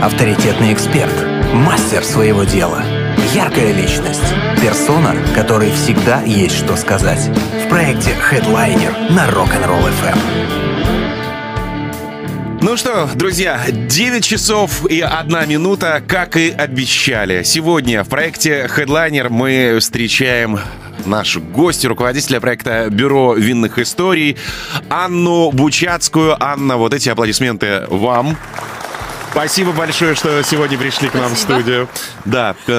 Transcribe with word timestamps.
авторитетный 0.00 0.72
эксперт, 0.72 1.12
мастер 1.52 2.04
своего 2.04 2.44
дела, 2.44 2.84
яркая 3.34 3.72
личность, 3.72 4.22
персона, 4.62 5.16
которой 5.34 5.72
всегда 5.72 6.22
есть 6.22 6.56
что 6.56 6.76
сказать. 6.76 7.28
В 7.64 7.68
проекте 7.68 8.10
Headliner 8.30 9.12
на 9.12 9.28
Rock'n'Roll 9.28 9.90
FM. 10.02 10.18
Ну 12.60 12.76
что, 12.76 13.08
друзья, 13.14 13.60
9 13.68 14.24
часов 14.24 14.86
и 14.88 15.00
1 15.00 15.48
минута, 15.48 16.02
как 16.06 16.36
и 16.36 16.50
обещали. 16.50 17.42
Сегодня 17.42 18.04
в 18.04 18.08
проекте 18.08 18.68
Headliner 18.74 19.28
мы 19.30 19.78
встречаем 19.80 20.58
нашу 21.06 21.40
гостью, 21.40 21.90
руководителя 21.90 22.40
проекта 22.40 22.88
Бюро 22.90 23.34
винных 23.34 23.78
историй 23.78 24.36
Анну 24.88 25.50
Бучацкую. 25.50 26.36
Анна, 26.40 26.76
вот 26.76 26.94
эти 26.94 27.08
аплодисменты 27.08 27.84
вам. 27.88 28.36
Спасибо 29.30 29.72
большое, 29.72 30.14
что 30.14 30.42
сегодня 30.42 30.78
пришли 30.78 31.08
к 31.08 31.14
нам 31.14 31.34
в 31.34 31.38
студию. 31.38 31.88
Да, 32.24 32.56
э, 32.66 32.72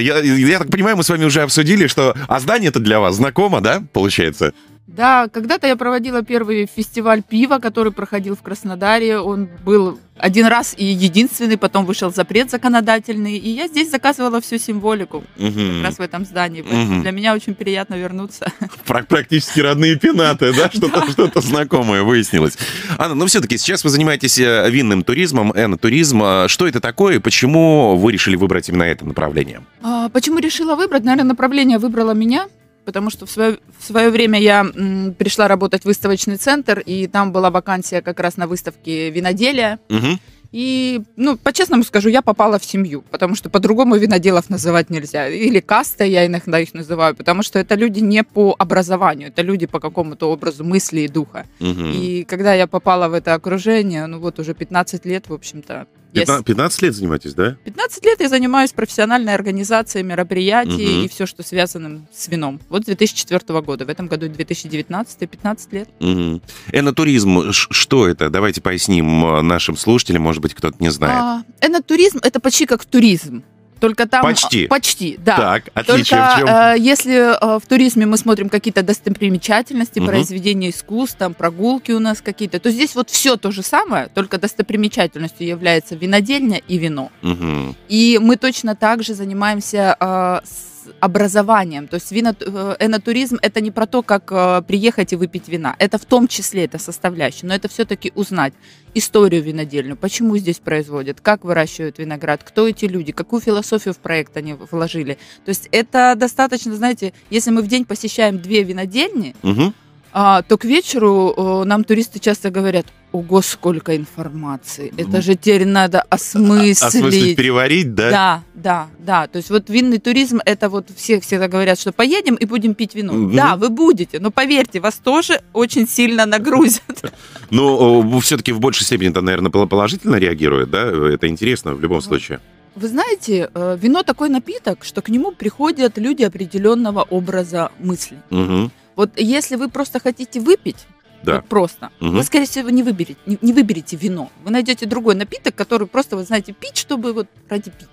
я, 0.00 0.18
я 0.20 0.58
так 0.58 0.70
понимаю, 0.70 0.96
мы 0.96 1.02
с 1.02 1.08
вами 1.08 1.24
уже 1.24 1.42
обсудили, 1.42 1.86
что... 1.86 2.14
А 2.28 2.40
здание 2.40 2.68
это 2.68 2.80
для 2.80 3.00
вас 3.00 3.16
знакомо, 3.16 3.60
да, 3.60 3.82
получается? 3.92 4.52
Да, 4.88 5.28
когда-то 5.28 5.66
я 5.66 5.76
проводила 5.76 6.22
первый 6.22 6.66
фестиваль 6.66 7.22
пива, 7.22 7.58
который 7.58 7.92
проходил 7.92 8.34
в 8.34 8.40
Краснодаре. 8.40 9.18
Он 9.18 9.46
был 9.62 9.98
один 10.16 10.46
раз 10.46 10.74
и 10.76 10.84
единственный, 10.84 11.58
потом 11.58 11.84
вышел 11.84 12.10
запрет 12.10 12.50
законодательный, 12.50 13.36
и 13.36 13.50
я 13.50 13.68
здесь 13.68 13.90
заказывала 13.90 14.40
всю 14.40 14.56
символику 14.56 15.18
угу. 15.18 15.52
как 15.52 15.84
раз 15.84 15.98
в 15.98 16.00
этом 16.00 16.24
здании. 16.24 16.62
Угу. 16.62 17.02
Для 17.02 17.10
меня 17.10 17.34
очень 17.34 17.54
приятно 17.54 17.96
вернуться. 17.96 18.50
Практически 18.86 19.60
родные 19.60 19.96
пенаты, 19.96 20.54
да? 20.54 20.70
Что-то 20.74 21.10
что 21.10 21.40
знакомое 21.42 22.02
выяснилось. 22.02 22.56
Анна, 22.96 23.14
ну 23.14 23.26
все-таки 23.26 23.58
сейчас 23.58 23.84
вы 23.84 23.90
занимаетесь 23.90 24.38
э, 24.38 24.70
винным 24.70 25.04
туризмом, 25.04 25.52
энотуризм. 25.54 26.22
А 26.22 26.48
что 26.48 26.66
это 26.66 26.80
такое 26.80 27.16
и 27.16 27.18
почему 27.18 27.94
вы 27.96 28.12
решили 28.12 28.36
выбрать 28.36 28.70
именно 28.70 28.84
это 28.84 29.04
направление? 29.04 29.60
А, 29.82 30.08
почему 30.08 30.38
решила 30.38 30.76
выбрать? 30.76 31.04
Наверное, 31.04 31.28
направление 31.28 31.78
выбрало 31.78 32.12
меня 32.12 32.48
потому 32.88 33.10
что 33.10 33.26
в 33.26 33.30
свое, 33.30 33.58
в 33.78 33.84
свое 33.84 34.08
время 34.08 34.40
я 34.40 34.60
м, 34.60 35.12
пришла 35.12 35.46
работать 35.46 35.82
в 35.82 35.84
выставочный 35.84 36.38
центр, 36.38 36.78
и 36.78 37.06
там 37.06 37.32
была 37.32 37.50
вакансия 37.50 38.00
как 38.00 38.18
раз 38.18 38.38
на 38.38 38.46
выставке 38.46 39.10
виноделия. 39.10 39.78
Угу. 39.90 40.18
И, 40.50 41.02
ну, 41.16 41.36
по-честному 41.36 41.84
скажу, 41.84 42.08
я 42.08 42.22
попала 42.22 42.58
в 42.58 42.64
семью, 42.64 43.04
потому 43.10 43.34
что 43.34 43.50
по-другому 43.50 43.96
виноделов 43.96 44.48
называть 44.48 44.88
нельзя. 44.88 45.28
Или 45.28 45.60
каста 45.60 46.04
я 46.04 46.26
иногда 46.26 46.58
их 46.58 46.72
называю, 46.72 47.14
потому 47.14 47.42
что 47.42 47.58
это 47.58 47.74
люди 47.74 48.00
не 48.00 48.24
по 48.24 48.54
образованию, 48.58 49.28
это 49.28 49.42
люди 49.42 49.66
по 49.66 49.78
какому-то 49.78 50.30
образу 50.30 50.64
мысли 50.64 51.00
и 51.00 51.08
духа. 51.08 51.46
Угу. 51.60 51.84
И 51.94 52.24
когда 52.24 52.54
я 52.54 52.66
попала 52.66 53.08
в 53.08 53.12
это 53.12 53.34
окружение, 53.34 54.06
ну 54.06 54.20
вот 54.20 54.38
уже 54.38 54.54
15 54.54 55.04
лет, 55.04 55.28
в 55.28 55.34
общем-то, 55.34 55.86
15, 56.12 56.44
15 56.44 56.82
лет 56.82 56.94
занимаетесь, 56.94 57.34
да? 57.34 57.56
15 57.64 58.04
лет 58.04 58.20
я 58.20 58.28
занимаюсь 58.28 58.72
профессиональной 58.72 59.34
организацией 59.34 60.04
мероприятий 60.04 60.72
угу. 60.72 61.04
и 61.04 61.08
все, 61.08 61.26
что 61.26 61.42
связано 61.42 62.06
с 62.12 62.28
вином. 62.28 62.60
Вот 62.68 62.82
с 62.82 62.86
2004 62.86 63.60
года. 63.60 63.84
В 63.84 63.88
этом 63.88 64.08
году 64.08 64.28
2019, 64.28 65.30
15 65.30 65.72
лет. 65.72 65.88
Угу. 66.00 66.40
Энотуризм, 66.72 67.52
что 67.52 68.08
это? 68.08 68.30
Давайте 68.30 68.60
поясним 68.60 69.24
э, 69.24 69.42
нашим 69.42 69.76
слушателям, 69.76 70.22
может 70.22 70.37
быть, 70.40 70.54
кто-то 70.54 70.76
не 70.80 70.90
знает. 70.90 71.14
А, 71.16 71.42
энотуризм– 71.60 72.18
это 72.22 72.40
почти 72.40 72.66
как 72.66 72.84
туризм. 72.84 73.42
Только 73.80 74.06
там... 74.06 74.22
Почти. 74.22 74.66
Почти, 74.66 75.16
да. 75.18 75.36
Так, 75.36 75.64
отлично. 75.74 76.16
Только 76.16 76.34
в 76.34 76.38
чем? 76.38 76.48
Э, 76.48 76.74
если 76.78 77.56
э, 77.56 77.58
в 77.58 77.66
туризме 77.66 78.06
мы 78.06 78.16
смотрим 78.16 78.48
какие-то 78.48 78.82
достопримечательности, 78.82 80.00
угу. 80.00 80.08
произведения 80.08 80.70
искусств, 80.70 81.16
там 81.16 81.34
прогулки 81.34 81.92
у 81.92 82.00
нас 82.00 82.20
какие-то, 82.20 82.58
то 82.58 82.70
здесь 82.70 82.94
вот 82.94 83.10
все 83.10 83.36
то 83.36 83.50
же 83.50 83.62
самое, 83.62 84.08
только 84.08 84.38
достопримечательностью 84.38 85.46
является 85.46 85.94
винодельня 85.94 86.60
и 86.66 86.78
вино. 86.78 87.10
Угу. 87.22 87.76
И 87.88 88.18
мы 88.20 88.36
точно 88.36 88.74
так 88.74 89.02
же 89.02 89.14
занимаемся 89.14 89.96
э, 89.98 90.40
с 90.44 90.67
образованием. 91.00 91.88
То 91.88 91.94
есть 91.94 92.10
вино, 92.12 92.34
э, 92.38 92.76
энотуризм 92.80 93.38
это 93.42 93.60
не 93.60 93.70
про 93.70 93.86
то, 93.86 94.02
как 94.02 94.30
э, 94.30 94.62
приехать 94.66 95.12
и 95.12 95.16
выпить 95.16 95.48
вина. 95.48 95.76
Это 95.78 95.98
в 95.98 96.04
том 96.04 96.28
числе 96.28 96.64
это 96.64 96.78
составляющая, 96.78 97.46
но 97.46 97.54
это 97.54 97.68
все-таки 97.68 98.12
узнать 98.14 98.54
историю 98.94 99.42
винодельную, 99.42 99.96
почему 99.96 100.36
здесь 100.38 100.58
производят, 100.58 101.20
как 101.20 101.44
выращивают 101.44 101.98
виноград, 101.98 102.42
кто 102.42 102.66
эти 102.66 102.86
люди, 102.86 103.12
какую 103.12 103.40
философию 103.40 103.94
в 103.94 103.98
проект 103.98 104.36
они 104.36 104.54
вложили. 104.54 105.18
То 105.44 105.50
есть 105.50 105.68
это 105.72 106.14
достаточно, 106.16 106.74
знаете, 106.74 107.12
если 107.30 107.50
мы 107.50 107.62
в 107.62 107.68
день 107.68 107.84
посещаем 107.84 108.38
две 108.38 108.62
винодельни, 108.62 109.34
угу 109.42 109.72
а, 110.12 110.42
то 110.42 110.56
к 110.56 110.64
вечеру 110.64 111.34
э, 111.36 111.64
нам 111.64 111.84
туристы 111.84 112.18
часто 112.18 112.50
говорят, 112.50 112.86
ого, 113.12 113.42
сколько 113.42 113.96
информации, 113.96 114.92
это 114.96 115.22
же 115.22 115.34
теперь 115.34 115.66
надо 115.66 116.02
осмыслить. 116.02 116.82
Осмыслить, 116.82 117.36
переварить, 117.36 117.94
да? 117.94 118.10
Да, 118.10 118.42
да, 118.54 118.86
да. 118.98 119.26
То 119.26 119.38
есть 119.38 119.50
вот 119.50 119.70
винный 119.70 119.98
туризм, 119.98 120.40
это 120.44 120.68
вот 120.68 120.88
все 120.94 121.20
всегда 121.20 121.48
говорят, 121.48 121.78
что 121.78 121.92
поедем 121.92 122.34
и 122.34 122.44
будем 122.44 122.74
пить 122.74 122.94
вино. 122.94 123.12
Mm-hmm. 123.12 123.34
Да, 123.34 123.56
вы 123.56 123.70
будете, 123.70 124.20
но 124.20 124.30
поверьте, 124.30 124.80
вас 124.80 124.96
тоже 124.96 125.40
очень 125.52 125.88
сильно 125.88 126.26
нагрузят. 126.26 127.12
Но 127.50 128.20
все-таки 128.20 128.52
в 128.52 128.60
большей 128.60 128.84
степени 128.84 129.10
это, 129.10 129.22
наверное, 129.22 129.50
положительно 129.50 130.16
реагирует, 130.16 130.70
да? 130.70 130.82
Это 130.88 131.28
интересно 131.28 131.74
в 131.74 131.80
любом 131.80 132.02
случае. 132.02 132.40
Вы 132.74 132.88
знаете, 132.88 133.50
э, 133.52 133.78
вино 133.80 134.02
такой 134.02 134.28
напиток, 134.28 134.84
что 134.84 135.02
к 135.02 135.08
нему 135.08 135.32
приходят 135.32 135.98
люди 135.98 136.22
определенного 136.22 137.02
образа 137.02 137.72
мысли. 137.80 138.18
Угу. 138.30 138.70
Вот 138.98 139.10
если 139.16 139.54
вы 139.54 139.68
просто 139.68 140.00
хотите 140.00 140.40
выпить, 140.40 140.88
да. 141.22 141.36
Вот 141.36 141.46
просто. 141.46 141.90
Угу. 142.00 142.10
Вы, 142.10 142.22
скорее 142.24 142.46
всего, 142.46 142.68
не 142.68 142.82
выберете, 142.82 143.18
не, 143.26 143.38
не 143.42 143.52
выберете 143.52 143.96
вино. 143.96 144.28
Вы 144.44 144.50
найдете 144.50 144.86
другой 144.86 145.14
напиток, 145.14 145.54
который 145.54 145.86
просто, 145.86 146.16
вы 146.16 146.24
знаете, 146.24 146.52
пить, 146.52 146.76
чтобы 146.76 147.12
вот 147.12 147.28
ради 147.48 147.70
пить. 147.70 147.88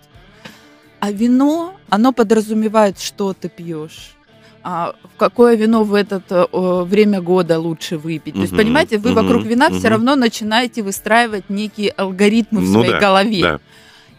А 1.00 1.12
вино, 1.12 1.76
оно 1.90 2.12
подразумевает, 2.12 3.00
что 3.00 3.34
ты 3.34 3.50
пьешь. 3.50 4.16
А 4.64 4.96
какое 5.18 5.56
вино 5.56 5.84
в 5.84 5.94
это 5.94 6.24
э, 6.30 6.84
время 6.86 7.22
года 7.22 7.60
лучше 7.60 8.00
выпить. 8.00 8.34
Угу. 8.34 8.40
То 8.40 8.42
есть, 8.42 8.58
понимаете, 8.58 8.98
вы 8.98 9.12
угу. 9.12 9.22
вокруг 9.22 9.44
вина 9.44 9.68
угу. 9.68 9.76
все 9.76 9.90
равно 9.90 10.16
начинаете 10.16 10.82
выстраивать 10.82 11.52
некие 11.52 11.92
алгоритмы 11.92 12.62
в 12.62 12.64
ну 12.64 12.74
своей 12.74 12.94
да, 12.94 13.00
голове. 13.00 13.42
Да. 13.42 13.60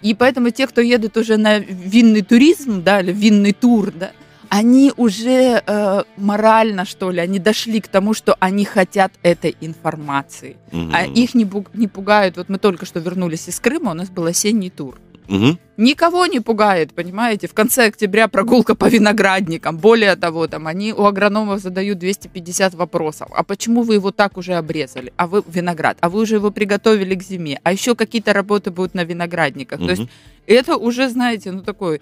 И 0.03 0.15
поэтому 0.15 0.51
те, 0.51 0.69
кто 0.69 0.81
едут 0.81 1.17
уже 1.17 1.37
на 1.37 1.59
винный 1.59 2.23
туризм, 2.23 2.83
да, 2.83 3.01
или 3.01 3.11
винный 3.11 3.53
тур, 3.53 3.91
да, 3.93 4.13
они 4.51 4.93
уже 4.97 5.63
э, 5.67 6.03
морально, 6.17 6.85
что 6.85 7.11
ли, 7.11 7.21
они 7.21 7.39
дошли 7.39 7.81
к 7.81 7.89
тому, 7.89 8.15
что 8.15 8.37
они 8.41 8.65
хотят 8.65 9.13
этой 9.23 9.57
информации. 9.61 10.57
Угу. 10.73 10.91
А 10.93 11.05
их 11.05 11.35
не, 11.35 11.51
не 11.75 11.89
пугают. 11.89 12.37
Вот 12.37 12.49
мы 12.49 12.59
только 12.59 12.87
что 12.87 13.01
вернулись 13.01 13.49
из 13.49 13.61
Крыма, 13.61 13.91
у 13.91 13.95
нас 13.95 14.11
был 14.11 14.27
осенний 14.27 14.71
тур. 14.71 14.99
Угу. 15.29 15.59
Никого 15.77 16.27
не 16.27 16.41
пугает, 16.41 16.95
понимаете? 16.95 17.49
В 17.49 17.55
конце 17.55 17.87
октября 17.87 18.29
прогулка 18.29 18.75
по 18.75 18.87
виноградникам. 18.87 19.77
Более 19.77 20.17
того, 20.17 20.47
там 20.47 20.67
они 20.67 20.93
у 20.93 21.05
агрономов 21.05 21.61
задают 21.61 21.99
250 21.99 22.75
вопросов. 22.75 23.29
А 23.35 23.43
почему 23.43 23.83
вы 23.83 23.95
его 23.95 24.13
так 24.13 24.37
уже 24.37 24.55
обрезали? 24.55 25.13
А 25.17 25.27
вы 25.27 25.43
виноград? 25.47 25.99
А 26.01 26.09
вы 26.09 26.21
уже 26.21 26.37
его 26.37 26.51
приготовили 26.51 27.15
к 27.15 27.23
зиме? 27.23 27.61
А 27.63 27.73
еще 27.73 27.95
какие-то 27.95 28.33
работы 28.33 28.71
будут 28.71 28.95
на 28.95 29.05
виноградниках? 29.05 29.81
Угу. 29.81 29.87
То 29.87 29.91
есть 29.93 30.09
это 30.47 30.77
уже, 30.77 31.09
знаете, 31.09 31.51
ну 31.51 31.63
такой 31.63 32.01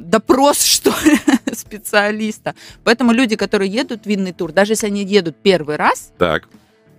допрос, 0.00 0.62
что 0.64 0.90
ли, 1.04 1.18
специалиста. 1.54 2.54
Поэтому 2.84 3.12
люди, 3.12 3.36
которые 3.36 3.70
едут 3.70 4.04
в 4.04 4.06
винный 4.06 4.32
тур, 4.32 4.52
даже 4.52 4.72
если 4.72 4.86
они 4.86 5.04
едут 5.04 5.36
первый 5.42 5.76
раз, 5.76 6.12
так. 6.18 6.48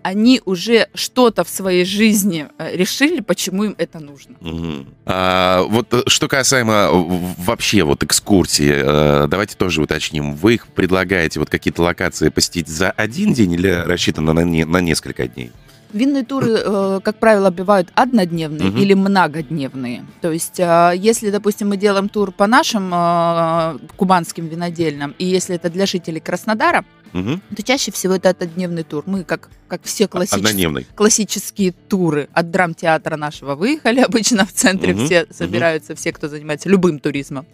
они 0.04 0.42
уже 0.46 0.88
что-то 0.94 1.44
в 1.44 1.50
своей 1.50 1.86
жизни 1.86 2.48
э, 2.58 2.76
решили, 2.76 3.20
почему 3.22 3.66
им 3.66 3.76
это 3.78 4.00
нужно. 4.00 4.36
Угу. 4.42 4.86
А, 5.06 5.64
вот 5.64 5.94
э, 5.94 6.04
что 6.08 6.28
касаемо 6.28 6.90
вообще 7.38 7.84
вот 7.84 8.04
экскурсии, 8.04 8.72
э, 8.76 9.28
давайте 9.28 9.56
тоже 9.56 9.82
уточним. 9.82 10.36
Вы 10.36 10.56
их 10.56 10.68
предлагаете 10.68 11.40
вот 11.40 11.50
какие-то 11.50 11.84
локации 11.84 12.30
посетить 12.30 12.68
за 12.68 12.92
один 12.92 13.34
день 13.34 13.54
или 13.54 13.70
рассчитано 13.70 14.34
на, 14.34 14.42
не, 14.42 14.66
на 14.66 14.80
несколько 14.82 15.28
дней? 15.28 15.52
Винные 15.92 16.24
туры, 16.24 16.52
э, 16.52 17.00
как 17.04 17.18
правило, 17.18 17.50
бывают 17.50 17.90
однодневные 17.96 18.70
угу. 18.70 18.78
или 18.78 18.94
многодневные. 18.94 20.06
То 20.22 20.32
есть, 20.32 20.60
э, 20.60 20.94
если, 20.96 21.32
допустим, 21.32 21.70
мы 21.70 21.78
делаем 21.78 22.10
тур 22.10 22.32
по 22.32 22.46
нашим 22.46 22.94
э, 22.94 23.80
кубанским 23.96 24.48
винодельным, 24.48 25.16
и 25.18 25.26
если 25.26 25.56
это 25.56 25.70
для 25.70 25.88
жителей 25.88 26.20
Краснодара, 26.20 26.86
угу. 27.14 27.40
то 27.56 27.64
чаще 27.64 27.92
всего 27.92 28.14
это 28.14 28.30
однодневный 28.30 28.84
тур. 28.84 29.04
Мы, 29.08 29.24
как, 29.24 29.50
как 29.68 29.82
все 29.84 30.08
классические, 30.08 30.86
классические 30.96 31.72
туры 31.72 32.30
от 32.34 32.52
драмтеатра 32.52 33.16
нашего 33.18 33.56
выехали, 33.56 34.00
обычно 34.08 34.46
в 34.46 34.54
центре 34.54 34.94
угу. 34.94 35.06
все 35.06 35.26
собираются, 35.32 35.94
угу. 35.94 36.00
все, 36.00 36.14
кто 36.14 36.28
занимается 36.28 36.70
любым 36.70 37.00
туризмом. 37.00 37.48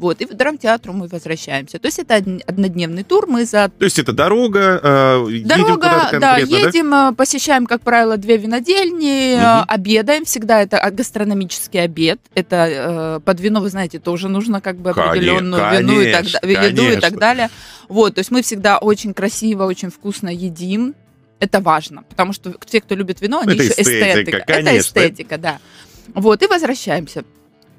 Вот, 0.00 0.22
и 0.22 0.24
в 0.24 0.32
драмтеатру 0.32 0.94
мы 0.94 1.08
возвращаемся. 1.08 1.78
То 1.78 1.86
есть 1.86 1.98
это 1.98 2.14
однодневный 2.46 3.02
тур, 3.02 3.26
мы 3.26 3.44
за... 3.44 3.68
То 3.68 3.84
есть 3.84 3.98
это 3.98 4.14
дорога, 4.14 4.80
э, 4.82 5.42
дорога, 5.44 6.08
едем 6.08 6.20
да, 6.20 6.36
едем, 6.38 6.90
да? 6.90 7.10
Э, 7.10 7.14
посещаем, 7.14 7.66
как 7.66 7.82
правило, 7.82 8.16
две 8.16 8.38
винодельни, 8.38 9.34
угу. 9.36 9.66
обедаем, 9.68 10.24
всегда 10.24 10.62
это 10.62 10.90
гастрономический 10.90 11.82
обед, 11.82 12.18
это 12.34 13.18
э, 13.18 13.20
под 13.22 13.40
вино, 13.40 13.60
вы 13.60 13.68
знаете, 13.68 13.98
тоже 13.98 14.30
нужно 14.30 14.62
как 14.62 14.76
бы 14.76 14.88
определенную 14.88 15.62
конечно, 15.62 15.92
вину 15.92 16.00
и 16.00 16.10
так, 16.10 16.24
еду 16.44 16.82
и 16.82 16.96
так 16.96 17.18
далее. 17.18 17.50
Вот, 17.90 18.14
то 18.14 18.20
есть 18.20 18.30
мы 18.30 18.40
всегда 18.40 18.78
очень 18.78 19.12
красиво, 19.12 19.64
очень 19.64 19.90
вкусно 19.90 20.30
едим, 20.30 20.94
это 21.40 21.60
важно, 21.60 22.04
потому 22.08 22.32
что 22.32 22.54
те, 22.64 22.80
кто 22.80 22.94
любит 22.94 23.20
вино, 23.20 23.40
они 23.40 23.52
это 23.52 23.64
еще 23.64 23.72
эстетика. 23.72 24.38
эстетика. 24.38 24.44
Это 24.46 24.78
эстетика, 24.78 25.36
да. 25.36 25.58
Вот, 26.14 26.42
и 26.42 26.46
возвращаемся. 26.46 27.22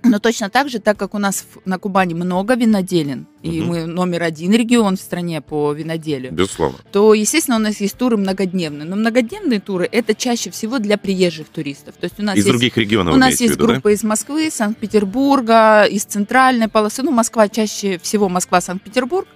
Но 0.04 0.20
точно 0.20 0.50
так 0.50 0.70
же, 0.70 0.80
так 0.80 0.98
как 0.98 1.14
у 1.14 1.20
нас 1.20 1.46
на 1.66 1.78
Кубани 1.78 2.14
много 2.14 2.56
виноделин, 2.56 3.28
угу. 3.44 3.52
и 3.52 3.62
мы 3.62 3.86
номер 3.86 4.24
один 4.24 4.54
регион 4.54 4.98
в 4.98 5.00
стране 5.00 5.42
по 5.42 5.74
виноделию, 5.74 6.32
Безусловно. 6.32 6.80
то, 6.92 7.14
естественно, 7.14 7.58
у 7.58 7.60
нас 7.60 7.80
есть 7.80 7.96
туры 7.98 8.18
многодневные. 8.18 8.88
Но 8.88 8.96
многодневные 8.96 9.60
туры– 9.60 9.88
это 9.92 10.16
чаще 10.16 10.50
всего 10.50 10.80
для 10.80 10.98
приезжих 10.98 11.48
туристов. 11.50 11.96
То 12.00 12.06
есть 12.06 12.20
у 12.20 12.24
нас 12.24 12.36
из 12.36 12.46
есть, 12.46 12.50
других 12.50 12.78
регионов 12.78 13.14
У 13.14 13.18
нас 13.18 13.40
есть 13.40 13.54
виду, 13.54 13.68
группа 13.68 13.90
да? 13.90 13.92
из 13.92 14.04
Москвы, 14.04 14.50
Санкт-Петербурга, 14.52 15.84
из 15.84 16.04
центральной 16.04 16.68
полосы. 16.68 17.04
Ну, 17.04 17.12
Москва 17.12 17.48
чаще 17.48 18.00
всего 18.00 18.30
Москва-Санкт-Петербург. 18.30 19.28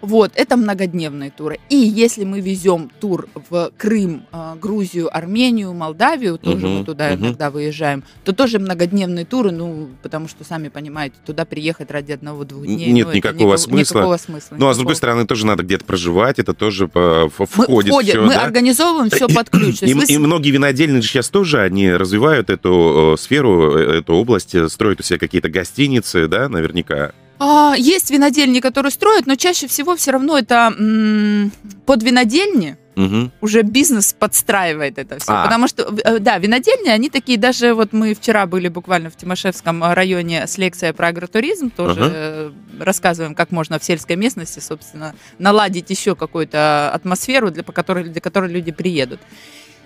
Вот, 0.00 0.32
это 0.34 0.56
многодневные 0.56 1.30
туры. 1.30 1.58
И 1.68 1.76
если 1.76 2.24
мы 2.24 2.40
везем 2.40 2.90
тур 3.00 3.28
в 3.48 3.70
Крым, 3.76 4.24
а, 4.32 4.56
Грузию, 4.56 5.14
Армению, 5.14 5.72
Молдавию, 5.72 6.38
тоже 6.38 6.66
uh-huh, 6.66 6.78
мы 6.80 6.84
туда 6.84 7.10
uh-huh. 7.10 7.16
иногда 7.16 7.50
выезжаем, 7.50 8.04
то 8.24 8.32
тоже 8.32 8.58
многодневные 8.58 9.24
туры, 9.24 9.50
ну, 9.50 9.88
потому 10.02 10.28
что, 10.28 10.44
сами 10.44 10.68
понимаете, 10.68 11.16
туда 11.24 11.44
приехать 11.44 11.90
ради 11.90 12.12
одного-двух 12.12 12.66
дней. 12.66 12.92
Нет 12.92 13.08
ну, 13.08 13.12
никакого, 13.12 13.34
никакого, 13.34 13.56
смысла. 13.56 13.98
никакого 13.98 14.16
смысла. 14.16 14.48
Ну, 14.50 14.56
никакого. 14.56 14.70
а 14.70 14.74
с 14.74 14.76
другой 14.76 14.96
стороны, 14.96 15.26
тоже 15.26 15.46
надо 15.46 15.62
где-то 15.62 15.84
проживать, 15.84 16.38
это 16.38 16.54
тоже 16.54 16.90
мы 16.94 17.28
входит 17.28 17.88
входит, 17.92 18.10
все, 18.10 18.22
Мы 18.22 18.34
да? 18.34 18.42
организовываем 18.42 19.10
все 19.10 19.28
под 19.28 19.50
ключ. 19.50 19.82
И, 19.82 19.94
вы... 19.94 20.04
и 20.04 20.18
многие 20.18 20.50
винодельные 20.50 21.02
сейчас 21.02 21.28
тоже, 21.30 21.60
они 21.60 21.90
развивают 21.92 22.50
эту 22.50 23.14
э, 23.14 23.20
сферу, 23.20 23.76
э, 23.76 23.98
эту 23.98 24.14
область, 24.14 24.54
э, 24.54 24.68
строят 24.68 25.00
у 25.00 25.02
себя 25.02 25.18
какие-то 25.18 25.48
гостиницы, 25.48 26.28
да, 26.28 26.48
наверняка. 26.48 27.12
А, 27.38 27.74
есть 27.76 28.10
винодельни, 28.10 28.60
которые 28.60 28.90
строят, 28.92 29.26
но 29.26 29.36
чаще 29.36 29.68
всего 29.68 29.96
все 29.96 30.10
равно 30.10 30.38
это 30.38 30.74
м- 30.76 31.52
под 31.86 32.02
винодельни 32.02 32.76
угу. 32.98 33.30
уже 33.40 33.62
бизнес 33.62 34.12
подстраивает 34.12 34.98
это 34.98 35.18
все. 35.18 35.32
А. 35.32 35.44
Потому 35.44 35.68
что, 35.68 35.94
э, 36.04 36.18
да, 36.18 36.38
винодельни, 36.38 36.88
они 36.88 37.10
такие, 37.10 37.38
даже 37.38 37.74
вот 37.74 37.92
мы 37.92 38.14
вчера 38.14 38.46
были 38.46 38.68
буквально 38.68 39.10
в 39.10 39.16
Тимошевском 39.16 39.84
районе 39.84 40.46
с 40.46 40.58
лекцией 40.58 40.92
про 40.92 41.08
агротуризм, 41.08 41.70
тоже 41.70 42.12
э, 42.12 42.50
рассказываем, 42.80 43.34
как 43.34 43.50
можно 43.52 43.78
в 43.78 43.84
сельской 43.84 44.16
местности, 44.16 44.58
собственно, 44.58 45.14
наладить 45.38 45.90
еще 45.90 46.16
какую-то 46.16 46.90
атмосферу, 46.92 47.50
для, 47.50 47.62
по 47.62 47.72
которой, 47.72 48.04
для 48.04 48.20
которой 48.20 48.50
люди 48.50 48.72
приедут. 48.72 49.20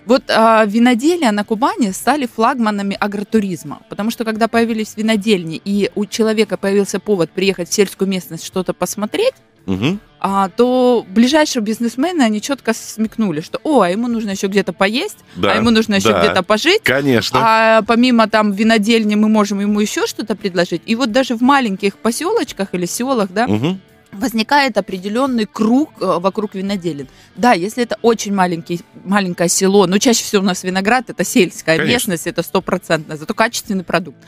Вот 0.06 0.24
а, 0.28 0.64
виноделия 0.64 1.30
на 1.30 1.44
Кубани 1.44 1.90
стали 1.92 2.26
флагманами 2.26 2.96
агротуризма, 2.98 3.82
потому 3.88 4.10
что 4.10 4.24
когда 4.24 4.48
появились 4.48 4.94
винодельни 4.96 5.60
и 5.64 5.90
у 5.94 6.06
человека 6.06 6.56
появился 6.56 6.98
повод 6.98 7.30
приехать 7.30 7.68
в 7.68 7.72
сельскую 7.74 8.08
местность 8.08 8.44
что-то 8.44 8.72
посмотреть, 8.74 9.34
Угу. 9.64 9.98
а, 10.18 10.48
то 10.48 11.06
ближайшие 11.08 11.62
бизнесмены, 11.62 12.22
они 12.22 12.40
четко 12.40 12.74
смекнули, 12.74 13.40
что, 13.40 13.60
о, 13.62 13.82
а 13.82 13.90
ему 13.90 14.08
нужно 14.08 14.30
еще 14.30 14.48
где-то 14.48 14.72
поесть, 14.72 15.18
Да, 15.36 15.52
а 15.52 15.54
ему 15.54 15.70
нужно 15.70 15.94
еще 15.94 16.08
да. 16.08 16.18
где-то 16.20 16.42
пожить, 16.42 16.82
Конечно. 16.82 17.38
а 17.40 17.82
помимо 17.82 18.28
там 18.28 18.50
винодельни 18.50 19.14
мы 19.14 19.28
можем 19.28 19.60
ему 19.60 19.78
еще 19.78 20.08
что-то 20.08 20.34
предложить. 20.34 20.82
И 20.84 20.96
вот 20.96 21.12
даже 21.12 21.36
в 21.36 21.42
маленьких 21.42 21.96
поселочках 21.96 22.74
или 22.74 22.86
селах, 22.86 23.28
да, 23.32 23.46
Мгм. 23.46 23.80
Возникает 24.12 24.76
определенный 24.78 25.46
круг 25.46 25.90
э, 26.00 26.18
вокруг 26.18 26.54
виноделин. 26.54 27.08
Да, 27.36 27.52
если 27.52 27.82
это 27.82 27.98
очень 28.02 28.34
маленький, 28.34 28.80
маленькое 29.04 29.48
село, 29.48 29.86
но 29.86 29.98
чаще 29.98 30.22
всего 30.22 30.42
у 30.42 30.44
нас 30.44 30.62
виноград, 30.62 31.08
это 31.08 31.24
сельская 31.24 31.76
Конечно. 31.78 31.92
местность, 31.92 32.26
это 32.26 32.42
стопроцентно, 32.42 33.16
зато 33.16 33.34
качественный 33.34 33.84
продукт. 33.84 34.18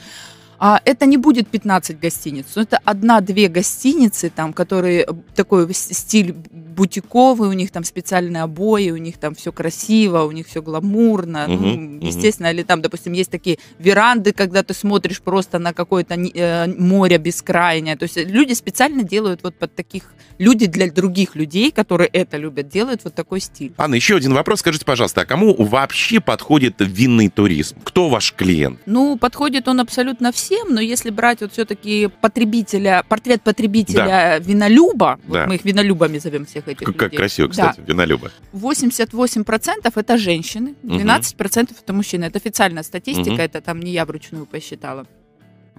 А 0.59 0.81
это 0.85 1.07
не 1.07 1.17
будет 1.17 1.49
15 1.49 1.99
гостиниц, 1.99 2.47
но 2.55 2.63
это 2.63 2.79
одна-две 2.85 3.49
гостиницы, 3.49 4.31
там, 4.31 4.53
которые 4.53 5.03
э, 5.03 5.07
такой 5.35 5.73
стиль 5.73 6.33
бутиковый, 6.33 7.49
у 7.49 7.53
них 7.53 7.71
там 7.71 7.85
специальные 7.85 8.43
обои, 8.43 8.91
у 8.91 8.97
них 8.97 9.19
там 9.19 9.35
все 9.35 9.53
красиво, 9.53 10.23
у 10.25 10.33
них 10.33 10.47
все 10.49 10.63
гламурно, 10.63 11.47
ну, 11.49 11.55
Мгм, 11.55 11.97
мгм. 11.97 11.99
естественно, 12.01 12.49
или 12.53 12.63
там, 12.63 12.83
допустим, 12.83 13.13
есть 13.13 13.31
такие 13.31 13.59
веранды, 13.79 14.33
когда 14.33 14.63
ты 14.63 14.75
смотришь 14.75 15.21
просто 15.21 15.59
на 15.59 15.73
какое-то 15.73 16.15
э, 16.15 16.67
море 16.67 17.19
бескрайнее, 17.19 17.97
то 17.97 18.05
есть 18.05 18.17
люди 18.17 18.53
специально 18.55 19.03
делают 19.03 19.43
вот 19.43 19.55
под 19.55 19.75
таких, 19.75 20.13
люди 20.39 20.67
для 20.67 20.91
других 20.91 21.37
людей, 21.37 21.71
которые 21.71 22.09
это 22.09 22.37
любят, 22.37 22.69
делают 22.69 23.03
вот 23.05 23.15
такой 23.15 23.41
стиль. 23.41 23.73
Анна, 23.77 23.95
еще 23.95 24.17
один 24.17 24.35
вопрос. 24.35 24.61
Скажите, 24.61 24.85
пожалуйста, 24.85 25.23
а 25.23 25.25
кому 25.27 25.55
вообще 25.55 26.21
подходит 26.21 26.77
винный 26.79 27.29
туризм? 27.29 27.77
Кто 27.85 28.09
ваш 28.09 28.33
клиент? 28.35 28.81
Ну, 28.87 29.17
подходит 29.17 29.69
он 29.69 29.81
абсолютно 29.81 30.33
всем, 30.33 30.44
но 30.69 30.81
если 30.81 31.11
брать 31.11 31.41
вот 31.41 31.53
все-таки 31.53 32.09
потребителя, 32.21 33.05
портрет 33.09 33.43
потребителя 33.43 34.39
винолюба, 34.41 35.19
Да. 35.27 35.41
вот 35.41 35.49
мы 35.49 35.55
их 35.57 35.65
винолюбами 35.65 36.19
зовем 36.19 36.45
всех 36.47 36.69
этих 36.69 36.87
Как, 36.87 36.97
как 36.97 37.03
людей. 37.13 37.17
красиво, 37.19 37.49
Да. 37.49 37.71
кстати, 37.71 37.89
винолюба. 37.89 38.31
88% 38.53 39.93
это 39.97 40.17
женщины, 40.19 40.75
Мгм. 40.83 40.99
12% 40.99 41.77
это 41.81 41.93
мужчины. 41.93 42.25
Это 42.25 42.39
официальная 42.39 42.83
статистика, 42.83 43.31
Мгм. 43.33 43.41
это 43.41 43.61
там 43.61 43.81
не 43.81 43.93
я 43.93 44.05
вручную 44.05 44.47
посчитала. 44.47 45.07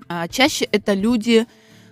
А 0.07 0.27
чаще 0.27 0.65
это 0.71 0.93
люди 0.93 1.45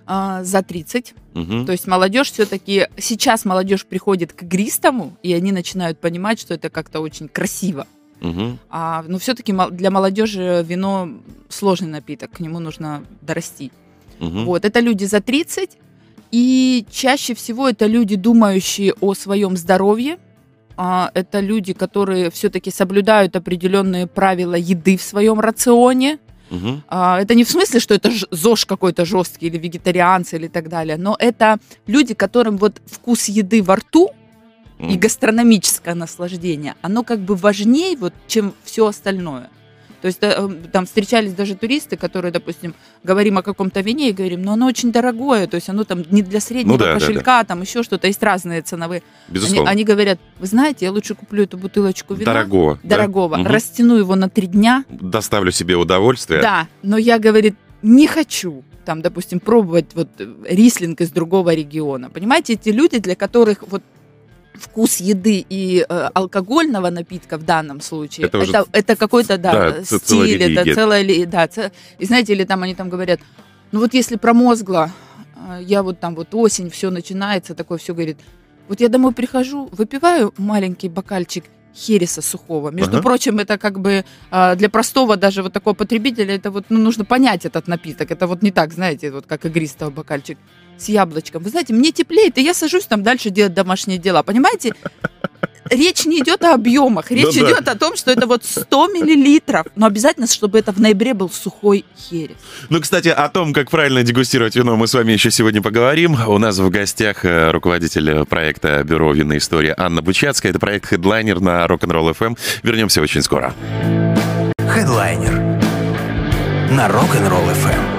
а, 0.05 0.43
за 0.43 0.61
30. 0.61 1.13
Мгм. 1.33 1.65
То 1.65 1.71
есть 1.71 1.87
молодежь 1.87 2.29
все-таки... 2.31 2.87
Сейчас 2.97 3.45
молодежь 3.45 3.85
приходит 3.85 4.33
к 4.33 4.43
игристому, 4.43 5.15
и 5.23 5.33
они 5.33 5.53
начинают 5.53 5.97
понимать, 5.97 6.41
что 6.41 6.53
это 6.53 6.69
как-то 6.69 6.99
очень 6.99 7.29
красиво. 7.29 7.87
Мгм. 8.23 8.57
А, 8.69 9.03
но 9.07 9.19
все-таки 9.19 9.53
для 9.71 9.91
молодежи 9.91 10.65
вино 10.67 11.09
сложный 11.49 11.89
напиток, 11.89 12.31
к 12.31 12.39
нему 12.39 12.59
нужно 12.59 13.03
дорасти. 13.21 13.71
Мгм. 14.19 14.45
Вот, 14.45 14.65
это 14.65 14.79
люди 14.79 15.03
за 15.05 15.19
30, 15.19 15.77
и 16.31 16.85
чаще 16.89 17.35
всего 17.35 17.69
это 17.69 17.85
люди, 17.85 18.15
думающие 18.15 18.93
о 19.01 19.13
своем 19.13 19.57
здоровье. 19.57 20.17
А, 20.77 21.11
это 21.13 21.41
люди, 21.41 21.73
которые 21.73 22.31
все-таки 22.31 22.71
соблюдают 22.71 23.35
определенные 23.35 24.07
правила 24.07 24.55
еды 24.55 24.97
в 24.97 25.03
своем 25.03 25.39
рационе. 25.39 26.17
Мгм. 26.49 26.83
А, 26.87 27.19
это 27.21 27.35
не 27.35 27.43
в 27.43 27.49
смысле, 27.49 27.79
что 27.79 27.93
это 27.93 28.09
ЗОЖ 28.31 28.65
какой-то 28.65 29.05
жесткий 29.05 29.47
или 29.47 29.57
вегетарианцы 29.57 30.37
или 30.37 30.47
так 30.47 30.69
далее, 30.69 30.97
но 30.97 31.15
это 31.19 31.57
люди, 31.87 32.13
которым 32.13 32.57
вот 32.57 32.81
вкус 32.85 33.25
еды 33.25 33.61
во 33.61 33.75
рту 33.75 34.11
и 34.89 34.97
гастрономическое 34.97 35.95
наслаждение, 35.95 36.75
оно 36.81 37.03
как 37.03 37.19
бы 37.19 37.35
важнее, 37.35 37.95
вот, 37.97 38.13
чем 38.27 38.53
все 38.63 38.87
остальное. 38.87 39.49
То 40.01 40.07
есть 40.07 40.19
э, 40.21 40.49
там 40.73 40.85
встречались 40.85 41.31
даже 41.33 41.55
туристы, 41.55 41.95
которые, 41.95 42.33
допустим, 42.33 42.75
говорим 43.05 43.37
о 43.37 43.41
каком-то 43.41 43.79
вине 43.79 44.09
и 44.09 44.11
говорим, 44.11 44.41
но 44.41 44.51
оно 44.53 44.65
очень 44.67 44.91
дорогое, 44.91 45.47
то 45.47 45.55
есть 45.55 45.69
оно 45.69 45.85
там 45.85 46.03
не 46.11 46.21
для 46.21 46.41
среднего 46.41 46.73
Ну 46.73 46.77
да, 46.77 46.93
да, 46.93 46.99
кошелька, 46.99 47.43
там 47.45 47.61
еще 47.61 47.83
что-то, 47.83 48.07
есть 48.07 48.21
разные 48.21 48.61
ценовые. 48.61 49.01
Они, 49.29 49.33
Безусловно. 49.35 49.71
они 49.71 49.85
говорят, 49.85 50.19
вы 50.39 50.47
знаете, 50.47 50.85
я 50.85 50.91
лучше 50.91 51.15
куплю 51.15 51.43
эту 51.43 51.57
бутылочку 51.57 52.15
вина 52.15 52.33
Дорогого. 52.33 52.79
да? 52.83 52.97
дорогого, 52.97 53.37
Мгм. 53.37 53.47
растяну 53.47 53.95
его 53.95 54.15
на 54.15 54.29
три 54.29 54.47
дня, 54.47 54.83
Доставлю 54.89 55.53
себе 55.53 55.75
удовольствие. 55.77 56.41
да, 56.41 56.67
но 56.81 56.97
я, 56.97 57.17
говорит, 57.17 57.55
не 57.81 58.05
хочу 58.07 58.65
там, 58.83 59.01
допустим, 59.01 59.39
пробовать 59.39 59.85
вот 59.95 60.09
э, 60.19 60.27
рислинг 60.49 60.99
из 60.99 61.11
другого 61.11 61.53
региона. 61.53 62.09
Понимаете, 62.09 62.53
эти 62.53 62.67
люди, 62.67 62.99
для 62.99 63.15
которых 63.15 63.63
вот 63.69 63.81
вкус 64.55 64.97
еды 64.97 65.45
и 65.49 65.85
э, 65.87 66.09
алкогольного 66.13 66.89
напитка 66.89 67.37
в 67.37 67.43
данном 67.43 67.81
случае, 67.81 68.27
Это 68.27 68.37
это, 68.37 68.61
уже- 68.61 68.69
это, 68.71 68.95
какой-то, 68.95 69.37
да, 69.37 69.71
да, 69.71 69.83
стиль, 69.83 70.41
это 70.41 70.73
целая, 70.75 71.01
ли- 71.01 71.25
да, 71.25 71.47
ц- 71.47 71.71
и 71.99 72.05
знаете, 72.05 72.33
или 72.33 72.43
там 72.43 72.63
они 72.63 72.75
там 72.75 72.89
говорят, 72.89 73.19
ну 73.71 73.79
вот 73.79 73.93
если 73.93 74.15
промозгло, 74.15 74.91
э, 75.35 75.59
я 75.63 75.81
вот 75.81 75.99
там 75.99 76.15
вот 76.15 76.33
осень, 76.35 76.69
все 76.69 76.89
начинается, 76.91 77.55
такое 77.55 77.77
все 77.77 77.93
говорит, 77.93 78.17
вот 78.67 78.79
я 78.79 78.89
домой 78.89 79.11
прихожу, 79.13 79.69
выпиваю 79.71 80.33
маленький 80.37 80.89
бокальчик 80.89 81.45
хереса 81.75 82.21
сухого. 82.21 82.69
Между 82.69 82.97
Ага. 82.97 83.01
прочим, 83.03 83.39
это 83.39 83.57
как 83.57 83.79
бы 83.79 84.05
а, 84.29 84.53
для 84.55 84.69
простого 84.69 85.17
даже 85.17 85.41
вот 85.41 85.53
такого 85.53 85.73
потребителя, 85.73 86.35
это 86.35 86.51
вот 86.51 86.65
ну, 86.69 86.77
нужно 86.79 87.03
понять 87.03 87.45
этот 87.45 87.67
напиток. 87.67 88.11
Это 88.11 88.27
вот 88.27 88.43
не 88.43 88.51
так, 88.51 88.71
знаете, 88.73 89.09
вот 89.11 89.25
как 89.25 89.45
игристого 89.45 89.89
бокальчик 89.89 90.37
с 90.77 90.89
яблочком. 90.89 91.43
Вы 91.43 91.49
знаете, 91.49 91.73
мне 91.73 91.91
теплеет, 91.91 92.37
и 92.37 92.41
я 92.41 92.53
сажусь 92.53 92.85
там 92.85 93.03
дальше 93.03 93.29
делать 93.29 93.53
домашние 93.53 93.97
дела. 93.97 94.23
Понимаете? 94.23 94.73
Речь 95.69 96.05
не 96.05 96.19
идет 96.19 96.43
о 96.43 96.53
объемах, 96.55 97.09
речь 97.09 97.23
Ну 97.23 97.31
да. 97.33 97.39
идет 97.51 97.67
о 97.69 97.75
том, 97.77 97.95
что 97.95 98.11
это 98.11 98.27
вот 98.27 98.43
100 98.43 98.87
миллилитров. 98.89 99.65
Но 99.77 99.85
обязательно, 99.87 100.27
чтобы 100.27 100.59
это 100.59 100.73
в 100.73 100.79
ноябре 100.79 101.13
был 101.13 101.29
сухой 101.29 101.85
херес. 101.97 102.35
Ну, 102.69 102.81
кстати, 102.81 103.07
о 103.07 103.29
том, 103.29 103.53
как 103.53 103.71
правильно 103.71 104.03
дегустировать 104.03 104.55
вино, 104.57 104.75
мы 104.75 104.87
с 104.87 104.93
вами 104.93 105.13
еще 105.13 105.31
сегодня 105.31 105.61
поговорим. 105.61 106.17
У 106.27 106.37
нас 106.37 106.57
в 106.59 106.69
гостях 106.69 107.23
э, 107.23 107.49
руководитель 107.51 108.25
проекта 108.25 108.83
Бюро 108.83 109.13
винной 109.13 109.37
истории 109.37 109.73
Анна 109.75 110.01
Бучацкая. 110.01 110.51
Это 110.51 110.59
проект 110.59 110.91
Headliner 110.91 111.39
на 111.39 111.65
Rock'n'Roll 111.65 112.13
FM. 112.17 112.37
Вернемся 112.63 113.01
очень 113.01 113.21
скоро. 113.21 113.53
Хедлайнер 114.59 115.33
на 116.71 116.87
Rock'n'Roll 116.87 117.53
FM. 117.55 117.92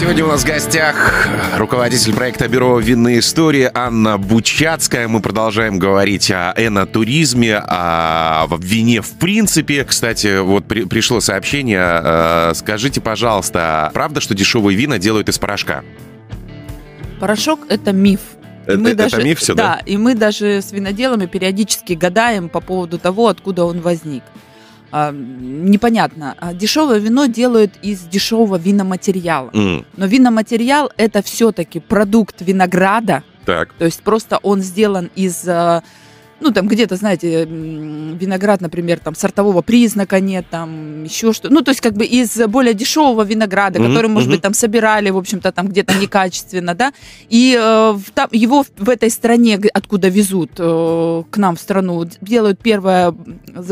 Сегодня 0.00 0.24
у 0.24 0.28
нас 0.28 0.42
в 0.42 0.46
гостях 0.46 1.28
руководитель 1.56 2.14
проекта 2.14 2.48
Бюро 2.48 2.78
винной 2.80 3.20
истории 3.20 3.70
Анна 3.72 4.18
Бучацкая. 4.18 5.08
Мы 5.08 5.20
продолжаем 5.20 5.78
говорить 5.78 6.30
о 6.30 6.52
энотуризме, 6.56 7.56
о 7.58 8.46
вине 8.58 9.00
в 9.00 9.12
принципе. 9.12 9.84
Кстати, 9.84 10.40
вот 10.40 10.66
при- 10.66 10.84
пришло 10.84 11.20
сообщение. 11.20 11.80
э, 12.02 12.52
Скажите, 12.54 13.00
пожалуйста, 13.00 13.90
правда, 13.94 14.20
что 14.20 14.34
дешевые 14.34 14.76
вина 14.76 14.98
делают 14.98 15.28
из 15.28 15.38
порошка? 15.38 15.82
Порошок– 17.20 17.60
это 17.68 17.92
миф. 17.92 18.20
И 18.66 18.70
Это, 18.70 18.78
мы 18.78 18.88
это 18.90 18.96
даже, 19.10 19.22
миф 19.22 19.38
все, 19.38 19.54
да? 19.54 19.80
и 19.86 19.96
мы 19.96 20.14
даже 20.14 20.60
с 20.60 20.72
виноделами 20.72 21.26
периодически 21.26 21.92
гадаем 21.92 22.48
по 22.48 22.60
поводу 22.60 22.98
того, 22.98 23.28
откуда 23.28 23.64
он 23.64 23.80
возник. 23.80 24.22
А, 24.96 25.10
непонятно. 25.10 26.36
А 26.38 26.54
дешевое 26.54 27.00
вино 27.00 27.26
делают 27.26 27.72
из 27.82 28.02
дешевого 28.02 28.54
виноматериала. 28.54 29.50
Mm. 29.50 29.84
Но 29.96 30.06
виноматериал 30.06 30.92
это 30.96 31.20
все-таки 31.20 31.80
продукт 31.80 32.42
винограда. 32.42 33.24
Так. 33.44 33.72
То 33.72 33.86
есть 33.86 34.02
просто 34.04 34.38
он 34.44 34.60
сделан 34.60 35.10
из 35.16 35.48
а, 35.48 35.82
ну, 36.40 36.50
там 36.50 36.68
где-то, 36.68 36.96
знаете, 36.96 37.44
виноград, 37.44 38.60
например, 38.60 38.98
там 38.98 39.14
сортового 39.14 39.62
признака 39.62 40.20
нет, 40.20 40.46
там 40.50 41.04
еще 41.04 41.32
что 41.32 41.48
Ну, 41.48 41.62
то 41.62 41.70
есть 41.70 41.80
как 41.80 41.94
бы 41.94 42.04
из 42.04 42.36
более 42.48 42.74
дешевого 42.74 43.22
винограда, 43.22 43.78
mm-hmm. 43.78 43.88
который, 43.88 44.06
может 44.08 44.28
mm-hmm. 44.28 44.32
быть, 44.32 44.42
там 44.42 44.54
собирали, 44.54 45.10
в 45.10 45.16
общем-то, 45.16 45.52
там 45.52 45.68
где-то 45.68 45.94
некачественно, 45.94 46.74
да, 46.74 46.92
и 47.28 47.56
э, 47.58 47.98
там, 48.14 48.28
его 48.32 48.64
в, 48.76 48.88
этой 48.90 49.10
стране, 49.10 49.60
откуда 49.72 50.08
везут 50.08 50.52
э, 50.58 51.22
к 51.30 51.36
нам 51.36 51.56
в 51.56 51.60
страну, 51.60 52.04
делают 52.20 52.58
первое 52.60 53.14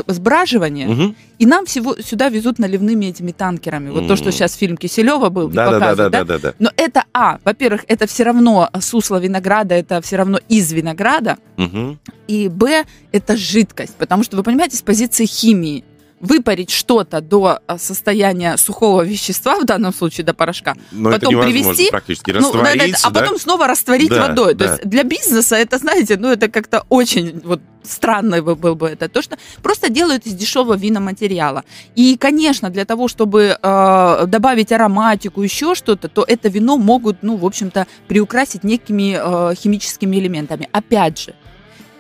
сбраживание, 0.07 0.87
mm-hmm. 0.87 1.15
и 1.39 1.47
нам 1.47 1.67
всего 1.67 1.97
сюда 1.97 2.29
везут 2.29 2.59
наливными 2.59 3.07
этими 3.07 3.33
танкерами. 3.33 3.91
Вот 3.91 4.05
mm-hmm. 4.05 4.09
то, 4.09 4.17
что 4.17 4.33
сейчас 4.33 4.55
фильм 4.55 4.77
Киселева 4.77 5.29
был, 5.29 5.49
да, 5.49 5.67
показывает, 5.67 6.13
да, 6.13 6.25
да, 6.25 6.25
да, 6.25 6.39
да, 6.39 6.51
да. 6.51 6.55
Но 6.59 6.71
это, 6.77 7.05
а, 7.13 7.39
во-первых, 7.45 7.85
это 7.89 8.07
все 8.07 8.25
равно 8.25 8.71
сусло 8.81 9.19
винограда, 9.19 9.75
это 9.75 10.01
все 10.01 10.17
равно 10.17 10.39
из 10.49 10.73
винограда, 10.73 11.39
mm-hmm. 11.57 11.97
и 12.29 12.49
Б– 12.53 12.85
это 13.13 13.37
жидкость, 13.37 13.97
потому 13.97 14.23
что, 14.23 14.37
вы 14.37 14.43
понимаете, 14.43 14.77
с 14.77 14.83
позиции 14.83 15.27
химии 15.27 15.85
выпарить 16.23 16.71
что-то 16.71 17.21
до 17.21 17.59
а, 17.67 17.79
состояния 17.79 18.57
сухого 18.57 19.03
вещества, 19.03 19.59
в 19.59 19.65
данном 19.65 19.93
случае 19.93 20.25
до 20.25 20.33
порошка, 20.33 20.77
Но 20.93 21.11
потом 21.11 21.37
это 21.37 21.45
привести, 21.45 21.91
практически 21.91 22.31
ну, 22.31 22.53
да, 22.53 22.75
да, 22.77 22.85
а 23.03 23.11
потом 23.11 23.39
снова 23.39 23.67
растворить 23.67 24.09
да, 24.09 24.29
водой. 24.29 24.55
Да. 24.55 24.65
То 24.65 24.73
есть 24.73 24.89
для 24.89 25.03
бизнеса 25.03 25.57
это, 25.57 25.79
знаете, 25.79 26.17
ну 26.17 26.29
это 26.29 26.49
как-то 26.49 26.87
очень 26.89 27.41
вот 27.41 27.61
странно 27.83 28.41
был 28.41 28.77
бы 28.77 28.89
это. 28.89 29.09
То, 29.09 29.21
что 29.21 29.37
просто 29.63 29.91
делают 29.91 30.25
из 30.25 30.35
дешевого 30.35 30.77
виноматериала. 30.77 31.65
И, 31.97 32.17
конечно, 32.17 32.71
для 32.71 32.85
того, 32.85 33.09
чтобы 33.09 33.59
э, 33.61 34.25
добавить 34.29 34.71
ароматику, 34.71 35.43
еще 35.43 35.75
что-то, 35.75 36.09
то 36.09 36.25
это 36.27 36.49
вино 36.49 36.77
могут, 36.77 37.23
ну, 37.23 37.37
в 37.37 37.45
общем-то, 37.45 37.89
приукрасить 38.07 38.63
некими 38.63 39.19
э, 39.19 39.55
химическими 39.57 40.17
элементами. 40.17 40.69
Опять 40.71 41.19
же, 41.19 41.35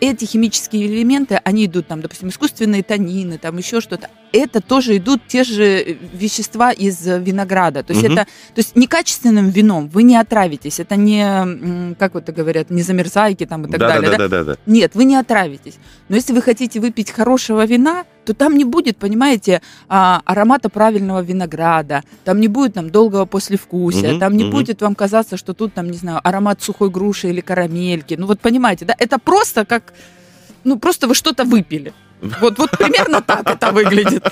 эти 0.02 0.24
химические 0.24 0.86
элементы, 0.86 1.40
они 1.44 1.66
идут 1.66 1.86
там, 1.86 2.00
допустим, 2.02 2.28
искусственные 2.28 2.82
танины, 2.82 3.38
там 3.38 3.56
еще 3.56 3.80
что-то 3.80 4.10
это 4.32 4.60
тоже 4.60 4.96
идут 4.96 5.28
те 5.28 5.44
же 5.44 5.96
вещества 6.12 6.72
из 6.72 7.06
винограда. 7.06 7.84
То 7.84 7.92
есть 7.92 8.04
угу. 8.04 8.14
это, 8.14 8.24
то 8.24 8.58
есть 8.58 8.74
некачественным 8.74 9.50
вином 9.50 9.88
вы 9.88 10.02
не 10.02 10.16
отравитесь. 10.16 10.80
Это 10.80 10.96
не, 10.96 11.94
как 11.96 12.14
вот 12.14 12.24
это 12.24 12.32
говорят, 12.32 12.70
не 12.70 12.82
замерзайки 12.82 13.46
там 13.46 13.66
и 13.66 13.70
так 13.70 13.78
да, 13.78 13.88
далее. 13.88 14.10
Да, 14.10 14.18
да? 14.18 14.28
Да, 14.28 14.44
да, 14.44 14.44
да. 14.54 14.56
Нет, 14.66 14.94
вы 14.94 15.04
не 15.04 15.16
отравитесь. 15.16 15.74
Но 16.08 16.16
если 16.16 16.32
вы 16.32 16.42
хотите 16.42 16.80
выпить 16.80 17.10
хорошего 17.10 17.64
вина, 17.64 18.04
то 18.24 18.34
там 18.34 18.56
не 18.56 18.64
будет, 18.64 18.96
понимаете, 18.96 19.62
а, 19.88 20.22
аромата 20.24 20.68
правильного 20.68 21.22
винограда, 21.22 22.02
там 22.24 22.40
не 22.40 22.48
будет 22.48 22.74
там 22.74 22.90
долгого 22.90 23.26
послевкусия, 23.26 24.12
угу, 24.12 24.20
там 24.20 24.36
не 24.36 24.44
угу. 24.44 24.52
будет 24.52 24.82
вам 24.82 24.94
казаться, 24.94 25.36
что 25.36 25.54
тут 25.54 25.74
там, 25.74 25.90
не 25.90 25.98
знаю, 25.98 26.20
аромат 26.22 26.62
сухой 26.62 26.90
груши 26.90 27.28
или 27.28 27.40
карамельки. 27.40 28.14
Ну 28.18 28.26
вот 28.26 28.40
понимаете, 28.40 28.84
да, 28.84 28.94
это 28.98 29.18
просто 29.18 29.64
как, 29.64 29.92
ну 30.64 30.78
просто 30.78 31.08
вы 31.08 31.14
что-то 31.14 31.44
выпили. 31.44 31.92
Вот, 32.40 32.58
вот 32.58 32.70
примерно 32.70 33.20
так 33.20 33.48
это 33.48 33.72
выглядит. 33.72 34.24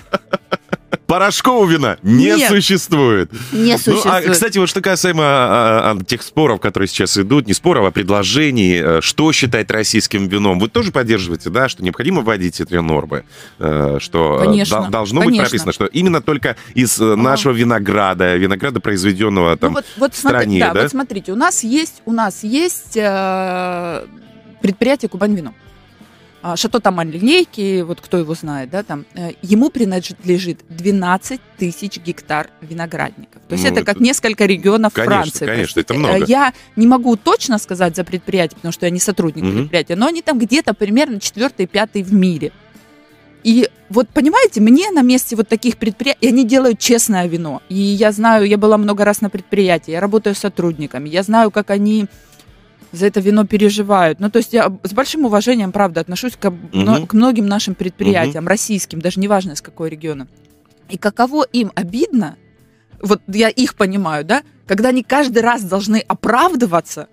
Порошкового 1.06 1.68
вина 1.68 1.98
не 2.02 2.26
Нет, 2.26 2.48
существует. 2.48 3.30
Не 3.52 3.78
существует. 3.78 4.04
Ну, 4.04 4.30
а, 4.30 4.32
кстати, 4.32 4.58
вот 4.58 4.68
что 4.68 4.80
касаемо 4.80 5.22
а, 5.24 5.96
а, 5.98 6.04
тех 6.04 6.22
споров, 6.22 6.60
которые 6.60 6.88
сейчас 6.88 7.16
идут, 7.18 7.46
не 7.46 7.52
споров, 7.52 7.86
а 7.86 7.90
предложений, 7.90 8.80
э, 8.82 9.00
что 9.00 9.32
считать 9.32 9.70
российским 9.70 10.28
вином, 10.28 10.58
вы 10.58 10.68
тоже 10.68 10.92
поддерживаете, 10.92 11.50
да, 11.50 11.68
что 11.68 11.82
необходимо 11.82 12.22
вводить 12.22 12.60
эти 12.60 12.74
нормы, 12.74 13.24
э, 13.58 13.98
что 14.00 14.38
конечно, 14.44 14.88
должно 14.88 15.20
конечно. 15.20 15.42
быть 15.42 15.50
прописано, 15.50 15.72
что 15.72 15.86
именно 15.86 16.20
только 16.22 16.56
из 16.74 16.98
нашего 16.98 17.52
винограда, 17.52 18.36
винограда, 18.36 18.80
произведенного 18.80 19.56
там 19.56 19.72
ну, 19.72 19.78
вот, 19.78 19.86
вот 19.96 20.14
в 20.14 20.16
стране, 20.16 20.58
смотри, 20.58 20.60
да, 20.60 20.74
да? 20.74 20.82
Вот 20.82 20.90
смотрите, 20.90 21.32
у 21.32 21.36
нас 21.36 21.64
есть, 21.64 22.02
у 22.04 22.12
нас 22.12 22.44
есть 22.44 22.96
э, 22.96 24.06
предприятие 24.60 25.08
Кубань 25.08 25.34
Вино. 25.34 25.54
А, 25.54 25.69
Шато 26.42 26.80
Тамань 26.80 27.10
линейки, 27.10 27.82
вот 27.82 28.00
кто 28.00 28.16
его 28.16 28.34
знает, 28.34 28.70
да, 28.70 28.82
там, 28.82 29.04
э, 29.14 29.32
ему 29.42 29.68
принадлежит 29.68 30.60
12 30.70 31.40
тысяч 31.58 31.98
гектар 31.98 32.48
виноградников. 32.62 33.42
То 33.46 33.54
есть 33.54 33.64
ну, 33.64 33.70
это, 33.70 33.80
это 33.80 33.92
как 33.92 34.00
несколько 34.00 34.46
регионов 34.46 34.94
конечно, 34.94 35.16
Франции. 35.16 35.46
Конечно, 35.46 35.80
это 35.80 35.94
много. 35.94 36.24
Я 36.24 36.54
не 36.76 36.86
могу 36.86 37.16
точно 37.16 37.58
сказать 37.58 37.94
за 37.94 38.04
предприятие, 38.04 38.56
потому 38.56 38.72
что 38.72 38.86
я 38.86 38.90
не 38.90 39.00
сотрудник 39.00 39.44
угу. 39.44 39.52
предприятия, 39.52 39.96
но 39.96 40.06
они 40.06 40.22
там 40.22 40.38
где-то 40.38 40.72
примерно 40.72 41.20
четвертый, 41.20 41.66
пятый 41.66 42.02
в 42.02 42.12
мире. 42.14 42.52
И 43.42 43.68
вот 43.88 44.08
понимаете, 44.08 44.60
мне 44.60 44.90
на 44.90 45.02
месте 45.02 45.36
вот 45.36 45.48
таких 45.48 45.76
предприятий, 45.76 46.28
они 46.28 46.44
делают 46.44 46.78
честное 46.78 47.26
вино. 47.26 47.62
И 47.68 47.74
я 47.76 48.12
знаю, 48.12 48.46
я 48.46 48.56
была 48.56 48.78
много 48.78 49.04
раз 49.04 49.20
на 49.20 49.30
предприятии, 49.30 49.92
я 49.92 50.00
работаю 50.00 50.34
с 50.34 50.38
сотрудниками, 50.38 51.08
я 51.08 51.22
знаю, 51.22 51.50
как 51.50 51.70
они 51.70 52.06
за 52.92 53.06
это 53.06 53.20
вино 53.20 53.46
переживают. 53.46 54.20
Ну, 54.20 54.30
то 54.30 54.38
есть 54.38 54.52
я 54.52 54.72
с 54.82 54.92
большим 54.92 55.24
уважением, 55.24 55.72
правда, 55.72 56.00
отношусь 56.00 56.36
к, 56.36 56.50
угу. 56.50 57.06
к 57.06 57.14
многим 57.14 57.46
нашим 57.46 57.74
предприятиям, 57.74 58.44
угу. 58.44 58.50
российским, 58.50 59.00
даже 59.00 59.20
неважно 59.20 59.52
из 59.52 59.62
какого 59.62 59.86
региона. 59.86 60.28
И 60.88 60.98
каково 60.98 61.44
им 61.52 61.70
обидно, 61.74 62.36
вот 63.00 63.22
я 63.28 63.48
их 63.48 63.76
понимаю, 63.76 64.24
да, 64.24 64.42
когда 64.66 64.88
они 64.90 65.02
каждый 65.02 65.42
раз 65.42 65.62
должны 65.62 65.98
оправдываться, 66.06 67.08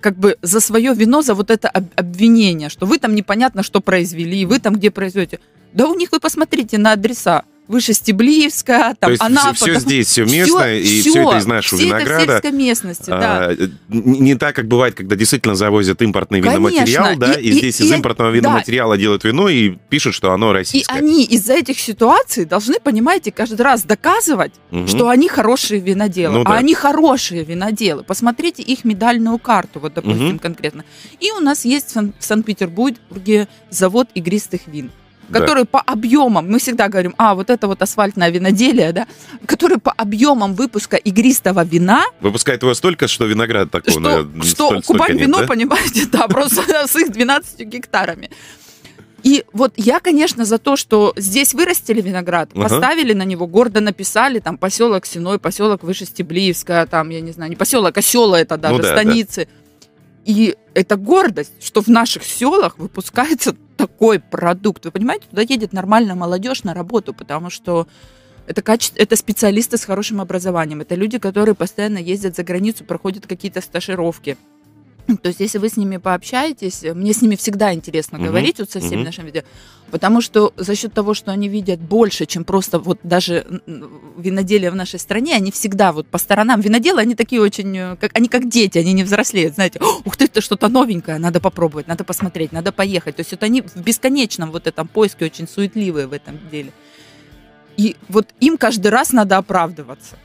как 0.00 0.16
бы 0.16 0.36
за 0.42 0.60
свое 0.60 0.94
вино, 0.94 1.22
за 1.22 1.34
вот 1.34 1.50
это 1.50 1.68
обвинение, 1.68 2.68
что 2.68 2.86
вы 2.86 2.98
там 2.98 3.14
непонятно 3.14 3.62
что 3.62 3.80
произвели, 3.80 4.44
вы 4.46 4.60
там 4.60 4.74
где 4.74 4.90
производите. 4.90 5.40
Да 5.72 5.86
у 5.86 5.94
них 5.94 6.12
вы 6.12 6.20
посмотрите 6.20 6.78
на 6.78 6.92
адреса 6.92 7.44
выше 7.68 7.92
Стеблиевска, 7.92 8.96
там, 8.98 9.08
То 9.08 9.10
есть 9.10 9.22
Анапа. 9.22 9.54
Все, 9.54 9.64
все 9.66 9.80
здесь, 9.80 10.06
все 10.08 10.24
местное, 10.24 10.82
все, 10.82 10.94
и 10.94 11.00
все, 11.00 11.10
все 11.10 11.22
это 11.22 11.38
из 11.38 11.46
нашего 11.46 11.78
все 11.78 11.86
винограда. 11.88 12.22
Это 12.22 12.24
в 12.24 12.34
сельской 12.34 12.52
местности, 12.52 13.10
а, 13.10 13.54
да. 13.56 13.68
Не 13.88 14.34
так, 14.34 14.56
как 14.56 14.66
бывает, 14.66 14.94
когда 14.94 15.14
действительно 15.16 15.54
завозят 15.54 16.00
импортный 16.02 16.40
Конечно. 16.40 16.58
виноматериал, 16.58 17.16
да, 17.16 17.34
и, 17.34 17.48
и 17.48 17.52
здесь 17.52 17.80
и, 17.80 17.84
из 17.84 17.92
импортного 17.92 18.30
виноматериала 18.30 18.96
да. 18.96 19.00
делают 19.00 19.24
вино 19.24 19.48
и 19.48 19.76
пишут, 19.88 20.14
что 20.14 20.32
оно 20.32 20.52
российское. 20.52 20.94
И 20.94 20.98
они 20.98 21.24
из-за 21.24 21.54
этих 21.54 21.78
ситуаций 21.78 22.46
должны, 22.46 22.80
понимаете, 22.80 23.30
каждый 23.30 23.62
раз 23.62 23.82
доказывать, 23.82 24.52
угу. 24.70 24.86
что 24.88 25.08
они 25.08 25.28
хорошие 25.28 25.80
виноделы. 25.80 26.38
Ну, 26.38 26.44
да. 26.44 26.52
А 26.52 26.54
они 26.56 26.74
хорошие 26.74 27.44
виноделы. 27.44 28.02
Посмотрите 28.02 28.62
их 28.62 28.84
медальную 28.84 29.38
карту, 29.38 29.80
вот, 29.80 29.94
допустим, 29.94 30.36
угу. 30.36 30.38
конкретно. 30.38 30.84
И 31.20 31.30
у 31.32 31.40
нас 31.40 31.64
есть 31.64 31.94
в 31.94 32.12
Санкт-Петербурге 32.18 33.48
завод 33.70 34.08
игристых 34.14 34.62
вин 34.66 34.90
который 35.32 35.64
да. 35.64 35.68
по 35.70 35.80
объемам, 35.80 36.50
мы 36.50 36.58
всегда 36.58 36.88
говорим, 36.88 37.14
а, 37.18 37.34
вот 37.34 37.50
это 37.50 37.66
вот 37.66 37.82
асфальтное 37.82 38.30
виноделие, 38.30 38.92
да, 38.92 39.06
который 39.46 39.78
по 39.78 39.92
объемам 39.92 40.54
выпуска 40.54 40.96
игристого 40.96 41.64
вина... 41.64 42.04
Выпускает 42.20 42.62
его 42.62 42.74
столько, 42.74 43.08
что 43.08 43.26
виноград 43.26 43.70
такого, 43.70 43.90
что, 43.90 44.00
наверное, 44.00 44.42
что 44.42 44.66
столь, 44.66 44.82
Кубань 44.82 45.12
нет, 45.12 45.22
вино, 45.22 45.38
да? 45.40 45.46
понимаете, 45.46 46.06
да, 46.06 46.28
просто 46.28 46.62
с 46.86 46.96
их 46.96 47.12
12 47.12 47.60
гектарами. 47.60 48.30
И 49.24 49.44
вот 49.52 49.72
я, 49.76 49.98
конечно, 50.00 50.44
за 50.44 50.58
то, 50.58 50.76
что 50.76 51.12
здесь 51.16 51.52
вырастили 51.52 52.00
виноград, 52.00 52.50
uh-huh. 52.52 52.62
поставили 52.62 53.12
на 53.12 53.24
него, 53.24 53.46
гордо 53.46 53.80
написали, 53.80 54.38
там, 54.38 54.56
поселок 54.56 55.06
Синой, 55.06 55.38
поселок 55.40 55.82
Вышестеблиевская, 55.82 56.86
там, 56.86 57.10
я 57.10 57.20
не 57.20 57.32
знаю, 57.32 57.50
не 57.50 57.56
поселок, 57.56 57.96
а 57.98 58.02
села 58.02 58.36
это 58.36 58.56
даже, 58.56 58.76
ну, 58.76 58.82
да, 58.82 58.92
станицы. 58.92 59.46
Да. 59.46 59.67
И 60.28 60.58
это 60.74 60.96
гордость, 60.96 61.54
что 61.58 61.80
в 61.80 61.88
наших 61.88 62.22
селах 62.22 62.76
выпускается 62.76 63.56
такой 63.78 64.20
продукт. 64.20 64.84
Вы 64.84 64.90
понимаете, 64.90 65.24
туда 65.30 65.40
едет 65.40 65.72
нормальная 65.72 66.14
молодежь 66.14 66.64
на 66.64 66.74
работу, 66.74 67.14
потому 67.14 67.48
что 67.48 67.88
это, 68.46 68.60
качество, 68.60 68.98
это 68.98 69.16
специалисты 69.16 69.78
с 69.78 69.86
хорошим 69.86 70.20
образованием, 70.20 70.82
это 70.82 70.96
люди, 70.96 71.16
которые 71.18 71.54
постоянно 71.54 71.96
ездят 71.96 72.36
за 72.36 72.44
границу, 72.44 72.84
проходят 72.84 73.26
какие-то 73.26 73.62
стажировки. 73.62 74.36
То 75.22 75.28
есть, 75.28 75.40
если 75.40 75.58
вы 75.58 75.68
с 75.68 75.76
ними 75.76 75.96
пообщаетесь, 75.96 76.82
мне 76.82 77.12
с 77.12 77.22
ними 77.22 77.36
всегда 77.36 77.72
интересно 77.72 78.16
uh-huh. 78.16 78.26
говорить 78.26 78.58
вот 78.58 78.70
со 78.70 78.80
всеми 78.80 79.00
uh-huh. 79.00 79.06
нашими 79.06 79.26
видео, 79.26 79.42
потому 79.90 80.20
что 80.20 80.52
за 80.56 80.74
счет 80.74 80.92
того, 80.92 81.14
что 81.14 81.30
они 81.30 81.48
видят 81.48 81.80
больше, 81.80 82.26
чем 82.26 82.44
просто 82.44 82.78
вот 82.78 82.98
даже 83.02 83.46
виноделие 84.16 84.70
в 84.70 84.76
нашей 84.76 84.98
стране, 84.98 85.34
они 85.34 85.50
всегда 85.50 85.92
вот 85.92 86.06
по 86.06 86.18
сторонам 86.18 86.60
виноделы, 86.60 87.00
они 87.00 87.14
такие 87.14 87.40
очень, 87.40 87.76
э, 87.76 87.96
как, 87.96 88.10
они 88.14 88.28
как 88.28 88.48
дети, 88.48 88.76
они 88.78 88.92
не 88.92 89.02
взрослеют, 89.02 89.54
знаете, 89.54 89.80
ух 90.04 90.16
ты, 90.16 90.26
это 90.26 90.40
что-то 90.40 90.68
новенькое, 90.68 91.18
надо 91.18 91.40
попробовать, 91.40 91.88
надо 91.88 92.04
посмотреть, 92.04 92.52
надо 92.52 92.70
поехать. 92.70 93.16
То 93.16 93.20
есть, 93.20 93.30
вот 93.30 93.42
они 93.42 93.62
в 93.62 93.76
бесконечном 93.76 94.52
вот 94.52 94.66
этом 94.66 94.86
поиске 94.88 95.24
очень 95.24 95.48
суетливые 95.48 96.06
в 96.06 96.12
этом 96.12 96.38
деле. 96.50 96.72
И 97.78 97.96
вот 98.08 98.28
им 98.40 98.58
каждый 98.58 98.88
раз 98.88 99.12
надо 99.12 99.38
оправдываться 99.38 100.16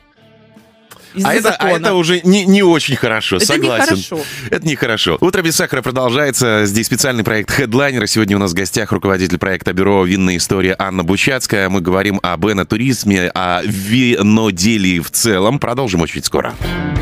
а 1.24 1.34
это, 1.34 1.56
а 1.56 1.70
это 1.72 1.94
уже 1.94 2.22
не, 2.24 2.46
не 2.46 2.64
очень 2.64 2.96
хорошо, 2.96 3.38
это 3.38 3.46
согласен. 3.46 3.96
Нехорошо. 3.96 4.20
Это 4.50 4.68
нехорошо. 4.68 5.18
Утро 5.22 5.42
без 5.42 5.56
сахара 5.56 5.82
продолжается. 5.82 6.66
Здесь 6.66 6.88
специальный 6.88 7.24
проект 7.24 7.58
Headliner. 7.60 8.06
Сегодня 8.08 8.38
у 8.38 8.40
нас 8.40 8.52
в 8.52 8.56
гостях 8.56 8.92
руководитель 8.92 9.38
проекта 9.38 9.74
бюро 9.74 10.04
«Винная 10.06 10.38
история» 10.38 10.76
Анна 10.80 11.04
Бучацкая. 11.04 11.70
Мы 11.70 11.82
говорим 11.82 12.20
об 12.24 12.46
энотуризме, 12.46 13.30
о 13.34 13.62
виноделии 13.64 15.00
в 15.00 15.12
целом. 15.12 15.60
Продолжим 15.60 16.02
очень 16.02 16.24
скоро. 16.24 16.54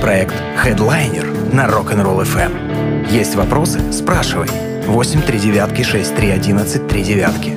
Проект 0.02 0.36
Headliner 0.64 1.54
на 1.54 1.68
Rock'n'Roll 1.68 2.24
FM. 2.24 3.12
Есть 3.12 3.36
вопросы? 3.36 3.80
Спрашивай. 3.92 4.48
8 4.88 5.22
3 5.22 5.40
девятки 5.40 5.84
6 5.84 6.16
3 6.16 6.30
11 6.32 6.88
3 6.88 7.04
девятки. 7.04 7.54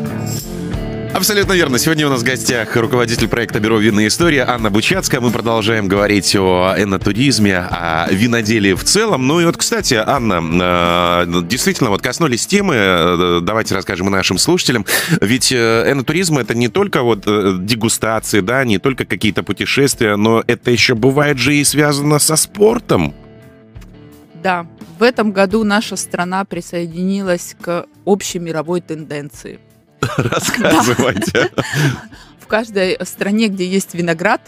Абсолютно 1.14 1.52
верно. 1.52 1.78
Сегодня 1.78 2.08
у 2.08 2.10
нас 2.10 2.22
в 2.22 2.24
гостях 2.24 2.74
руководитель 2.74 3.28
проекта 3.28 3.60
Бюро 3.60 3.78
винной 3.78 4.08
истории 4.08 4.40
Анна 4.40 4.68
Бучацкая. 4.68 5.20
Мы 5.20 5.30
продолжаем 5.30 5.86
говорить 5.86 6.34
о 6.34 6.74
энотуризме, 6.76 7.56
о 7.56 8.08
виноделии 8.10 8.72
в 8.72 8.82
целом. 8.82 9.28
Ну 9.28 9.38
и 9.38 9.44
вот, 9.44 9.56
кстати, 9.56 9.94
Анна, 9.94 10.42
э, 11.24 11.42
действительно, 11.44 11.90
вот 11.90 12.02
коснулись 12.02 12.48
темы, 12.48 12.74
э, 12.74 13.40
давайте 13.44 13.76
расскажем 13.76 14.10
нашим 14.10 14.38
слушателям. 14.38 14.86
Ведь 15.20 15.52
э, 15.52 15.84
энотуризм 15.88 16.38
это 16.38 16.56
не 16.56 16.66
только 16.66 17.02
вот 17.02 17.20
дегустации, 17.64 18.40
да, 18.40 18.64
не 18.64 18.78
только 18.78 19.04
какие-то 19.04 19.44
путешествия, 19.44 20.16
но 20.16 20.42
это 20.48 20.72
еще 20.72 20.96
бывает 20.96 21.38
же 21.38 21.54
и 21.54 21.62
связано 21.62 22.18
со 22.18 22.34
спортом. 22.34 23.14
Да, 24.42 24.66
в 24.98 25.04
этом 25.04 25.30
году 25.30 25.62
наша 25.62 25.94
страна 25.94 26.44
присоединилась 26.44 27.54
к 27.60 27.86
общей 28.04 28.40
мировой 28.40 28.80
тенденции– 28.80 29.60
Рассказывайте. 30.16 31.50
В 32.40 32.46
каждой 32.46 32.98
стране, 33.04 33.48
где 33.48 33.66
есть 33.66 33.94
виноград, 33.94 34.40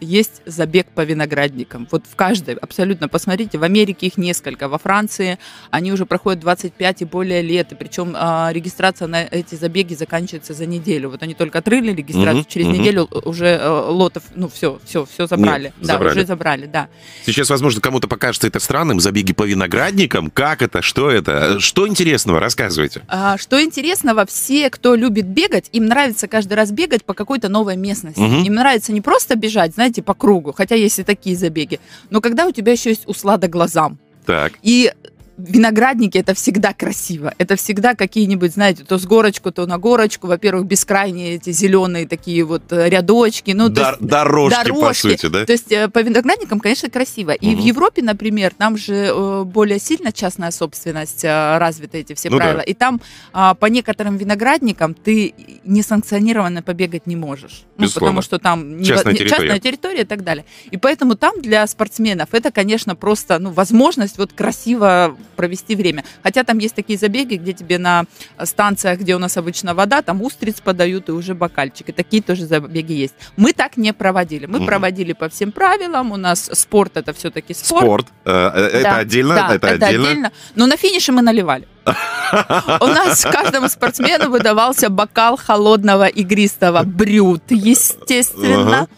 есть 0.00 0.42
забег 0.46 0.86
по 0.94 1.02
виноградникам. 1.02 1.86
Вот 1.90 2.04
в 2.10 2.16
каждой, 2.16 2.54
абсолютно. 2.54 3.08
Посмотрите, 3.08 3.58
в 3.58 3.62
Америке 3.62 4.06
их 4.06 4.16
несколько, 4.16 4.68
во 4.68 4.78
Франции 4.78 5.38
они 5.70 5.92
уже 5.92 6.06
проходят 6.06 6.40
25 6.40 7.02
и 7.02 7.04
более 7.04 7.42
лет, 7.42 7.72
и 7.72 7.74
причем 7.74 8.14
а, 8.16 8.50
регистрация 8.52 9.08
на 9.08 9.24
эти 9.24 9.54
забеги 9.54 9.94
заканчивается 9.94 10.54
за 10.54 10.66
неделю. 10.66 11.10
Вот 11.10 11.22
они 11.22 11.34
только 11.34 11.58
отрыли 11.58 11.92
регистрацию, 11.92 12.42
угу, 12.42 12.48
через 12.48 12.66
угу. 12.66 12.76
неделю 12.76 13.08
уже 13.24 13.58
а, 13.60 13.90
лотов, 13.90 14.24
ну 14.34 14.48
все, 14.48 14.80
все, 14.84 15.04
все 15.04 15.26
забрали. 15.26 15.64
Нет, 15.64 15.74
да, 15.80 15.94
забрали. 15.94 16.12
уже 16.12 16.26
забрали, 16.26 16.66
да. 16.66 16.88
Сейчас, 17.24 17.50
возможно, 17.50 17.80
кому-то 17.80 18.08
покажется 18.08 18.46
это 18.46 18.60
странным, 18.60 19.00
забеги 19.00 19.32
по 19.32 19.44
виноградникам. 19.44 20.30
Как 20.30 20.62
это, 20.62 20.82
что 20.82 21.10
это? 21.10 21.60
Что 21.60 21.88
интересного? 21.88 22.40
Рассказывайте. 22.40 23.02
А, 23.08 23.38
что 23.38 23.62
интересного, 23.62 24.26
все, 24.26 24.70
кто 24.70 24.94
любит 24.94 25.26
бегать, 25.26 25.68
им 25.72 25.86
нравится 25.86 26.28
каждый 26.28 26.54
раз 26.54 26.70
бегать 26.70 27.04
по 27.04 27.14
какой-то 27.14 27.48
новой 27.48 27.76
местности. 27.76 28.20
Угу. 28.20 28.44
Им 28.44 28.54
нравится 28.54 28.92
не 28.92 29.00
просто 29.00 29.36
бежать, 29.36 29.74
знаете, 29.74 29.87
знаете, 29.88 30.02
по 30.02 30.14
кругу, 30.14 30.52
хотя 30.52 30.74
есть 30.74 30.98
и 30.98 31.02
такие 31.02 31.36
забеги. 31.36 31.80
Но 32.10 32.20
когда 32.20 32.46
у 32.46 32.52
тебя 32.52 32.72
еще 32.72 32.90
есть 32.90 33.08
услада 33.08 33.48
глазам, 33.48 33.98
так. 34.26 34.52
И 34.62 34.92
виноградники 35.38 36.18
это 36.18 36.34
всегда 36.34 36.72
красиво. 36.74 37.32
Это 37.38 37.56
всегда 37.56 37.94
какие-нибудь, 37.94 38.52
знаете, 38.52 38.84
то 38.84 38.98
с 38.98 39.06
горочку, 39.06 39.52
то 39.52 39.66
на 39.66 39.78
горочку. 39.78 40.26
Во-первых, 40.26 40.66
бескрайние 40.66 41.36
эти 41.36 41.52
зеленые 41.52 42.06
такие 42.08 42.44
вот 42.44 42.72
э, 42.72 42.88
рядочки. 42.88 43.52
Ну, 43.52 43.68
Дар- 43.68 43.96
есть, 43.98 44.10
дорожки, 44.10 44.64
дорожки, 44.64 44.84
по 44.86 44.94
сути, 44.94 45.26
да? 45.28 45.46
То 45.46 45.52
есть 45.52 45.70
э, 45.70 45.88
по 45.88 46.00
виноградникам, 46.00 46.58
конечно, 46.58 46.90
красиво. 46.90 47.30
И 47.30 47.54
угу. 47.54 47.62
в 47.62 47.64
Европе, 47.64 48.02
например, 48.02 48.52
там 48.56 48.76
же 48.76 48.94
э, 48.94 49.44
более 49.44 49.78
сильно 49.78 50.12
частная 50.12 50.50
собственность 50.50 51.24
развита 51.24 51.98
эти 51.98 52.14
все 52.14 52.30
ну 52.30 52.38
правила. 52.38 52.58
Да. 52.58 52.62
И 52.64 52.74
там 52.74 53.00
а, 53.32 53.54
по 53.54 53.66
некоторым 53.66 54.16
виноградникам 54.16 54.94
ты 54.94 55.34
несанкционированно 55.64 56.62
побегать 56.62 57.06
не 57.06 57.16
можешь. 57.16 57.64
Ну, 57.76 57.88
потому 57.88 58.22
что 58.22 58.38
там 58.38 58.82
частная, 58.82 59.12
не, 59.12 59.18
территория. 59.18 59.42
частная 59.42 59.60
территория 59.60 60.00
и 60.02 60.04
так 60.04 60.24
далее. 60.24 60.44
И 60.70 60.76
поэтому 60.76 61.14
там 61.14 61.40
для 61.40 61.66
спортсменов 61.66 62.30
это, 62.32 62.50
конечно, 62.50 62.96
просто 62.96 63.38
ну, 63.38 63.50
возможность 63.50 64.18
вот 64.18 64.32
красиво 64.32 65.16
провести 65.30 65.76
время. 65.76 66.04
Хотя 66.22 66.44
там 66.44 66.58
есть 66.58 66.74
такие 66.74 66.98
забеги, 66.98 67.36
где 67.36 67.52
тебе 67.52 67.78
на 67.78 68.04
станциях, 68.44 69.00
где 69.00 69.14
у 69.16 69.18
нас 69.18 69.36
обычно 69.36 69.74
вода, 69.74 70.02
там 70.02 70.22
устриц 70.22 70.60
подают 70.60 71.08
и 71.08 71.12
уже 71.12 71.34
бокальчик. 71.34 71.88
И 71.88 71.92
такие 71.92 72.22
тоже 72.22 72.46
забеги 72.46 72.92
есть. 72.92 73.14
Мы 73.36 73.52
так 73.52 73.76
не 73.76 73.92
проводили. 73.92 74.46
Мы 74.46 74.58
угу. 74.58 74.66
проводили 74.66 75.12
по 75.12 75.28
всем 75.28 75.52
правилам. 75.52 76.12
У 76.12 76.16
нас 76.16 76.50
спорт 76.52 76.96
это 76.96 77.12
все-таки 77.12 77.54
спорт. 77.54 77.82
Спорт. 77.82 78.06
Э, 78.24 78.50
э, 78.54 78.60
это 78.66 78.82
да, 78.82 78.96
отдельно? 78.96 79.34
Да, 79.34 79.54
это, 79.54 79.66
это 79.66 79.86
отдельно. 79.86 80.08
отдельно. 80.08 80.32
Но 80.54 80.66
на 80.66 80.76
финише 80.76 81.12
мы 81.12 81.22
наливали. 81.22 81.66
У 82.80 82.86
нас 82.86 83.24
каждому 83.24 83.68
спортсмену 83.68 84.30
выдавался 84.30 84.90
бокал 84.90 85.36
холодного 85.36 86.06
игристого 86.06 86.82
брют, 86.82 87.44
естественно. 87.50 88.88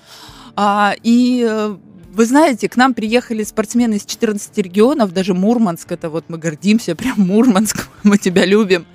А, 0.57 0.95
и 1.03 1.47
э, 1.49 1.77
вы 2.13 2.27
знаете, 2.27 2.69
к 2.69 2.77
нам 2.77 2.95
приехали 2.95 3.45
спортсмены 3.45 3.95
из 3.95 4.05
14 4.05 4.57
регионов, 4.59 5.13
даже 5.13 5.35
Мурманск, 5.35 5.93
это 5.93 6.11
вот 6.11 6.25
мы 6.29 6.39
гордимся, 6.39 6.95
прям 6.97 7.19
Мурманск, 7.19 7.89
мы 8.03 8.19
тебя 8.19 8.45
любим. 8.45 8.87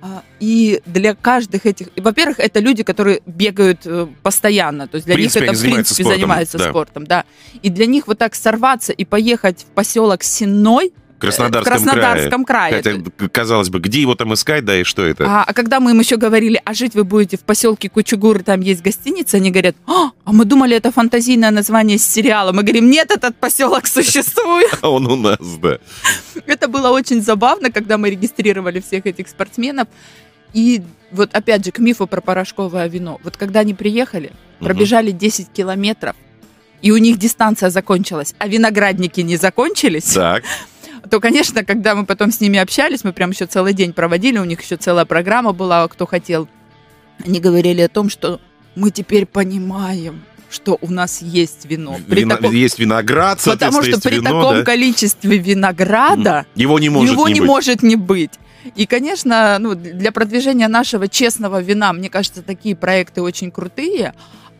А, 0.00 0.22
и 0.38 0.82
для 0.84 1.14
каждых 1.14 1.64
этих, 1.64 1.88
во-первых, 1.96 2.38
это 2.38 2.60
люди, 2.60 2.82
которые 2.82 3.22
бегают 3.24 3.80
э, 3.86 4.06
постоянно, 4.22 4.86
то 4.86 4.96
есть 4.96 5.06
для 5.06 5.14
принципе, 5.14 5.46
них 5.46 5.50
это 5.50 5.58
в 5.58 5.62
принципе 5.62 6.02
спортом, 6.02 6.12
занимаются 6.12 6.58
да. 6.58 6.70
спортом, 6.70 7.06
да. 7.06 7.24
И 7.62 7.70
для 7.70 7.86
них 7.86 8.06
вот 8.06 8.18
так 8.18 8.34
сорваться 8.34 8.92
и 8.92 9.06
поехать 9.06 9.62
в 9.62 9.74
поселок 9.74 10.22
Сенной, 10.22 10.92
Краснодарском, 11.24 11.72
Краснодарском 11.72 12.44
крае. 12.44 12.82
крае. 12.82 13.02
Хотя, 13.02 13.28
казалось 13.28 13.68
бы, 13.68 13.80
где 13.80 14.00
его 14.00 14.14
там 14.14 14.34
искать, 14.34 14.64
да, 14.64 14.80
и 14.80 14.84
что 14.84 15.04
это? 15.04 15.24
А, 15.26 15.44
а 15.46 15.52
когда 15.52 15.80
мы 15.80 15.92
им 15.92 16.00
еще 16.00 16.16
говорили, 16.16 16.60
а 16.64 16.74
жить 16.74 16.94
вы 16.94 17.04
будете 17.04 17.36
в 17.36 17.40
поселке 17.40 17.88
Кучугур, 17.88 18.42
там 18.42 18.60
есть 18.60 18.82
гостиница, 18.82 19.36
они 19.38 19.50
говорят, 19.50 19.76
а, 19.86 20.10
а 20.24 20.32
мы 20.32 20.44
думали, 20.44 20.76
это 20.76 20.92
фантазийное 20.92 21.50
название 21.50 21.98
сериала. 21.98 22.52
Мы 22.52 22.62
говорим, 22.62 22.90
нет, 22.90 23.10
этот 23.10 23.36
поселок 23.36 23.86
существует. 23.86 24.70
А 24.84 24.90
он 24.90 25.06
у 25.06 25.16
нас, 25.16 25.38
да. 25.62 25.78
Это 26.46 26.68
было 26.68 26.90
очень 26.90 27.22
забавно, 27.22 27.70
когда 27.70 27.96
мы 27.96 28.10
регистрировали 28.10 28.80
всех 28.80 29.06
этих 29.06 29.28
спортсменов. 29.28 29.88
И 30.52 30.82
вот 31.10 31.34
опять 31.34 31.64
же 31.64 31.70
к 31.72 31.78
мифу 31.78 32.06
про 32.06 32.20
порошковое 32.20 32.86
вино. 32.88 33.18
Вот 33.24 33.36
когда 33.36 33.60
они 33.60 33.72
приехали, 33.74 34.32
пробежали 34.60 35.10
10 35.10 35.48
километров, 35.52 36.16
и 36.82 36.90
у 36.90 36.96
них 36.98 37.18
дистанция 37.18 37.70
закончилась, 37.70 38.34
а 38.38 38.46
виноградники 38.46 39.20
не 39.20 39.36
закончились. 39.36 40.12
Так 40.12 40.44
то, 41.10 41.20
конечно, 41.20 41.64
когда 41.64 41.94
мы 41.94 42.06
потом 42.06 42.30
с 42.30 42.40
ними 42.40 42.58
общались, 42.58 43.04
мы 43.04 43.12
прям 43.12 43.30
еще 43.30 43.46
целый 43.46 43.72
день 43.74 43.92
проводили, 43.92 44.38
у 44.38 44.44
них 44.44 44.62
еще 44.62 44.76
целая 44.76 45.04
программа 45.04 45.52
была, 45.52 45.86
кто 45.88 46.06
хотел. 46.06 46.48
Они 47.24 47.40
говорили 47.40 47.80
о 47.82 47.88
том, 47.88 48.08
что 48.10 48.40
мы 48.74 48.90
теперь 48.90 49.26
понимаем, 49.26 50.22
что 50.50 50.78
у 50.80 50.90
нас 50.90 51.20
есть 51.20 51.66
вино. 51.66 51.98
При 52.08 52.20
Вино, 52.20 52.36
таком... 52.36 52.52
Есть 52.52 52.78
виноград, 52.78 53.40
Потому 53.44 53.82
что 53.82 54.00
при 54.00 54.16
вино, 54.16 54.30
таком 54.30 54.56
да? 54.56 54.62
количестве 54.62 55.38
винограда 55.38 56.46
его 56.54 56.78
не 56.78 56.88
может 56.88 57.12
его 57.12 57.28
не, 57.28 57.34
не 57.34 57.40
быть. 57.40 57.48
может 57.48 57.82
не 57.82 57.96
быть. 57.96 58.32
И, 58.76 58.86
конечно, 58.86 59.58
ну, 59.58 59.74
для 59.74 60.10
продвижения 60.10 60.68
нашего 60.68 61.08
честного 61.08 61.60
вина, 61.60 61.92
мне 61.92 62.08
кажется, 62.08 62.42
такие 62.42 62.74
проекты 62.74 63.20
очень 63.20 63.50
крутые. 63.50 64.14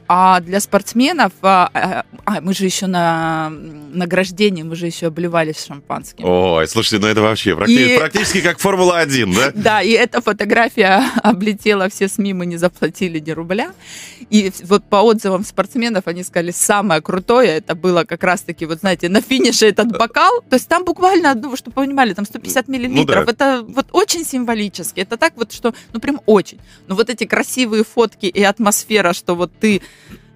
А 0.06 0.40
для 0.40 0.60
спортсменов, 0.60 1.32
а, 1.42 1.70
а, 1.72 2.04
а 2.26 2.40
мы 2.42 2.52
же 2.52 2.64
еще 2.64 2.86
на 2.86 3.50
награждении, 3.50 4.62
мы 4.62 4.76
же 4.76 4.86
еще 4.86 5.06
обливались 5.06 5.64
шампанским. 5.64 6.24
Ой, 6.26 6.68
слушайте, 6.68 6.98
ну 6.98 7.06
это 7.06 7.22
вообще 7.22 7.56
практически, 7.56 7.94
и... 7.94 7.98
практически 7.98 8.40
как 8.42 8.58
Формула-1, 8.58 9.34
да? 9.34 9.52
Да, 9.64 9.82
и 9.82 9.90
эта 9.92 10.20
фотография 10.20 11.02
облетела 11.22 11.88
все 11.88 12.08
СМИ, 12.08 12.34
мы 12.34 12.46
не 12.46 12.58
заплатили 12.58 13.18
ни 13.18 13.30
рубля. 13.30 13.72
И 14.28 14.52
вот 14.64 14.84
по 14.84 14.96
отзывам 14.96 15.44
спортсменов 15.44 16.06
они 16.06 16.22
сказали, 16.22 16.50
самое 16.50 17.00
крутое, 17.00 17.48
это 17.48 17.74
было 17.74 18.04
как 18.04 18.22
раз-таки, 18.24 18.66
вот 18.66 18.80
знаете, 18.80 19.08
на 19.08 19.22
финише 19.22 19.66
этот 19.66 19.96
бокал, 19.96 20.42
то 20.48 20.56
есть 20.56 20.68
там 20.68 20.84
буквально, 20.84 21.34
ну, 21.34 21.56
чтобы 21.56 21.74
понимали, 21.74 22.12
там 22.12 22.26
150 22.26 22.68
миллилитров, 22.68 23.26
ну, 23.26 23.32
да. 23.32 23.32
это 23.32 23.64
вот 23.66 23.86
очень 23.92 24.24
символически, 24.24 25.00
это 25.00 25.16
так 25.16 25.32
вот, 25.36 25.52
что, 25.52 25.74
ну 25.92 26.00
прям 26.00 26.20
очень. 26.26 26.58
Но 26.88 26.94
вот 26.94 27.08
эти 27.10 27.24
красивые 27.24 27.84
фотки 27.84 28.26
и 28.26 28.42
атмосфера, 28.42 29.12
что 29.12 29.34
вот 29.34 29.50
ты 29.58 29.80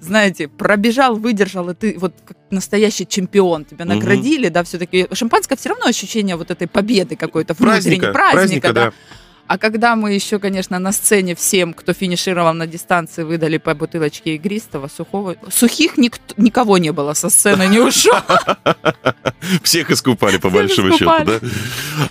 знаете, 0.01 0.49
пробежал, 0.49 1.17
выдержал, 1.17 1.71
и 1.71 1.75
ты 1.75 1.97
вот 1.99 2.15
как 2.25 2.37
настоящий 2.51 3.07
чемпион, 3.07 3.65
тебя 3.65 3.85
наградили, 3.85 4.47
угу. 4.47 4.55
да, 4.55 4.65
все-таки 4.65 5.09
шампанское 5.13 5.57
все 5.57 5.71
равно 5.71 5.87
ощущение 5.87 6.37
вот 6.37 6.51
этой 6.51 6.67
победы 6.69 7.17
какой-то 7.17 7.55
внутренней, 7.55 8.01
праздника, 8.01 8.13
праздника, 8.13 8.33
праздника 8.33 8.73
да. 8.73 8.85
да. 8.91 8.93
А 9.49 9.57
когда 9.57 9.97
мы 9.97 10.13
еще, 10.13 10.39
конечно, 10.39 10.79
на 10.79 10.93
сцене 10.93 11.35
всем, 11.35 11.73
кто 11.73 11.95
финишировал 11.95 12.53
на 12.53 12.67
дистанции, 12.67 13.23
выдали 13.23 13.57
по 13.57 13.75
бутылочке 13.75 14.35
игристого, 14.35 14.89
сухого... 14.89 15.37
Сухих 15.51 15.97
никто, 15.97 16.35
никого 16.37 16.77
не 16.77 16.93
было 16.93 17.15
со 17.15 17.31
сцены, 17.31 17.67
не 17.67 17.79
ушел. 17.79 18.13
Всех 19.63 19.91
искупали, 19.91 20.37
по 20.37 20.51
большому 20.51 20.93
счету, 20.93 21.25
да? 21.25 21.41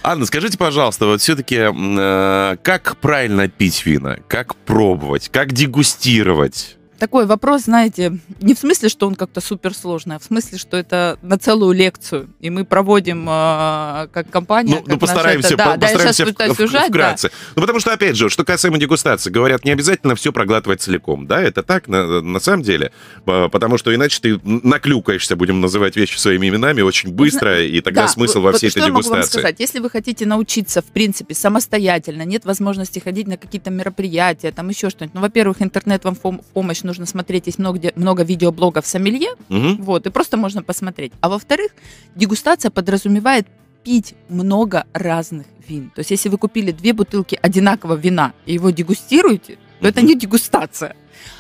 Анна, 0.02 0.26
скажите, 0.26 0.58
пожалуйста, 0.58 1.06
вот 1.06 1.22
все-таки, 1.22 1.58
э, 1.60 2.58
как 2.64 2.98
правильно 2.98 3.48
пить 3.48 3.86
вина? 3.86 4.18
Как 4.28 4.56
пробовать? 4.56 5.30
Как 5.30 5.54
дегустировать? 5.54 6.77
Такой 6.98 7.26
вопрос, 7.26 7.64
знаете, 7.64 8.20
не 8.42 8.54
в 8.54 8.60
смысле, 8.60 8.90
что 8.90 9.08
он 9.08 9.16
как-то 9.16 9.42
суперсложный, 9.42 10.16
а 10.16 10.20
в 10.20 10.24
смысле, 10.24 10.58
что 10.58 10.78
это 10.78 11.18
на 11.22 11.38
целую 11.38 11.74
лекцию. 11.74 12.30
И 12.40 12.50
мы 12.50 12.66
проводим 12.66 13.28
э, 13.30 14.08
как 14.12 14.30
компания. 14.30 14.76
Ну, 14.76 14.82
как 14.82 14.88
ну 14.88 15.00
постараемся, 15.00 15.54
это, 15.54 15.58
да, 15.58 15.78
постараемся 15.78 16.26
да, 16.26 16.46
я 16.46 16.54
в, 16.54 16.58
сюжет, 16.58 16.88
вкратце. 16.90 17.30
Да. 17.30 17.34
Ну, 17.56 17.62
потому 17.62 17.80
что, 17.80 17.94
опять 17.94 18.16
же, 18.16 18.30
что 18.30 18.44
касаемо 18.44 18.78
дегустации, 18.78 19.30
говорят, 19.30 19.66
не 19.66 19.72
обязательно 19.72 20.16
все 20.16 20.32
проглатывать 20.32 20.82
целиком. 20.82 21.28
Да, 21.28 21.42
это 21.42 21.64
так 21.64 21.88
на, 21.88 22.22
на 22.22 22.40
самом 22.40 22.64
деле. 22.64 22.92
Потому 23.26 23.78
что 23.78 23.94
иначе 23.94 24.20
ты 24.22 24.40
наклюкаешься, 24.44 25.36
будем 25.36 25.62
называть 25.62 25.96
вещи 25.96 26.18
своими 26.18 26.50
именами, 26.50 26.82
очень 26.82 27.12
быстро, 27.12 27.64
и 27.64 27.82
тогда 27.82 28.04
да, 28.04 28.08
смысл 28.08 28.42
во 28.42 28.54
всей 28.54 28.70
что 28.70 28.80
этой 28.80 28.88
дегустации. 28.88 29.10
Я 29.10 29.16
могу 29.16 29.22
вам 29.22 29.30
сказать? 29.30 29.60
Если 29.60 29.80
вы 29.80 29.90
хотите 29.90 30.26
научиться, 30.26 30.82
в 30.82 30.86
принципе, 30.86 31.36
самостоятельно, 31.36 32.24
нет 32.24 32.46
возможности 32.46 33.00
ходить 33.00 33.28
на 33.28 33.38
какие-то 33.38 33.70
мероприятия, 33.70 34.52
там 34.52 34.70
еще 34.70 34.90
что-нибудь. 34.90 35.16
Ну, 35.16 35.22
во-первых, 35.22 35.62
интернет 35.62 36.04
вам 36.04 36.16
в 36.16 36.42
помощь 36.54 36.84
нужно 36.88 37.06
смотреть, 37.06 37.46
есть 37.46 37.60
много, 37.60 37.92
много 37.96 38.24
видеоблогов 38.24 38.88
сомелье, 38.88 39.34
угу. 39.50 39.76
вот, 39.84 40.08
и 40.08 40.10
просто 40.10 40.38
можно 40.38 40.64
посмотреть. 40.64 41.14
А 41.22 41.30
во-вторых, 41.30 41.72
дегустация 42.16 42.72
подразумевает 42.72 43.48
пить 43.84 44.16
много 44.28 44.86
разных 44.94 45.46
вин. 45.68 45.92
То 45.92 46.00
есть, 46.00 46.12
если 46.12 46.30
вы 46.30 46.38
купили 46.38 46.72
две 46.72 46.94
бутылки 46.94 47.40
одинакового 47.42 47.96
вина 47.96 48.34
и 48.46 48.54
его 48.54 48.72
дегустируете, 48.72 49.58
то 49.80 49.88
это 49.88 50.02
не 50.02 50.16
дегустация. 50.16 50.96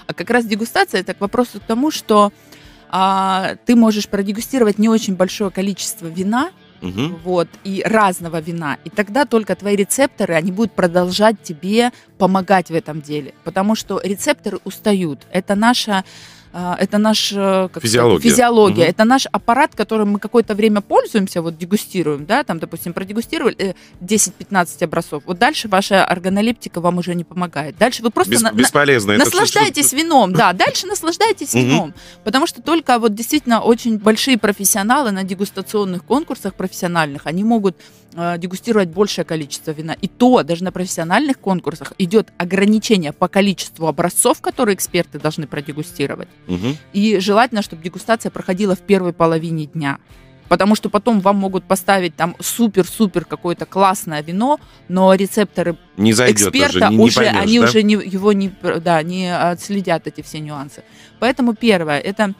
А 0.05 0.13
как 0.13 0.29
раз 0.29 0.45
дегустация 0.45 1.01
это 1.01 1.13
к 1.13 1.21
вопросу 1.21 1.59
к 1.59 1.63
тому, 1.63 1.91
что 1.91 2.31
а, 2.89 3.55
ты 3.65 3.75
можешь 3.75 4.07
продегустировать 4.07 4.77
не 4.77 4.89
очень 4.89 5.15
большое 5.15 5.51
количество 5.51 6.07
вина, 6.07 6.51
угу. 6.81 7.15
вот, 7.23 7.47
и 7.63 7.81
разного 7.85 8.39
вина. 8.39 8.77
И 8.83 8.89
тогда 8.89 9.25
только 9.25 9.55
твои 9.55 9.75
рецепторы, 9.75 10.35
они 10.35 10.51
будут 10.51 10.73
продолжать 10.73 11.41
тебе 11.43 11.91
помогать 12.17 12.69
в 12.69 12.73
этом 12.73 13.01
деле. 13.01 13.33
Потому 13.43 13.75
что 13.75 13.99
рецепторы 14.03 14.59
устают. 14.63 15.25
Это 15.31 15.55
наша 15.55 16.03
это 16.79 16.97
наш 16.97 17.31
э, 17.33 17.69
как 17.71 17.83
физиология, 17.83 18.19
сказать, 18.19 18.33
физиология. 18.33 18.83
Угу. 18.83 18.89
это 18.89 19.03
наш 19.03 19.25
аппарат, 19.31 19.75
которым 19.75 20.11
мы 20.11 20.19
какое-то 20.19 20.55
время 20.55 20.81
пользуемся, 20.81 21.41
вот 21.41 21.57
дегустируем, 21.57 22.25
да, 22.25 22.43
там, 22.43 22.59
допустим, 22.59 22.93
продегустировали 22.93 23.75
10-15 24.01 24.67
э, 24.79 24.85
образцов, 24.85 25.23
вот 25.25 25.37
дальше 25.37 25.67
ваша 25.67 26.05
органолептика 26.05 26.81
вам 26.81 26.97
уже 26.97 27.15
не 27.15 27.23
помогает. 27.23 27.77
Дальше 27.77 28.03
вы 28.03 28.11
просто 28.11 28.31
Бес, 28.31 28.41
на, 28.41 28.51
бесполезно. 28.51 29.13
На, 29.13 29.25
наслаждаетесь 29.25 29.93
вином, 29.93 30.33
да, 30.33 30.53
дальше 30.53 30.87
наслаждайтесь 30.87 31.53
вином, 31.53 31.93
потому 32.23 32.47
что 32.47 32.61
только 32.61 32.99
вот 32.99 33.13
действительно 33.13 33.61
очень 33.61 33.97
большие 33.97 34.37
профессионалы 34.37 35.11
на 35.11 35.23
дегустационных 35.23 36.03
конкурсах 36.03 36.55
профессиональных, 36.55 37.27
они 37.27 37.43
могут 37.43 37.75
э, 38.13 38.37
дегустировать 38.37 38.89
большее 38.89 39.25
количество 39.25 39.71
вина. 39.71 39.95
И 40.01 40.07
то 40.07 40.43
даже 40.43 40.63
на 40.63 40.71
профессиональных 40.71 41.39
конкурсах 41.39 41.93
идет 41.97 42.29
ограничение 42.37 43.13
по 43.13 43.27
количеству 43.27 43.87
образцов, 43.87 44.41
которые 44.41 44.75
эксперты 44.75 45.19
должны 45.19 45.47
продегустировать. 45.47 46.29
Угу. 46.47 46.77
И 46.93 47.19
желательно, 47.19 47.61
чтобы 47.61 47.83
дегустация 47.83 48.29
проходила 48.29 48.75
в 48.75 48.81
первой 48.81 49.13
половине 49.13 49.65
дня. 49.65 49.99
Потому 50.47 50.75
что 50.75 50.89
потом 50.89 51.19
вам 51.19 51.35
могут 51.37 51.65
поставить 51.65 52.15
там 52.15 52.35
супер-супер 52.39 53.25
какое-то 53.25 53.65
классное 53.65 54.21
вино, 54.21 54.59
но 54.87 55.13
рецепторы 55.13 55.77
не 55.97 56.11
эксперта 56.11 56.87
уже, 56.87 56.95
не, 56.95 56.99
уже 56.99 57.19
не 57.19 57.25
поймешь, 57.25 57.41
они 57.43 57.59
да? 57.59 57.65
уже 57.65 57.83
не, 57.83 57.93
его 57.93 58.31
не, 58.31 58.51
да, 58.81 59.03
не 59.03 59.35
отследят 59.35 60.07
эти 60.07 60.21
все 60.21 60.39
нюансы. 60.39 60.83
Поэтому 61.19 61.53
первое 61.53 61.99
это 61.99 62.33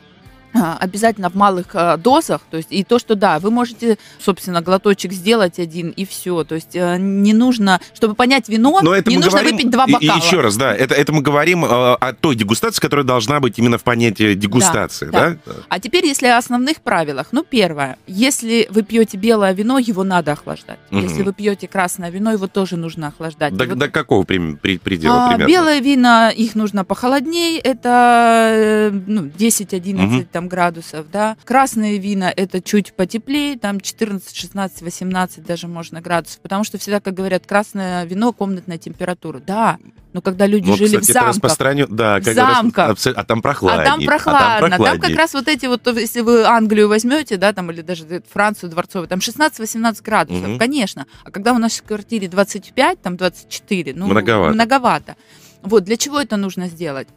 обязательно 0.54 1.30
в 1.30 1.36
малых 1.36 1.68
а, 1.74 1.98
дозах, 1.98 2.42
то 2.50 2.58
есть 2.58 2.72
и 2.72 2.84
то, 2.84 3.00
что 3.00 3.16
да, 3.16 3.40
вы 3.40 3.52
можете, 3.52 3.98
собственно, 4.20 4.62
глоточек 4.62 5.12
сделать 5.12 5.60
один 5.60 5.90
и 5.90 6.06
все, 6.06 6.44
то 6.44 6.56
есть 6.56 6.76
э, 6.76 6.98
не 6.98 7.34
нужно, 7.34 7.80
чтобы 7.94 8.16
понять 8.16 8.50
вино, 8.50 8.80
Но 8.82 8.96
это 8.96 9.10
не 9.10 9.18
нужно 9.18 9.32
говорим, 9.32 9.58
выпить 9.58 9.70
два 9.70 9.88
бокала. 9.88 10.18
И, 10.18 10.20
и 10.20 10.26
еще 10.26 10.42
раз, 10.42 10.58
да, 10.58 10.74
это, 10.76 10.96
это 10.96 11.14
мы 11.14 11.22
говорим 11.22 11.66
э, 11.66 11.68
о 11.68 12.14
той 12.14 12.36
дегустации, 12.36 12.82
которая 12.82 13.06
должна 13.06 13.40
быть 13.40 13.60
именно 13.60 13.78
в 13.78 13.84
понятии 13.84 14.34
дегустации, 14.34 15.08
да? 15.08 15.30
да? 15.30 15.38
да. 15.46 15.54
А 15.70 15.80
теперь, 15.80 16.06
если 16.06 16.28
о 16.28 16.38
основных 16.38 16.82
правилах, 16.82 17.28
ну, 17.32 17.44
первое, 17.44 17.98
если 18.08 18.68
вы 18.70 18.84
пьете 18.84 19.18
белое 19.18 19.54
вино, 19.54 19.80
его 19.80 20.04
надо 20.04 20.34
охлаждать. 20.34 20.80
Угу. 20.92 21.00
Если 21.00 21.24
вы 21.24 21.34
пьете 21.34 21.68
красное 21.68 22.10
вино, 22.10 22.32
его 22.32 22.48
тоже 22.48 22.78
нужно 22.78 23.08
охлаждать. 23.08 23.56
До, 23.56 23.66
вот... 23.66 23.78
до 23.78 23.90
какого 23.90 24.24
предела 24.24 25.26
а, 25.26 25.30
примерно? 25.30 25.52
Белое 25.52 25.80
вино, 25.80 26.30
их 26.30 26.56
нужно 26.56 26.86
похолоднее, 26.86 27.60
это 27.60 28.50
э, 28.54 28.92
ну, 28.92 29.24
10-11 29.24 30.06
угу. 30.06 30.28
Там 30.38 30.48
градусов, 30.48 31.10
да. 31.12 31.36
Красные 31.46 31.98
вина 31.98 32.32
это 32.36 32.62
чуть 32.62 32.94
потеплее, 32.94 33.58
там 33.58 33.80
14, 33.80 34.36
16, 34.36 34.84
18 34.84 35.44
даже 35.44 35.68
можно 35.68 36.00
градусов, 36.00 36.42
потому 36.42 36.64
что 36.64 36.78
всегда, 36.78 37.00
как 37.00 37.16
говорят, 37.16 37.48
красное 37.48 38.06
вино 38.06 38.34
комнатная 38.34 38.78
температура. 38.78 39.40
Да, 39.40 39.80
но 40.14 40.22
когда 40.22 40.46
люди 40.46 40.70
вот, 40.70 40.78
жили 40.78 40.98
кстати, 40.98 41.10
в 41.10 41.14
замках, 41.14 41.30
распространю... 41.30 41.88
да, 41.88 42.20
в 42.20 42.24
замках, 42.24 42.90
раз... 42.90 43.08
а 43.08 43.24
там 43.24 43.42
прохладнее. 43.42 43.82
А 43.82 43.86
там 43.86 44.06
прохладно, 44.06 44.68
а 44.68 44.70
там, 44.70 44.84
там 44.84 45.00
как 45.00 45.16
раз 45.16 45.34
вот 45.34 45.48
эти 45.48 45.66
вот, 45.66 45.88
если 45.88 46.22
вы 46.22 46.46
Англию 46.46 46.88
возьмете, 46.88 47.38
да, 47.38 47.52
там 47.52 47.72
или 47.72 47.82
даже 47.82 48.22
Францию 48.32 48.70
дворцовую, 48.70 49.08
там 49.08 49.18
16-18 49.18 50.04
градусов, 50.04 50.50
угу. 50.50 50.60
конечно. 50.60 51.08
А 51.24 51.32
когда 51.32 51.54
у 51.54 51.58
нас 51.58 51.80
в 51.80 51.84
квартире 51.84 52.28
25, 52.28 53.02
там 53.02 53.18
24, 53.18 53.94
ну 53.96 54.06
многовато. 54.06 54.54
многовато. 54.54 55.16
Вот 55.64 55.84
для 55.84 55.98
чего 55.98 56.22
это 56.22 56.38
нужно 56.38 56.68
сделать? 56.68 57.08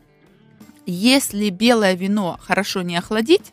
Если 0.86 1.50
белое 1.50 1.94
вино 1.94 2.38
хорошо 2.42 2.82
не 2.82 2.96
охладить, 2.96 3.52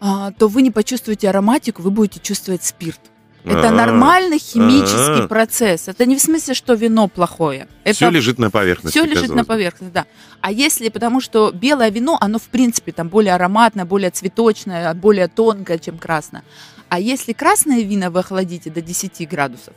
а, 0.00 0.32
то 0.32 0.48
вы 0.48 0.62
не 0.62 0.70
почувствуете 0.70 1.30
ароматику, 1.30 1.82
вы 1.82 1.90
будете 1.90 2.20
чувствовать 2.20 2.62
спирт. 2.62 3.00
Это 3.44 3.68
А-а-а. 3.68 3.72
нормальный 3.72 4.38
химический 4.38 5.20
А-а-а. 5.20 5.28
процесс. 5.28 5.88
Это 5.88 6.06
не 6.06 6.16
в 6.16 6.20
смысле, 6.20 6.54
что 6.54 6.72
вино 6.74 7.08
плохое. 7.08 7.68
Это 7.84 7.94
все 7.94 8.10
лежит 8.10 8.38
на 8.38 8.50
поверхности. 8.50 8.98
Все 8.98 9.06
лежит 9.06 9.34
на 9.34 9.44
поверхности, 9.44 9.92
да. 9.92 10.06
А 10.40 10.50
если, 10.50 10.88
потому 10.88 11.20
что 11.20 11.52
белое 11.52 11.90
вино, 11.90 12.16
оно 12.20 12.38
в 12.38 12.48
принципе 12.48 12.92
там 12.92 13.08
более 13.08 13.34
ароматное, 13.34 13.84
более 13.84 14.10
цветочное, 14.10 14.94
более 14.94 15.28
тонкое, 15.28 15.78
чем 15.78 15.98
красное. 15.98 16.42
А 16.88 16.98
если 16.98 17.34
красное 17.34 17.82
вино 17.82 18.10
вы 18.10 18.20
охладите 18.20 18.70
до 18.70 18.80
10 18.80 19.28
градусов, 19.28 19.74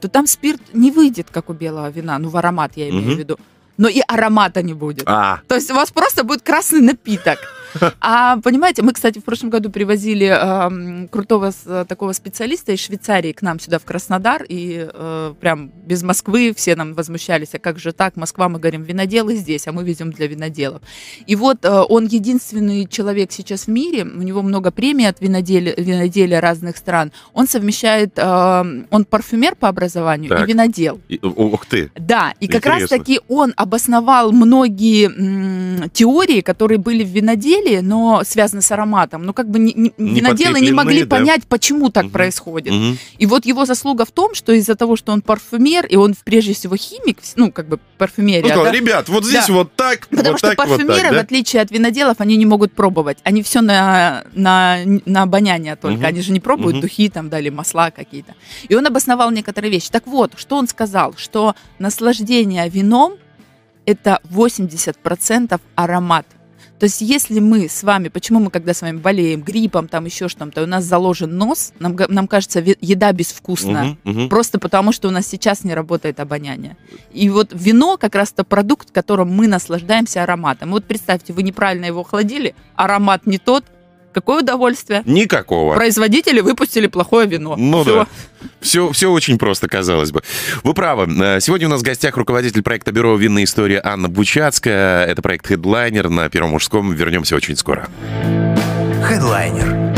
то 0.00 0.08
там 0.08 0.26
спирт 0.26 0.60
не 0.74 0.90
выйдет, 0.90 1.28
как 1.30 1.48
у 1.48 1.54
белого 1.54 1.88
вина, 1.88 2.18
ну 2.18 2.28
в 2.28 2.36
аромат 2.36 2.72
я 2.76 2.90
имею 2.90 3.06
угу. 3.06 3.14
в 3.14 3.18
виду 3.18 3.38
но 3.78 3.88
и 3.88 4.02
аромата 4.06 4.62
не 4.62 4.74
будет. 4.74 5.04
А. 5.06 5.40
То 5.48 5.54
есть 5.54 5.70
у 5.70 5.74
вас 5.74 5.90
просто 5.90 6.24
будет 6.24 6.42
красный 6.42 6.80
напиток. 6.80 7.38
А 8.00 8.38
понимаете, 8.38 8.82
мы, 8.82 8.92
кстати, 8.92 9.18
в 9.18 9.24
прошлом 9.24 9.50
году 9.50 9.70
привозили 9.70 10.26
э, 10.26 11.08
крутого 11.08 11.52
э, 11.66 11.84
такого 11.88 12.12
специалиста 12.12 12.72
из 12.72 12.80
Швейцарии 12.80 13.32
к 13.32 13.42
нам 13.42 13.60
сюда 13.60 13.78
в 13.78 13.84
Краснодар, 13.84 14.44
и 14.48 14.88
э, 14.92 15.34
прям 15.40 15.70
без 15.86 16.02
Москвы 16.02 16.52
все 16.56 16.76
нам 16.76 16.94
возмущались, 16.94 17.50
а 17.54 17.58
как 17.58 17.78
же 17.78 17.92
так, 17.92 18.16
Москва, 18.16 18.48
мы 18.48 18.58
говорим, 18.58 18.82
виноделы 18.82 19.36
здесь, 19.36 19.66
а 19.66 19.72
мы 19.72 19.84
везем 19.84 20.12
для 20.12 20.26
виноделов. 20.26 20.82
И 21.26 21.36
вот 21.36 21.64
э, 21.64 21.82
он 21.88 22.06
единственный 22.06 22.86
человек 22.86 23.32
сейчас 23.32 23.66
в 23.66 23.68
мире, 23.68 24.04
у 24.04 24.22
него 24.22 24.42
много 24.42 24.70
премий 24.70 25.08
от 25.08 25.20
виноделия, 25.20 25.74
виноделия 25.76 26.40
разных 26.40 26.76
стран, 26.76 27.12
он 27.32 27.48
совмещает, 27.48 28.12
э, 28.16 28.84
он 28.90 29.04
парфюмер 29.04 29.54
по 29.54 29.68
образованию 29.68 30.30
так. 30.30 30.44
и 30.48 30.52
винодел. 30.52 31.00
И, 31.08 31.18
ух 31.22 31.66
ты! 31.66 31.90
Да, 31.96 32.34
и 32.40 32.46
Интересно. 32.46 32.70
как 32.70 32.80
раз 32.80 32.88
таки 32.88 33.20
он 33.28 33.52
обосновал 33.56 34.32
многие 34.32 35.06
м, 35.06 35.90
теории, 35.90 36.40
которые 36.40 36.78
были 36.78 37.04
в 37.04 37.08
виноделии, 37.08 37.57
но 37.82 38.22
связаны 38.24 38.62
с 38.62 38.70
ароматом. 38.70 39.24
Но 39.24 39.32
как 39.32 39.48
бы 39.48 39.58
не, 39.58 39.72
не, 39.74 39.92
не 39.96 40.20
виноделы 40.20 40.60
не 40.60 40.72
могли 40.72 41.04
да. 41.04 41.16
понять, 41.16 41.46
почему 41.46 41.90
так 41.90 42.06
угу. 42.06 42.12
происходит. 42.12 42.72
Угу. 42.72 42.96
И 43.18 43.26
вот 43.26 43.46
его 43.46 43.64
заслуга 43.64 44.04
в 44.04 44.10
том, 44.10 44.34
что 44.34 44.52
из-за 44.52 44.74
того, 44.74 44.96
что 44.96 45.12
он 45.12 45.22
парфюмер, 45.22 45.86
и 45.86 45.96
он 45.96 46.14
прежде 46.24 46.54
всего 46.54 46.76
химик, 46.76 47.18
ну, 47.36 47.52
как 47.52 47.68
бы 47.68 47.78
парфюмерия. 47.98 48.54
Ну, 48.54 48.64
да? 48.64 48.72
ребят, 48.72 49.08
вот 49.08 49.24
здесь 49.24 49.46
да. 49.46 49.52
вот 49.52 49.74
так, 49.74 50.08
Потому 50.08 50.30
вот 50.30 50.38
что 50.38 50.48
так, 50.48 50.56
парфюмеры, 50.56 50.86
вот 50.86 50.96
так, 50.96 51.10
да? 51.12 51.18
в 51.18 51.20
отличие 51.20 51.62
от 51.62 51.70
виноделов, 51.70 52.16
они 52.20 52.36
не 52.36 52.46
могут 52.46 52.72
пробовать. 52.72 53.18
Они 53.24 53.42
все 53.42 53.60
на, 53.60 54.24
на, 54.34 54.78
на 55.04 55.22
обоняние 55.22 55.76
только. 55.76 56.00
Угу. 56.00 56.06
Они 56.06 56.20
же 56.20 56.32
не 56.32 56.40
пробуют 56.40 56.76
угу. 56.76 56.82
духи 56.82 57.08
там, 57.08 57.28
да, 57.28 57.38
или 57.40 57.50
масла 57.50 57.90
какие-то. 57.90 58.34
И 58.68 58.74
он 58.74 58.86
обосновал 58.86 59.30
некоторые 59.30 59.70
вещи. 59.70 59.90
Так 59.90 60.06
вот, 60.06 60.32
что 60.36 60.56
он 60.56 60.68
сказал? 60.68 61.14
Что 61.16 61.54
наслаждение 61.78 62.68
вином 62.68 63.16
это 63.88 64.20
80% 64.30 65.58
аромат. 65.74 66.26
То 66.78 66.84
есть, 66.84 67.00
если 67.00 67.40
мы 67.40 67.68
с 67.68 67.82
вами, 67.82 68.08
почему 68.08 68.40
мы, 68.40 68.50
когда 68.50 68.72
с 68.72 68.82
вами 68.82 68.98
болеем 68.98 69.42
гриппом, 69.42 69.88
там 69.88 70.04
еще 70.04 70.28
что-то, 70.28 70.62
у 70.62 70.66
нас 70.66 70.84
заложен 70.84 71.36
нос, 71.36 71.72
нам, 71.78 71.96
нам 72.08 72.28
кажется, 72.28 72.60
еда 72.60 73.12
безвкусная, 73.12 73.96
угу, 74.04 74.10
угу. 74.10 74.28
просто 74.28 74.58
потому, 74.58 74.92
что 74.92 75.08
у 75.08 75.10
нас 75.10 75.26
сейчас 75.26 75.64
не 75.64 75.74
работает 75.74 76.20
обоняние. 76.20 76.76
И 77.12 77.28
вот 77.30 77.50
вино 77.52 77.96
как 77.96 78.14
раз 78.14 78.32
то 78.32 78.44
продукт, 78.44 78.90
которым 78.90 79.30
мы 79.30 79.48
наслаждаемся 79.48 80.22
ароматом. 80.22 80.70
Вот 80.70 80.84
представьте, 80.84 81.32
вы 81.32 81.42
неправильно 81.42 81.86
его 81.86 82.00
охладили, 82.00 82.54
аромат 82.76 83.26
не 83.26 83.38
тот, 83.38 83.64
Какое 84.18 84.42
удовольствие? 84.42 85.02
Никакого. 85.04 85.76
Производители 85.76 86.40
выпустили 86.40 86.88
плохое 86.88 87.28
вино. 87.28 87.54
Ну 87.56 87.82
все. 87.82 87.94
да. 87.94 88.06
Все, 88.60 88.90
все 88.90 89.12
очень 89.12 89.38
просто, 89.38 89.68
казалось 89.68 90.10
бы. 90.10 90.22
Вы 90.64 90.74
правы. 90.74 91.06
Э, 91.22 91.40
сегодня 91.40 91.68
у 91.68 91.70
нас 91.70 91.82
в 91.82 91.84
гостях 91.84 92.16
руководитель 92.16 92.62
проекта 92.62 92.90
Бюро 92.90 93.14
винной 93.16 93.44
истории 93.44 93.80
Анна 93.82 94.08
Бучацкая. 94.08 95.06
Это 95.06 95.22
проект 95.22 95.48
Headliner 95.48 96.08
на 96.08 96.28
Первом 96.28 96.50
мужском. 96.50 96.92
Вернемся 96.92 97.36
очень 97.36 97.56
скоро. 97.56 97.88
Headliner 99.08 99.94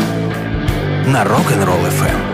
на 1.07 1.25
Rock'n'Roll 1.25 1.89
FM. 1.89 2.30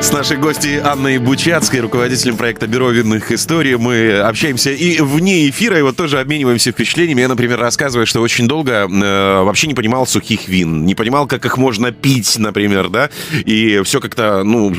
С 0.00 0.12
нашей 0.12 0.36
гостьей 0.36 0.78
Анной 0.78 1.18
Бучацкой, 1.18 1.80
руководителем 1.80 2.36
проекта 2.36 2.66
Бюро 2.66 2.90
винных 2.90 3.32
историй, 3.32 3.76
мы 3.76 4.18
общаемся 4.20 4.70
и 4.70 5.00
вне 5.00 5.48
эфира, 5.48 5.78
и 5.78 5.82
вот 5.82 5.96
тоже 5.96 6.20
обмениваемся 6.20 6.70
впечатлениями. 6.70 7.22
Я, 7.22 7.28
например, 7.28 7.58
рассказываю, 7.58 8.06
что 8.06 8.20
очень 8.20 8.46
долго 8.46 8.88
э, 8.88 9.42
вообще 9.42 9.66
не 9.66 9.74
понимал 9.74 10.06
сухих 10.06 10.48
вин, 10.48 10.84
не 10.84 10.94
понимал, 10.94 11.26
как 11.26 11.44
их 11.46 11.56
можно 11.56 11.92
пить, 11.92 12.38
например, 12.38 12.88
да, 12.88 13.10
и 13.32 13.80
все 13.84 14.00
как-то, 14.00 14.44
ну, 14.44 14.70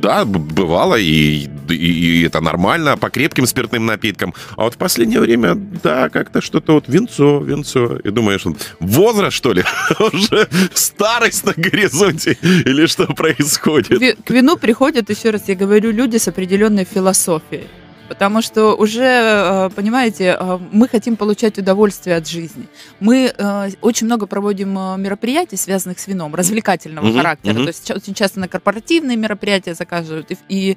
да, 0.00 0.24
бывало, 0.24 0.96
и, 0.96 1.46
и, 1.68 1.74
и 1.74 2.22
это 2.24 2.40
нормально, 2.40 2.96
по 2.96 3.10
крепким 3.10 3.46
спиртным 3.46 3.86
напиткам. 3.86 4.34
А 4.56 4.64
вот 4.64 4.74
в 4.74 4.78
последнее 4.78 5.20
время, 5.20 5.54
да, 5.54 6.08
как-то 6.08 6.40
что-то 6.40 6.72
вот 6.72 6.88
винцо, 6.88 7.40
винцо, 7.40 7.98
и 7.98 8.10
думаешь, 8.10 8.44
возраст, 8.80 9.36
что 9.36 9.52
ли? 9.52 9.64
Уже 10.00 10.48
старость 10.74 11.44
на 11.44 11.52
горизонте, 11.56 12.38
или 12.42 12.86
что 12.86 13.06
происходит? 13.06 14.16
К 14.24 14.30
вину 14.46 14.56
приходят, 14.56 15.10
еще 15.10 15.30
раз 15.30 15.48
я 15.48 15.56
говорю, 15.56 15.90
люди 15.90 16.18
с 16.18 16.28
определенной 16.28 16.84
философией. 16.84 17.66
Потому 18.08 18.40
что 18.42 18.76
уже, 18.76 19.02
э, 19.02 19.70
понимаете, 19.74 20.36
э, 20.38 20.58
мы 20.70 20.86
хотим 20.86 21.16
получать 21.16 21.58
удовольствие 21.58 22.14
от 22.16 22.28
жизни. 22.28 22.66
Мы 23.00 23.32
э, 23.36 23.70
очень 23.80 24.06
много 24.06 24.26
проводим 24.26 24.70
мероприятий, 25.02 25.56
связанных 25.56 25.98
с 25.98 26.06
вином, 26.06 26.32
развлекательного 26.36 27.06
mm-hmm. 27.06 27.16
характера. 27.16 27.54
Mm-hmm. 27.54 27.62
То 27.62 27.68
есть 27.68 27.90
очень 27.90 28.14
часто 28.14 28.38
на 28.38 28.46
корпоративные 28.46 29.16
мероприятия 29.16 29.74
заказывают. 29.74 30.30
И, 30.30 30.36
и 30.48 30.76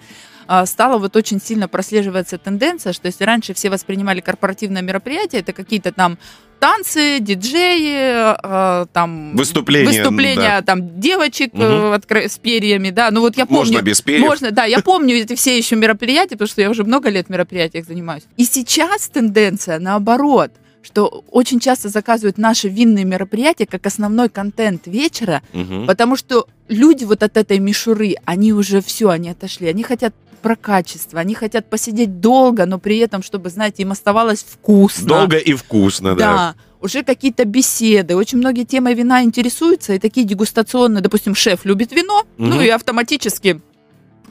стала 0.66 0.98
вот 0.98 1.16
очень 1.16 1.40
сильно 1.40 1.68
прослеживаться 1.68 2.40
тенденция, 2.40 2.94
что 2.94 3.06
если 3.06 3.24
раньше 3.24 3.54
все 3.54 3.70
воспринимали 3.70 4.22
корпоративное 4.22 4.82
мероприятие, 4.82 5.42
это 5.42 5.54
какие-то 5.54 5.92
там 5.92 6.18
танцы, 6.60 7.20
диджеи, 7.20 8.36
э, 8.42 8.86
там 8.92 9.36
выступления, 9.36 9.88
выступления 9.88 10.36
да. 10.36 10.62
там 10.62 11.00
девочек 11.00 11.54
угу. 11.54 11.64
э, 11.64 12.28
с 12.28 12.38
перьями, 12.38 12.90
да. 12.90 13.12
Ну 13.12 13.22
вот 13.22 13.38
я 13.38 13.46
помню. 13.46 13.60
Можно 13.60 13.82
без 13.82 14.02
перьев. 14.02 14.26
Можно, 14.26 14.52
да. 14.52 14.66
Я 14.66 14.82
помню 14.82 15.16
эти 15.16 15.36
все 15.36 15.58
еще 15.58 15.76
мероприятия, 15.76 16.36
потому 16.36 16.50
что 16.50 16.62
я 16.62 16.70
уже 16.70 16.84
много 16.84 17.10
лет 17.10 17.28
в 17.28 17.30
мероприятиях 17.30 17.86
занимаюсь. 17.86 18.24
И 18.38 18.46
сейчас 18.46 19.08
тенденция 19.10 19.80
наоборот 19.80 20.52
что 20.82 21.24
очень 21.30 21.60
часто 21.60 21.90
заказывают 21.90 22.38
наши 22.38 22.70
винные 22.70 23.04
мероприятия 23.04 23.66
как 23.66 23.86
основной 23.86 24.30
контент 24.30 24.88
вечера, 24.88 25.42
угу. 25.54 25.86
потому 25.86 26.16
что 26.16 26.48
люди 26.70 27.04
вот 27.04 27.22
от 27.22 27.36
этой 27.36 27.60
мишуры, 27.60 28.16
они 28.26 28.54
уже 28.54 28.82
все, 28.82 29.10
они 29.10 29.30
отошли, 29.30 29.68
они 29.68 29.84
хотят 29.84 30.16
про 30.40 30.56
качество. 30.56 31.20
Они 31.20 31.36
хотят 31.36 31.70
посидеть 31.70 32.20
долго, 32.20 32.66
но 32.66 32.80
при 32.80 32.98
этом, 32.98 33.22
чтобы, 33.24 33.50
знаете, 33.50 33.84
им 33.84 33.92
оставалось 33.92 34.44
вкусно. 34.44 35.08
Долго 35.08 35.38
и 35.38 35.54
вкусно, 35.54 36.16
да. 36.16 36.34
Да. 36.34 36.56
Уже 36.82 37.04
какие-то 37.04 37.46
беседы. 37.46 38.16
Очень 38.16 38.38
многие 38.38 38.64
темой 38.64 38.94
вина 38.94 39.24
интересуются, 39.24 39.94
и 39.94 40.00
такие 40.00 40.26
дегустационные, 40.26 41.02
допустим, 41.02 41.36
шеф 41.36 41.66
любит 41.66 41.92
вино, 41.92 42.20
угу. 42.20 42.48
ну 42.48 42.62
и 42.62 42.70
автоматически 42.70 43.62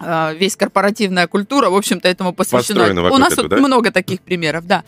э, 0.00 0.34
весь 0.38 0.56
корпоративная 0.56 1.26
культура, 1.26 1.68
в 1.68 1.76
общем-то, 1.76 2.08
этому 2.08 2.32
посвящена. 2.32 3.10
У 3.10 3.18
нас 3.18 3.34
этого, 3.34 3.48
да? 3.48 3.56
много 3.58 3.90
таких 3.90 4.22
примеров, 4.22 4.66
да. 4.66 4.84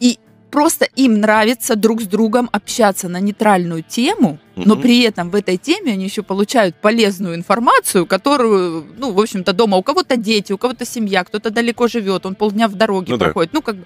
И 0.00 0.18
просто 0.54 0.84
им 0.94 1.20
нравится 1.20 1.74
друг 1.74 2.00
с 2.00 2.06
другом 2.06 2.48
общаться 2.52 3.08
на 3.08 3.18
нейтральную 3.18 3.82
тему, 3.82 4.38
но 4.54 4.76
при 4.76 5.00
этом 5.02 5.30
в 5.30 5.34
этой 5.34 5.56
теме 5.56 5.94
они 5.94 6.04
еще 6.04 6.22
получают 6.22 6.76
полезную 6.76 7.34
информацию, 7.34 8.06
которую, 8.06 8.86
ну, 8.96 9.10
в 9.10 9.20
общем-то, 9.20 9.52
дома 9.52 9.76
у 9.78 9.82
кого-то 9.82 10.16
дети, 10.16 10.52
у 10.52 10.58
кого-то 10.58 10.86
семья, 10.86 11.24
кто-то 11.24 11.50
далеко 11.50 11.88
живет, 11.88 12.24
он 12.24 12.36
полдня 12.36 12.68
в 12.68 12.76
дороге 12.76 13.14
ну, 13.14 13.18
проходит. 13.18 13.50
Да. 13.50 13.56
Ну, 13.56 13.62
как 13.62 13.76
бы. 13.78 13.84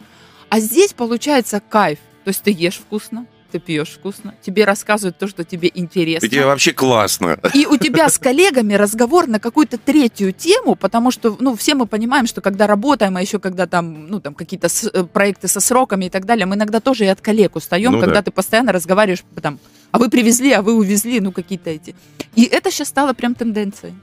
А 0.51 0.61
здесь 0.61 0.93
получается 0.93 1.63
кайф. 1.67 2.01
То 2.25 2.29
есть 2.29 2.43
ты 2.43 2.51
ешь 2.51 2.77
вкусно, 2.77 3.25
ты 3.51 3.59
пьешь 3.59 3.91
вкусно, 3.91 4.35
тебе 4.43 4.65
рассказывают 4.65 5.19
то, 5.19 5.27
что 5.27 5.45
тебе 5.45 5.71
интересно. 5.75 6.27
И 6.27 6.29
тебе 6.29 6.47
вообще 6.47 6.73
классно. 6.73 7.39
И 7.55 7.67
у 7.67 7.77
тебя 7.77 8.09
с 8.09 8.19
коллегами 8.19 8.75
разговор 8.75 9.27
на 9.27 9.41
какую-то 9.41 9.79
третью 9.79 10.33
тему, 10.33 10.75
потому 10.75 11.11
что, 11.11 11.37
ну, 11.41 11.57
все 11.57 11.75
мы 11.75 11.87
понимаем, 11.87 12.27
что 12.27 12.41
когда 12.41 12.67
работаем, 12.67 13.17
а 13.17 13.21
еще 13.21 13.39
когда 13.39 13.67
там, 13.67 14.09
ну, 14.09 14.21
там 14.21 14.35
какие-то 14.35 14.69
э, 14.93 15.05
проекты 15.05 15.49
со 15.49 15.61
сроками 15.61 16.07
и 16.07 16.11
так 16.11 16.27
далее, 16.27 16.47
мы 16.47 16.57
иногда 16.57 16.81
тоже 16.81 17.05
и 17.05 17.09
от 17.09 17.21
коллег 17.21 17.57
устаем, 17.57 17.93
ну, 17.93 18.01
когда 18.01 18.17
да. 18.17 18.23
ты 18.23 18.31
постоянно 18.31 18.73
разговариваешь, 18.73 19.25
там, 19.43 19.59
а 19.91 19.99
вы 19.99 20.11
привезли, 20.11 20.53
а 20.53 20.63
вы 20.63 20.75
увезли, 20.75 21.21
ну, 21.21 21.33
какие-то 21.33 21.71
эти. 21.71 21.95
И 22.35 22.45
это 22.45 22.71
сейчас 22.71 22.89
стало 22.89 23.15
прям 23.15 23.35
тенденцией. 23.35 23.95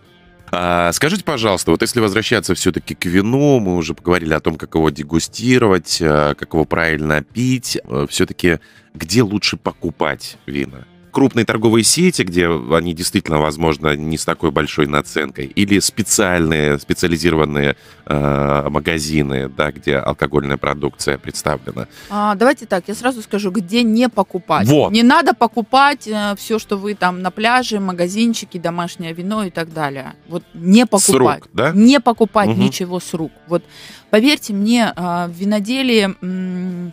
А, 0.52 0.92
скажите, 0.92 1.24
пожалуйста, 1.24 1.72
вот 1.72 1.82
если 1.82 2.00
возвращаться 2.00 2.56
все-таки 2.56 2.96
к 2.96 3.06
вину, 3.06 3.60
мы 3.60 3.76
уже 3.76 3.94
поговорили 3.94 4.34
о 4.34 4.40
том, 4.40 4.56
как 4.56 4.76
его 4.76 4.90
дегустировать, 4.90 6.00
а, 6.02 6.36
как 6.36 6.54
его 6.54 6.66
правильно 6.66 7.24
пить, 7.24 7.78
а, 7.86 8.06
все-таки 8.08 8.60
где 8.94 9.24
лучше 9.24 9.58
покупать 9.58 10.38
вина? 10.46 10.86
Крупные 11.16 11.46
торговые 11.46 11.86
сети, 11.86 12.24
где 12.24 12.50
они 12.50 12.94
действительно, 12.94 13.40
возможно, 13.40 13.96
не 13.96 14.18
с 14.18 14.26
такой 14.26 14.52
большой 14.52 14.86
наценкой, 14.86 15.46
или 15.46 15.80
специальные, 15.80 16.78
специализированные 16.78 17.78
э, 18.06 18.70
магазины, 18.70 19.48
да, 19.48 19.72
где 19.72 19.96
алкогольная 19.96 20.58
продукция 20.58 21.18
представлена? 21.18 21.88
А, 22.10 22.36
давайте 22.36 22.66
так, 22.66 22.84
я 22.90 22.96
сразу 22.96 23.22
скажу, 23.22 23.50
где 23.52 23.82
не 23.82 24.10
покупать. 24.10 24.68
Вот. 24.68 24.92
Не 24.92 25.04
надо 25.04 25.34
покупать 25.34 26.06
э, 26.06 26.36
все, 26.38 26.60
что 26.60 26.76
вы 26.76 26.96
там 26.96 27.22
на 27.22 27.32
пляже, 27.32 27.80
магазинчики, 27.80 28.58
домашнее 28.58 29.14
вино 29.14 29.46
и 29.46 29.52
так 29.52 29.72
далее. 29.72 30.16
Вот 30.28 30.44
не 30.54 30.86
покупать. 30.86 31.44
С 31.44 31.46
рук, 31.46 31.50
да? 31.54 31.72
Не 31.74 32.02
покупать 32.02 32.50
угу. 32.50 32.60
ничего 32.62 33.00
с 33.00 33.14
рук. 33.14 33.32
Вот 33.48 33.64
поверьте 34.10 34.52
мне, 34.52 34.92
э, 34.94 35.28
в 35.28 35.32
виноделии 35.32 36.14
м- 36.22 36.92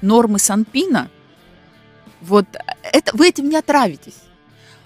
нормы 0.00 0.38
Санпина– 0.38 1.08
вот 2.24 2.46
это, 2.82 3.16
вы 3.16 3.28
этим 3.28 3.48
не 3.48 3.56
отравитесь. 3.56 4.16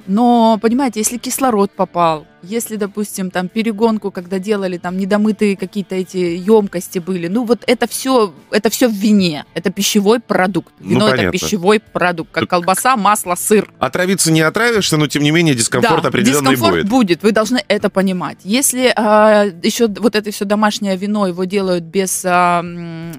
Но, 0.07 0.59
понимаете, 0.61 1.01
если 1.01 1.19
кислород 1.19 1.71
попал, 1.73 2.27
если, 2.43 2.77
допустим, 2.77 3.31
там 3.31 3.49
перегонку, 3.49 4.11
когда 4.11 4.39
делали, 4.39 4.79
там 4.79 4.97
недомытые 4.97 5.57
какие-то 5.57 5.95
эти 5.95 6.17
емкости 6.17 6.99
были, 6.99 7.29
ну 7.29 7.45
вот 7.45 7.65
это 7.67 7.87
все, 7.89 8.33
это 8.51 8.71
все 8.71 8.89
в 8.89 8.93
вине, 8.93 9.45
это 9.55 9.71
пищевой 9.71 10.21
продукт. 10.21 10.73
Ну, 10.79 10.91
Вино 10.91 11.09
ну, 11.09 11.15
это 11.15 11.31
пищевой 11.31 11.81
продукт, 11.81 12.31
как 12.31 12.49
колбаса, 12.49 12.97
масло, 12.97 13.35
сыр. 13.35 13.71
Отравиться 13.79 14.33
не 14.33 14.41
отравишься, 14.41 14.97
но 14.97 15.07
тем 15.07 15.23
не 15.23 15.31
менее 15.31 15.55
дискомфорт 15.55 16.03
да, 16.03 16.09
определенный 16.09 16.53
дискомфорт 16.53 16.75
будет. 16.75 16.89
будет, 16.89 17.23
вы 17.23 17.33
должны 17.33 17.63
это 17.69 17.91
понимать. 17.91 18.39
Если 18.45 18.93
а, 18.97 19.45
еще 19.63 19.89
вот 19.89 20.15
это 20.15 20.31
все 20.31 20.45
домашнее 20.45 20.97
вино 20.97 21.27
его 21.27 21.45
делают 21.45 21.85
без 21.85 22.23
а, 22.25 22.63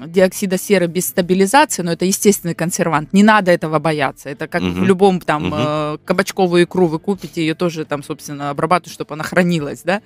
диоксида 0.06 0.58
серы, 0.58 0.88
без 0.88 1.08
стабилизации, 1.08 1.82
но 1.82 1.92
это 1.94 2.06
естественный 2.06 2.56
консервант, 2.56 3.14
не 3.14 3.24
надо 3.24 3.52
этого 3.52 3.80
бояться. 3.80 4.30
Это 4.30 4.48
как 4.48 4.62
угу. 4.62 4.72
в 4.72 4.84
любом 4.84 5.20
там 5.22 5.48
угу. 5.48 6.00
кабачковую 6.06 6.64
икру 6.64 6.88
вы 6.88 7.00
купите, 7.00 7.42
ее 7.42 7.56
тоже 7.56 7.86
там, 7.86 8.04
собственно, 8.04 8.50
обрабатывают, 8.50 8.94
чтобы 8.94 9.09
она 9.14 9.24
хранилась, 9.24 9.82
да, 9.84 10.02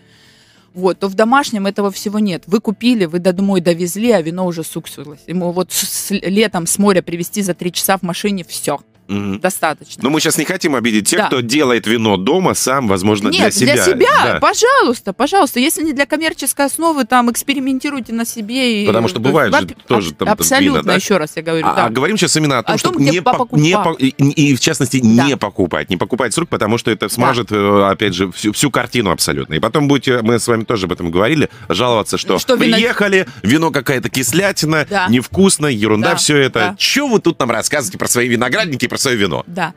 вот, 0.73 0.99
то 0.99 1.07
в 1.07 1.13
домашнем 1.13 1.67
этого 1.67 1.91
всего 1.91 2.19
нет. 2.19 2.43
Вы 2.47 2.59
купили, 2.59 3.05
вы 3.05 3.19
до 3.19 3.31
домой 3.31 3.61
довезли, 3.61 4.11
а 4.11 4.21
вино 4.21 4.45
уже 4.45 4.63
суксилось. 4.63 5.19
Ему 5.27 5.51
вот 5.51 5.71
с, 5.71 6.09
летом 6.09 6.65
с 6.65 6.79
моря 6.79 7.03
привезти 7.03 7.43
за 7.43 7.53
три 7.53 7.71
часа 7.71 7.97
в 7.97 8.01
машине 8.01 8.43
все. 8.43 8.79
Угу. 9.07 9.39
Достаточно. 9.39 10.03
Но 10.03 10.09
мы 10.09 10.19
сейчас 10.19 10.37
не 10.37 10.45
хотим 10.45 10.75
обидеть 10.75 11.07
тех, 11.07 11.19
да. 11.19 11.27
кто 11.27 11.41
делает 11.41 11.87
вино 11.87 12.17
дома 12.17 12.53
сам, 12.53 12.87
возможно, 12.87 13.29
Нет, 13.29 13.41
для 13.41 13.51
себя. 13.51 13.73
для 13.73 13.83
себя, 13.83 14.23
да. 14.23 14.39
пожалуйста, 14.39 15.13
пожалуйста. 15.13 15.59
Если 15.59 15.83
не 15.83 15.93
для 15.93 16.05
коммерческой 16.05 16.65
основы, 16.67 17.05
там 17.05 17.31
экспериментируйте 17.31 18.13
на 18.13 18.25
себе. 18.25 18.83
И... 18.83 18.87
Потому 18.87 19.07
что 19.07 19.19
бывает 19.19 19.53
же 19.53 19.75
тоже 19.87 20.13
там 20.13 20.29
Абсолютно, 20.29 20.79
вина, 20.79 20.83
да? 20.83 20.95
еще 20.95 21.17
раз 21.17 21.33
я 21.35 21.41
говорю. 21.41 21.67
А, 21.67 21.73
да. 21.75 21.85
а 21.85 21.89
говорим 21.89 22.17
сейчас 22.17 22.35
именно 22.37 22.59
о 22.59 22.63
том, 22.63 22.75
о 22.75 22.77
чтобы 22.77 23.01
не, 23.01 23.21
по, 23.21 23.47
не 23.51 23.77
по, 23.77 23.93
и, 23.93 24.07
и 24.09 24.55
в 24.55 24.59
частности 24.59 25.01
да. 25.03 25.25
не 25.25 25.37
покупать, 25.37 25.89
не 25.89 25.97
покупать 25.97 26.33
с 26.33 26.37
рук, 26.37 26.49
потому 26.49 26.77
что 26.77 26.91
это 26.91 27.09
смажет, 27.09 27.47
да. 27.49 27.55
Э, 27.55 27.91
опять 27.91 28.13
же, 28.13 28.31
всю, 28.31 28.53
всю 28.53 28.71
картину 28.71 29.11
абсолютно. 29.11 29.53
И 29.55 29.59
потом 29.59 29.87
будете, 29.87 30.21
мы 30.21 30.39
с 30.39 30.47
вами 30.47 30.63
тоже 30.63 30.85
об 30.85 30.93
этом 30.93 31.11
говорили, 31.11 31.49
жаловаться, 31.69 32.17
что, 32.17 32.39
что 32.39 32.57
приехали, 32.57 33.27
вино, 33.41 33.67
вино 33.67 33.71
какая-то 33.71 34.09
кислятина, 34.09 34.87
да. 34.89 35.07
невкусно, 35.09 35.67
ерунда, 35.67 36.11
да. 36.11 36.15
все 36.15 36.37
это. 36.37 36.59
Да. 36.59 36.75
Че 36.77 37.07
вы 37.07 37.19
тут 37.19 37.39
нам 37.39 37.51
рассказываете 37.51 37.97
про 37.97 38.07
свои 38.07 38.27
виноградники, 38.27 38.87
про 38.93 38.99
свое 38.99 39.17
вино? 39.17 39.43
Да. 39.47 39.73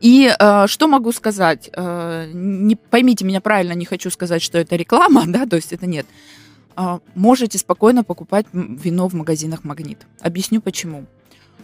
И 0.00 0.28
э, 0.28 0.66
что 0.66 0.88
могу 0.88 1.12
сказать? 1.12 1.70
Э, 1.72 2.28
не 2.32 2.74
поймите 2.74 3.24
меня 3.24 3.40
правильно, 3.40 3.72
не 3.74 3.84
хочу 3.84 4.10
сказать, 4.10 4.42
что 4.42 4.58
это 4.58 4.74
реклама, 4.74 5.24
да, 5.26 5.46
то 5.46 5.56
есть 5.56 5.72
это 5.72 5.86
нет. 5.86 6.06
Э, 6.76 6.98
можете 7.14 7.58
спокойно 7.58 8.02
покупать 8.02 8.46
вино 8.52 9.08
в 9.08 9.14
магазинах 9.14 9.62
Магнит. 9.62 9.98
Объясню 10.20 10.60
почему. 10.60 11.06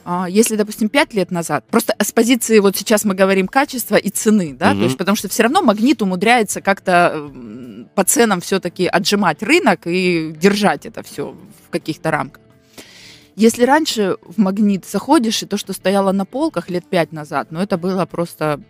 Э, 0.04 0.26
если, 0.28 0.54
допустим, 0.54 0.88
5 0.88 1.14
лет 1.14 1.32
назад, 1.32 1.64
просто 1.70 1.96
с 2.00 2.12
позиции, 2.12 2.60
вот 2.60 2.76
сейчас 2.76 3.04
мы 3.04 3.14
говорим 3.14 3.48
качества 3.48 3.96
и 3.96 4.08
цены, 4.08 4.54
да, 4.56 4.70
угу. 4.70 4.78
то 4.78 4.84
есть 4.84 4.96
потому 4.96 5.16
что 5.16 5.28
все 5.28 5.42
равно 5.42 5.60
Магнит 5.60 6.00
умудряется 6.02 6.60
как-то 6.60 7.30
по 7.96 8.04
ценам 8.04 8.40
все-таки 8.40 8.86
отжимать 8.86 9.42
рынок 9.42 9.80
и 9.86 10.32
держать 10.40 10.86
это 10.86 11.02
все 11.02 11.34
в 11.66 11.70
каких-то 11.70 12.12
рамках. 12.12 12.42
Если 13.36 13.64
раньше 13.64 14.16
в 14.22 14.38
магнит 14.38 14.84
заходишь, 14.84 15.42
и 15.42 15.46
то, 15.46 15.56
что 15.56 15.72
стояло 15.72 16.12
на 16.12 16.24
полках 16.24 16.68
лет 16.68 16.84
пять 16.84 17.12
назад, 17.12 17.48
ну 17.50 17.60
это 17.60 17.78
было 17.78 18.04
просто 18.06 18.60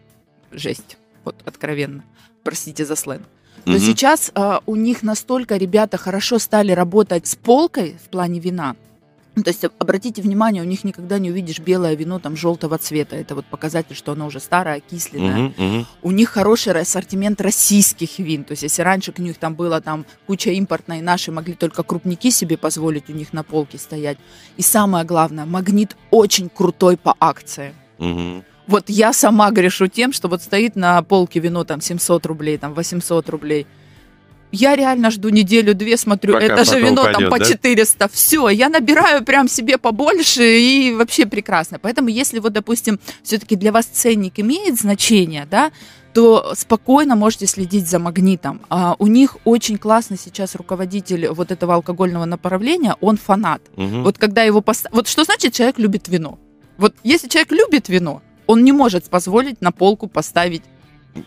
жесть, 0.50 0.96
вот 1.24 1.36
откровенно. 1.44 2.04
Простите 2.44 2.84
за 2.84 2.96
сленг. 2.96 3.22
Но 3.64 3.74
угу. 3.74 3.80
сейчас 3.80 4.32
э, 4.34 4.58
у 4.66 4.76
них 4.76 5.02
настолько 5.02 5.56
ребята 5.56 5.96
хорошо 5.96 6.38
стали 6.38 6.72
работать 6.72 7.26
с 7.26 7.36
полкой 7.36 7.96
в 8.04 8.08
плане 8.08 8.40
вина, 8.40 8.76
то 9.34 9.48
есть 9.48 9.64
обратите 9.78 10.20
внимание, 10.20 10.62
у 10.62 10.66
них 10.66 10.84
никогда 10.84 11.18
не 11.18 11.30
увидишь 11.30 11.58
белое 11.58 11.94
вино 11.94 12.18
там 12.18 12.36
желтого 12.36 12.76
цвета. 12.76 13.16
Это 13.16 13.34
вот 13.34 13.46
показатель, 13.46 13.96
что 13.96 14.12
оно 14.12 14.26
уже 14.26 14.40
старое, 14.40 14.76
окисленное. 14.76 15.48
Uh-huh, 15.48 15.56
uh-huh. 15.56 15.86
У 16.02 16.10
них 16.10 16.28
хороший 16.28 16.78
ассортимент 16.78 17.40
российских 17.40 18.18
вин. 18.18 18.44
То 18.44 18.52
есть 18.52 18.62
если 18.62 18.82
раньше 18.82 19.10
к 19.12 19.18
них 19.18 19.38
там 19.38 19.54
было 19.54 19.80
там 19.80 20.04
куча 20.26 20.50
импортной, 20.50 21.00
наши 21.00 21.32
могли 21.32 21.54
только 21.54 21.82
крупники 21.82 22.28
себе 22.30 22.58
позволить 22.58 23.08
у 23.08 23.14
них 23.14 23.32
на 23.32 23.42
полке 23.42 23.78
стоять. 23.78 24.18
И 24.58 24.62
самое 24.62 25.06
главное, 25.06 25.46
магнит 25.46 25.96
очень 26.10 26.50
крутой 26.50 26.98
по 26.98 27.16
акции. 27.18 27.74
Uh-huh. 27.98 28.44
Вот 28.66 28.90
я 28.90 29.14
сама 29.14 29.50
грешу 29.50 29.86
тем, 29.86 30.12
что 30.12 30.28
вот 30.28 30.42
стоит 30.42 30.76
на 30.76 31.02
полке 31.02 31.40
вино 31.40 31.64
там 31.64 31.80
700 31.80 32.26
рублей, 32.26 32.58
там 32.58 32.74
800 32.74 33.30
рублей– 33.30 33.66
я 34.52 34.76
реально 34.76 35.10
жду 35.10 35.30
неделю-две, 35.30 35.96
смотрю, 35.96 36.34
Пока 36.34 36.44
это 36.44 36.64
же 36.64 36.78
вино 36.78 37.02
упадет, 37.02 37.18
там 37.18 37.30
по 37.30 37.38
да? 37.38 37.44
400. 37.44 38.08
Все, 38.08 38.48
я 38.50 38.68
набираю 38.68 39.24
прям 39.24 39.48
себе 39.48 39.78
побольше 39.78 40.60
и 40.60 40.94
вообще 40.94 41.26
прекрасно. 41.26 41.78
Поэтому 41.78 42.08
если 42.08 42.38
вот, 42.38 42.52
допустим, 42.52 43.00
все-таки 43.22 43.56
для 43.56 43.72
вас 43.72 43.86
ценник 43.86 44.38
имеет 44.38 44.78
значение, 44.78 45.46
да, 45.50 45.72
то 46.12 46.52
спокойно 46.54 47.16
можете 47.16 47.46
следить 47.46 47.88
за 47.88 47.98
магнитом. 47.98 48.60
А 48.68 48.96
у 48.98 49.06
них 49.06 49.38
очень 49.44 49.78
классно 49.78 50.18
сейчас 50.18 50.54
руководитель 50.54 51.28
вот 51.28 51.50
этого 51.50 51.74
алкогольного 51.74 52.26
направления, 52.26 52.94
он 53.00 53.16
фанат. 53.16 53.62
Угу. 53.76 54.02
Вот 54.02 54.18
когда 54.18 54.42
его 54.42 54.60
пост... 54.60 54.86
Вот 54.92 55.08
что 55.08 55.24
значит 55.24 55.54
человек 55.54 55.78
любит 55.78 56.08
вино? 56.08 56.38
Вот 56.76 56.94
если 57.02 57.28
человек 57.28 57.52
любит 57.52 57.88
вино, 57.88 58.22
он 58.46 58.64
не 58.64 58.72
может 58.72 59.04
позволить 59.04 59.60
на 59.62 59.72
полку 59.72 60.08
поставить 60.08 60.62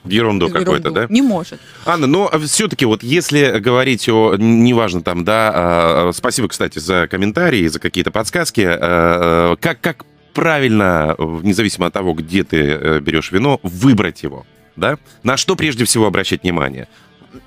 Ерунду 0.06 0.50
какой-то, 0.50 0.92
да? 0.92 1.06
Не 1.10 1.22
может. 1.22 1.60
Анна, 1.86 2.08
но 2.08 2.32
все-таки 2.46 2.86
вот 2.86 3.04
если 3.04 3.60
говорить 3.60 4.10
о, 4.10 4.36
неважно 4.38 5.02
там, 5.02 5.24
да, 5.24 5.52
а, 5.54 6.12
спасибо, 6.14 6.48
кстати, 6.48 6.80
за 6.80 7.08
комментарии, 7.08 7.68
за 7.68 7.80
какие-то 7.80 8.12
подсказки, 8.12 8.66
а, 8.68 9.56
как, 9.58 9.82
как 9.82 10.06
правильно, 10.34 11.16
независимо 11.18 11.88
от 11.88 11.94
того, 11.94 12.14
где 12.14 12.44
ты 12.44 12.58
э, 12.58 13.00
берешь 13.00 13.32
вино, 13.32 13.60
выбрать 13.64 14.22
его, 14.22 14.46
да? 14.76 14.98
На 15.24 15.38
что 15.38 15.56
прежде 15.56 15.86
всего 15.86 16.06
обращать 16.06 16.44
внимание? 16.44 16.88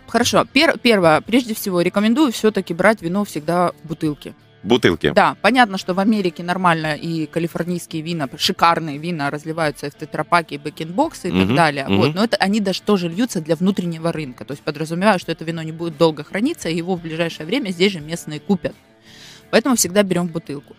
Хорошо. 0.06 0.46
Пер, 0.50 0.78
первое, 0.78 1.20
прежде 1.20 1.54
всего, 1.54 1.82
рекомендую 1.82 2.32
все-таки 2.32 2.72
брать 2.72 3.02
вино 3.02 3.24
всегда 3.24 3.72
в 3.84 3.88
бутылке. 3.88 4.34
Бутылки. 4.62 5.12
Да, 5.14 5.36
понятно, 5.40 5.78
что 5.78 5.94
в 5.94 6.00
Америке 6.00 6.42
нормально 6.42 6.94
и 6.94 7.26
калифорнийские 7.26 8.02
вина, 8.02 8.28
шикарные 8.36 8.98
вина 8.98 9.30
разливаются 9.30 9.88
в 9.90 9.94
тетрапаки, 9.94 10.56
bag-in-box 10.56 11.22
ы 11.22 11.28
и 11.28 11.32
mm-hmm. 11.32 11.46
так 11.46 11.56
далее. 11.56 11.86
Mm-hmm. 11.88 11.96
Вот, 11.96 12.14
но 12.14 12.24
это 12.24 12.36
они 12.38 12.60
даже 12.60 12.82
тоже 12.82 13.08
льются 13.08 13.40
для 13.40 13.54
внутреннего 13.54 14.12
рынка. 14.12 14.44
То 14.44 14.52
есть 14.52 14.62
подразумеваю, 14.62 15.18
что 15.18 15.30
это 15.30 15.44
вино 15.44 15.62
не 15.62 15.72
будет 15.72 15.96
долго 15.96 16.24
храниться, 16.24 16.68
и 16.68 16.76
его 16.76 16.96
в 16.96 17.02
ближайшее 17.02 17.46
время 17.46 17.70
здесь 17.70 17.92
же 17.92 18.00
местные 18.00 18.40
купят. 18.40 18.74
Поэтому 19.50 19.76
всегда 19.76 20.02
берем 20.02 20.26
бутылку. 20.26 20.74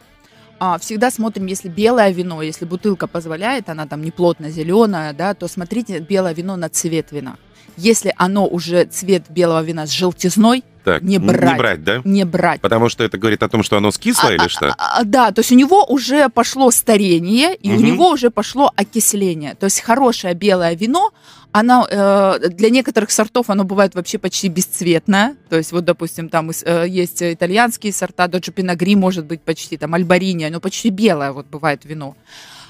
А, 0.59 0.77
всегда 0.77 1.09
смотрим, 1.09 1.45
если 1.45 1.69
белое 1.69 2.11
вино, 2.11 2.41
если 2.41 2.65
бутылка 2.65 3.07
позволяет, 3.07 3.69
она 3.69 3.87
там 3.87 4.03
не 4.03 4.11
плотно 4.11 4.49
зеленая, 4.49 5.13
да, 5.13 5.33
то 5.33 5.47
смотрите 5.47 5.99
белое 5.99 6.33
вино 6.33 6.57
на 6.57 6.67
цвет 6.67 7.13
вина. 7.13 7.37
Если 7.79 8.13
оно 8.17 8.45
уже 8.47 8.85
цвет 8.85 9.23
белого 9.29 9.63
вина 9.63 9.87
с 9.87 9.91
желтизной, 9.91 10.63
так, 10.83 11.01
не 11.01 11.17
брать. 11.17 11.53
Не 11.53 11.57
брать, 11.57 11.83
да? 11.83 12.01
Не 12.03 12.25
брать. 12.25 12.61
Потому 12.61 12.89
что 12.89 13.03
это 13.03 13.17
говорит 13.17 13.43
о 13.43 13.49
том, 13.49 13.63
что 13.63 13.77
оно 13.77 13.91
скисло 13.91 14.29
а, 14.29 14.33
или 14.33 14.45
а, 14.45 14.49
что? 14.49 14.75
А, 14.77 14.99
а, 14.99 15.03
да, 15.03 15.31
то 15.31 15.39
есть 15.39 15.51
у 15.51 15.55
него 15.55 15.85
уже 15.85 16.29
пошло 16.29 16.71
старение, 16.71 17.55
и 17.55 17.71
угу. 17.71 17.79
у 17.79 17.83
него 17.83 18.09
уже 18.09 18.31
пошло 18.31 18.71
окисление. 18.75 19.55
То 19.55 19.65
есть 19.65 19.81
хорошее 19.81 20.33
белое 20.33 20.75
вино, 20.75 21.11
оно 21.51 21.87
э, 21.89 22.49
для 22.49 22.69
некоторых 22.69 23.11
сортов 23.11 23.49
оно 23.49 23.63
бывает 23.63 23.95
вообще 23.95 24.17
почти 24.17 24.49
бесцветное. 24.49 25.35
То 25.49 25.57
есть 25.57 25.71
вот, 25.71 25.83
допустим, 25.83 26.29
там 26.29 26.51
э, 26.51 26.85
есть 26.87 27.21
итальянские 27.23 27.91
сорта, 27.91 28.27
Доджо 28.27 28.51
Пинагри 28.51 28.95
может 28.95 29.25
быть 29.25 29.41
почти, 29.41 29.77
там 29.77 29.93
Альбарини, 29.95 30.43
оно 30.43 30.59
почти 30.59 30.89
белое 30.89 31.31
вот 31.31 31.47
бывает 31.47 31.85
вино. 31.85 32.15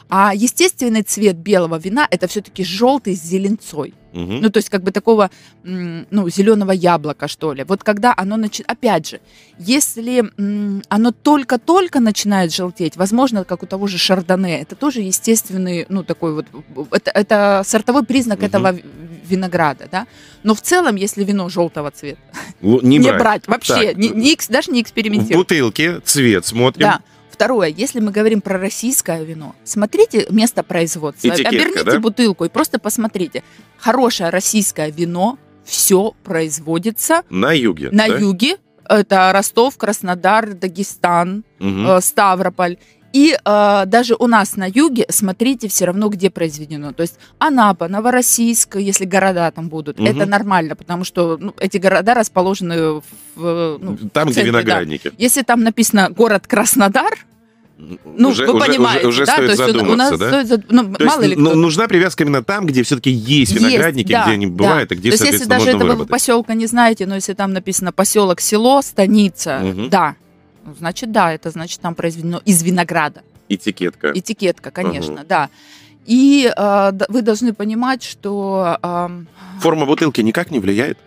А 0.10 0.34
естественный 0.34 1.04
цвет 1.04 1.38
белого 1.38 1.78
вина 1.78 2.08
это 2.10 2.28
все-таки 2.28 2.64
желтый 2.64 3.16
с 3.16 3.22
зеленцой. 3.22 3.94
Угу. 4.12 4.40
Ну, 4.42 4.50
то 4.50 4.58
есть, 4.58 4.70
как 4.70 4.82
бы 4.82 4.92
такого, 4.92 5.30
ну, 5.64 6.30
зеленого 6.30 6.72
яблока, 6.72 7.28
что 7.28 7.54
ли. 7.54 7.64
Вот 7.64 7.84
когда 7.84 8.14
оно 8.18 8.38
начинает, 8.38 8.72
опять 8.72 9.08
же, 9.08 9.20
если 9.60 10.24
оно 10.90 11.12
только-только 11.12 12.00
начинает 12.00 12.52
желтеть, 12.52 12.98
возможно, 12.98 13.44
как 13.44 13.62
у 13.62 13.68
того 13.68 13.86
же 13.86 14.00
шардоне, 14.00 14.62
это 14.62 14.76
тоже 14.76 15.02
естественный, 15.02 15.86
ну, 15.90 16.04
такой 16.04 16.34
вот, 16.34 16.48
это, 16.92 17.12
это 17.12 17.62
сортовой 17.64 18.04
признак 18.04 18.40
угу. 18.40 18.48
этого 18.48 18.76
винограда, 19.28 19.88
да. 19.92 20.08
Но 20.42 20.56
в 20.56 20.62
целом, 20.62 20.96
если 20.96 21.24
вино 21.24 21.50
желтого 21.50 21.92
цвета, 21.92 22.20
не, 22.62 22.98
не 22.98 23.10
брать. 23.10 23.20
брать 23.20 23.48
вообще, 23.48 23.94
не, 23.94 24.10
не, 24.10 24.38
даже 24.50 24.72
не 24.72 24.82
экспериментировать. 24.82 25.36
В 25.36 25.38
бутылке 25.38 26.00
цвет 26.00 26.48
смотрим. 26.48 26.88
Да. 26.88 27.02
Второе, 27.40 27.70
если 27.70 28.02
мы 28.02 28.12
говорим 28.12 28.42
про 28.42 28.60
российское 28.60 29.24
вино, 29.24 29.56
смотрите 29.64 30.28
место 30.30 30.62
производства, 30.62 31.30
Этикетка, 31.30 31.48
оберните 31.48 31.84
да? 31.86 32.00
бутылку 32.02 32.44
и 32.44 32.50
просто 32.50 32.80
посмотрите. 32.80 33.46
Хорошее 33.78 34.30
российское 34.30 34.92
вино 34.92 35.40
все 35.64 36.14
производится 36.26 37.22
на 37.30 37.54
юге. 37.54 37.92
На 37.94 38.10
да? 38.10 38.18
юге. 38.18 38.58
Это 38.90 39.32
Ростов, 39.34 39.78
Краснодар, 39.78 40.54
Дагестан, 40.54 41.46
угу. 41.62 42.02
Ставрополь. 42.02 42.78
И 43.14 43.38
э, 43.44 43.84
даже 43.86 44.16
у 44.16 44.28
нас 44.28 44.56
на 44.56 44.68
юге, 44.68 45.06
смотрите 45.10 45.68
все 45.68 45.86
равно, 45.86 46.10
где 46.10 46.30
произведено. 46.30 46.94
То 46.94 47.02
есть 47.02 47.18
Анапа, 47.40 47.88
Новороссийск, 47.88 48.76
если 48.76 49.06
города 49.06 49.50
там 49.52 49.70
будут, 49.70 50.00
угу. 50.00 50.08
это 50.08 50.26
нормально, 50.26 50.76
потому 50.76 51.04
что 51.04 51.38
ну, 51.40 51.56
эти 51.60 51.78
города 51.78 52.14
расположены 52.14 53.02
в, 53.36 53.78
ну, 53.82 53.98
там, 54.12 54.30
в 54.30 54.34
центре, 54.34 54.44
где 54.44 54.44
виноградники. 54.44 55.10
Да. 55.10 55.16
Если 55.18 55.42
там 55.42 55.64
написано 55.64 56.10
город 56.10 56.46
Краснодар, 56.48 57.26
ну, 58.06 58.30
уже, 58.30 58.46
вы 58.46 58.56
уже, 58.56 58.68
понимаете, 58.68 59.08
уже, 59.08 59.24
уже 59.24 59.26
да? 59.26 59.34
стоит 59.34 59.46
То 59.46 59.52
есть 59.52 59.66
задуматься, 59.66 59.94
у 59.94 59.96
нас 59.96 60.20
да? 60.20 60.44
стоит, 60.44 60.66
ну, 60.70 60.94
То 60.96 61.06
мало 61.06 61.22
есть, 61.22 61.38
ли 61.38 61.42
кто... 61.42 61.56
нужна 61.56 61.88
привязка 61.88 62.24
именно 62.24 62.44
там, 62.44 62.66
где 62.66 62.84
все-таки 62.84 63.10
есть 63.10 63.54
виноградники, 63.54 64.12
есть, 64.12 64.12
да, 64.12 64.24
где 64.24 64.34
они 64.34 64.48
бывают, 64.48 64.90
да. 64.90 64.96
и 64.96 64.98
где, 64.98 65.10
То 65.12 65.14
есть, 65.14 65.34
если 65.34 65.48
даже 65.48 65.70
этого 65.70 65.84
выработать. 65.84 66.12
поселка 66.12 66.54
не 66.56 66.68
знаете, 66.68 67.06
но 67.06 67.16
если 67.16 67.34
там 67.34 67.54
написано 67.54 67.94
поселок, 67.94 68.42
село, 68.42 68.82
станица, 68.82 69.62
угу. 69.64 69.88
да, 69.88 70.10
ну, 70.10 70.29
значит, 70.78 71.12
да, 71.12 71.34
это 71.34 71.50
значит 71.50 71.82
там 71.82 71.96
произведено 71.96 72.42
из 72.46 72.62
винограда. 72.64 73.24
Этикетка. 73.50 74.12
Этикетка, 74.14 74.72
конечно, 74.72 75.16
угу. 75.16 75.28
да. 75.28 75.50
И 76.10 76.52
э, 76.58 76.92
вы 77.08 77.22
должны 77.22 77.54
понимать, 77.54 78.02
что... 78.02 78.80
Э, 78.82 79.10
форма 79.62 79.86
бутылки 79.86 80.22
никак 80.22 80.50
не 80.50 80.60
влияет? 80.60 80.98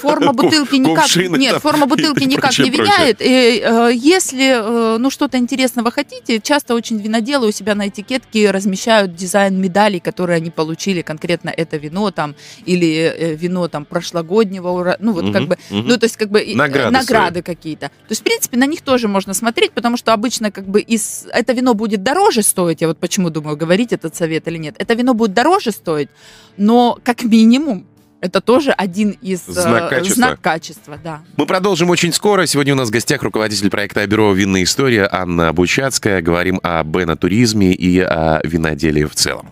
Форма 0.00 0.32
бутылки 0.32 0.76
никак... 0.76 1.14
Нет, 1.38 1.60
форма 1.60 1.86
бутылки 1.86 2.24
никак 2.24 2.58
не 2.58 2.70
влияет. 2.70 3.20
Э, 3.20 3.90
если 3.92 4.94
э, 4.94 4.98
ну, 4.98 5.10
что-то 5.10 5.36
интересного 5.36 5.90
хотите, 5.90 6.40
часто 6.40 6.74
очень 6.74 6.96
виноделы 6.96 7.48
у 7.48 7.52
себя 7.52 7.74
на 7.74 7.88
этикетке 7.88 8.50
размещают 8.50 9.14
дизайн 9.14 9.60
медалей, 9.60 10.00
которые 10.00 10.36
они 10.36 10.48
получили, 10.48 11.02
конкретно 11.02 11.50
это 11.50 11.76
вино 11.76 12.10
там, 12.10 12.34
или 12.64 13.12
э, 13.14 13.34
вино 13.34 13.68
там 13.68 13.84
прошлогоднего, 13.84 14.96
ну 15.00 15.12
вот 15.12 15.34
как 15.34 15.48
бы, 15.48 15.58
ну 15.68 15.98
то 15.98 16.04
есть 16.04 16.16
как 16.16 16.30
бы 16.30 16.42
награды, 16.54 16.90
награды 16.90 17.42
какие-то. 17.42 17.88
То 17.88 18.12
есть, 18.12 18.22
в 18.22 18.24
принципе, 18.24 18.56
на 18.56 18.64
них 18.64 18.80
тоже 18.80 19.06
можно 19.06 19.34
смотреть, 19.34 19.72
потому 19.72 19.98
что 19.98 20.14
обычно 20.14 20.50
как 20.50 20.66
бы 20.66 20.80
из... 20.80 21.26
это 21.30 21.52
вино 21.52 21.74
будет 21.74 22.02
дороже 22.02 22.42
стоить, 22.42 22.80
я 22.80 22.88
вот 22.88 22.96
почему 22.96 23.28
думаю, 23.28 23.58
говорить 23.58 23.92
этот 23.92 24.16
совет 24.16 24.29
или 24.34 24.58
нет. 24.58 24.76
Это 24.78 24.94
вино 24.94 25.14
будет 25.14 25.34
дороже 25.34 25.72
стоить, 25.72 26.08
но 26.56 26.98
как 27.02 27.22
минимум 27.22 27.86
это 28.20 28.40
тоже 28.40 28.72
один 28.72 29.10
из 29.22 29.44
знак 29.46 29.88
качества. 29.90 30.14
знак 30.14 30.40
качества, 30.40 30.98
да. 31.02 31.22
Мы 31.36 31.46
продолжим 31.46 31.90
очень 31.90 32.12
скоро. 32.12 32.46
Сегодня 32.46 32.74
у 32.74 32.76
нас 32.76 32.88
в 32.88 32.92
гостях 32.92 33.22
руководитель 33.22 33.70
проекта 33.70 34.06
бюро 34.06 34.32
«Винная 34.32 34.64
история» 34.64 35.08
Анна 35.10 35.52
Бучацкая. 35.52 36.20
Говорим 36.20 36.60
о 36.62 36.82
бенотуризме 36.84 37.72
и 37.72 37.98
о 38.00 38.40
виноделии 38.44 39.04
в 39.04 39.14
целом. 39.14 39.50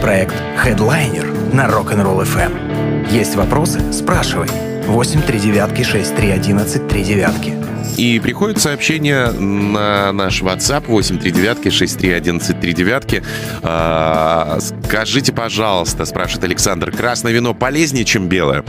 Проект 0.00 0.34
Headliner 0.64 1.54
на 1.54 1.66
Rock'n'Roll 1.66 2.24
FM. 2.24 3.10
Есть 3.10 3.34
вопросы? 3.34 3.80
Спрашивай. 3.92 4.73
8 4.86 5.22
3 5.22 5.40
девятки 5.40 5.82
6 5.82 6.14
3 6.14 6.30
11 6.30 6.88
3 6.88 7.04
девятки. 7.04 7.54
И 7.96 8.20
приходит 8.20 8.60
сообщение 8.60 9.30
на 9.30 10.12
наш 10.12 10.42
WhatsApp 10.42 10.84
839-6311-39. 10.86 13.24
А, 13.62 14.58
скажите, 14.60 15.32
пожалуйста, 15.32 16.04
спрашивает 16.04 16.44
Александр, 16.44 16.90
красное 16.90 17.32
вино 17.32 17.54
полезнее, 17.54 18.04
чем 18.04 18.28
белое? 18.28 18.62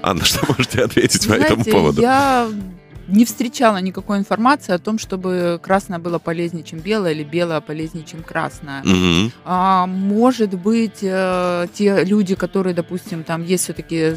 Анна, 0.00 0.24
что 0.24 0.44
можете 0.48 0.82
ответить 0.82 1.22
Знаете, 1.22 1.44
по 1.44 1.48
этому 1.48 1.64
поводу? 1.64 2.02
Я 2.02 2.48
не 3.08 3.24
встречала 3.24 3.78
никакой 3.78 4.18
информации 4.18 4.72
о 4.72 4.78
том, 4.78 4.98
чтобы 4.98 5.60
красное 5.62 5.98
было 5.98 6.18
полезнее, 6.18 6.64
чем 6.64 6.78
белое, 6.78 7.12
или 7.12 7.24
белое 7.24 7.60
полезнее, 7.60 8.04
чем 8.04 8.22
красное. 8.22 8.82
Угу. 8.82 9.32
А, 9.44 9.86
может 9.86 10.54
быть, 10.54 10.98
э, 11.02 11.66
те 11.74 12.04
люди, 12.04 12.34
которые, 12.34 12.74
допустим, 12.74 13.22
там 13.22 13.44
есть 13.44 13.64
все-таки 13.64 14.14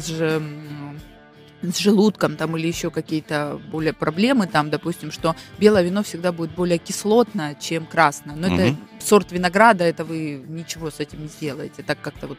с 1.72 1.78
желудком 1.78 2.36
там 2.36 2.56
или 2.56 2.66
еще 2.66 2.90
какие-то 2.90 3.60
более 3.70 3.92
проблемы 3.92 4.46
там, 4.46 4.70
допустим, 4.70 5.10
что 5.10 5.34
белое 5.58 5.82
вино 5.82 6.02
всегда 6.02 6.32
будет 6.32 6.54
более 6.54 6.78
кислотное, 6.78 7.54
чем 7.54 7.86
красное. 7.86 8.36
Но 8.36 8.48
угу. 8.48 8.56
это 8.56 8.76
сорт 9.00 9.32
винограда, 9.32 9.84
это 9.84 10.04
вы 10.04 10.44
ничего 10.48 10.90
с 10.90 11.00
этим 11.00 11.22
не 11.22 11.28
сделаете. 11.28 11.82
Так 11.82 12.00
как-то 12.00 12.28
вот, 12.28 12.38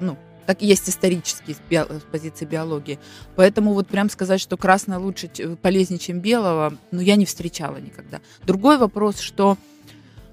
ну, 0.00 0.16
так 0.46 0.62
есть 0.62 0.88
исторически 0.88 1.52
с, 1.52 2.00
позиции 2.10 2.44
биологии. 2.44 2.98
Поэтому 3.36 3.74
вот 3.74 3.88
прям 3.88 4.10
сказать, 4.10 4.40
что 4.40 4.56
красное 4.56 4.98
лучше, 4.98 5.28
полезнее, 5.62 5.98
чем 5.98 6.20
белого, 6.20 6.76
ну, 6.90 7.00
я 7.00 7.16
не 7.16 7.26
встречала 7.26 7.76
никогда. 7.76 8.20
Другой 8.44 8.78
вопрос, 8.78 9.20
что 9.20 9.56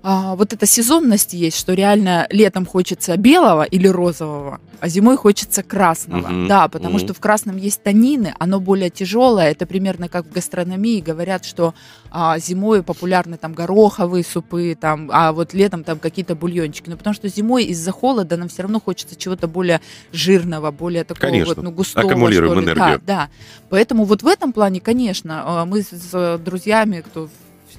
а, 0.01 0.35
вот 0.35 0.53
эта 0.53 0.65
сезонность 0.65 1.33
есть, 1.33 1.57
что 1.57 1.73
реально 1.73 2.25
летом 2.29 2.65
хочется 2.65 3.17
белого 3.17 3.63
или 3.63 3.87
розового, 3.87 4.61
а 4.79 4.87
зимой 4.87 5.17
хочется 5.17 5.61
красного. 5.61 6.27
Mm-hmm. 6.27 6.47
Да, 6.47 6.69
потому 6.69 6.95
mm-hmm. 6.97 7.03
что 7.03 7.13
в 7.13 7.19
красном 7.19 7.57
есть 7.57 7.83
танины, 7.83 8.33
оно 8.39 8.61
более 8.61 8.89
тяжелое. 8.89 9.51
Это 9.51 9.65
примерно 9.65 10.07
как 10.07 10.25
в 10.25 10.31
гастрономии 10.31 11.01
говорят, 11.01 11.43
что 11.43 11.73
а, 12.11 12.39
зимой 12.39 12.81
популярны 12.81 13.37
там 13.37 13.53
гороховые 13.53 14.23
супы, 14.23 14.77
там, 14.79 15.09
а 15.11 15.33
вот 15.33 15.53
летом 15.53 15.83
там 15.83 15.99
какие-то 15.99 16.33
бульончики. 16.33 16.89
Ну, 16.89 16.95
потому 16.95 17.13
что 17.13 17.27
зимой 17.27 17.65
из-за 17.65 17.91
холода 17.91 18.37
нам 18.37 18.47
все 18.47 18.61
равно 18.61 18.79
хочется 18.79 19.17
чего-то 19.17 19.49
более 19.49 19.81
жирного, 20.13 20.71
более 20.71 21.03
такого 21.03 21.29
конечно. 21.29 21.55
вот, 21.55 21.63
ну, 21.63 21.71
густого. 21.71 22.09
Аккумулируем 22.09 22.59
энергию. 22.63 23.01
Да, 23.05 23.27
да. 23.27 23.29
Поэтому 23.69 24.05
вот 24.05 24.23
в 24.23 24.27
этом 24.27 24.53
плане, 24.53 24.79
конечно, 24.79 25.43
а, 25.45 25.65
мы 25.65 25.81
с 25.81 26.37
друзьями, 26.39 27.01
кто 27.05 27.27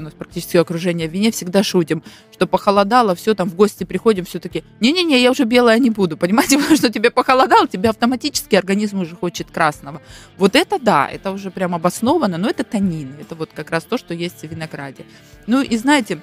у 0.01 0.05
нас 0.05 0.15
практически 0.15 0.57
окружение 0.57 1.09
в 1.09 1.13
вине, 1.13 1.31
всегда 1.31 1.63
шутим, 1.63 2.03
что 2.33 2.47
похолодало, 2.47 3.15
все, 3.15 3.35
там 3.35 3.49
в 3.49 3.55
гости 3.55 3.85
приходим, 3.85 4.25
все-таки, 4.25 4.65
не-не-не, 4.81 5.23
я 5.23 5.31
уже 5.31 5.45
белое 5.45 5.79
не 5.79 5.91
буду, 5.91 6.17
понимаете, 6.19 6.59
потому 6.59 6.77
что 6.77 6.91
тебе 6.91 7.11
похолодало, 7.11 7.69
тебе 7.69 7.89
автоматически 7.89 8.57
организм 8.57 9.01
уже 9.01 9.17
хочет 9.17 9.51
красного. 9.51 10.01
Вот 10.37 10.57
это 10.57 10.79
да, 10.79 11.09
это 11.09 11.31
уже 11.31 11.51
прям 11.51 11.75
обосновано, 11.75 12.39
но 12.39 12.49
это 12.49 12.65
танины, 12.65 13.15
это 13.21 13.35
вот 13.35 13.51
как 13.55 13.71
раз 13.71 13.85
то, 13.85 13.99
что 13.99 14.15
есть 14.15 14.41
в 14.41 14.45
винограде. 14.45 15.05
Ну 15.47 15.63
и 15.63 15.77
знаете, 15.77 16.21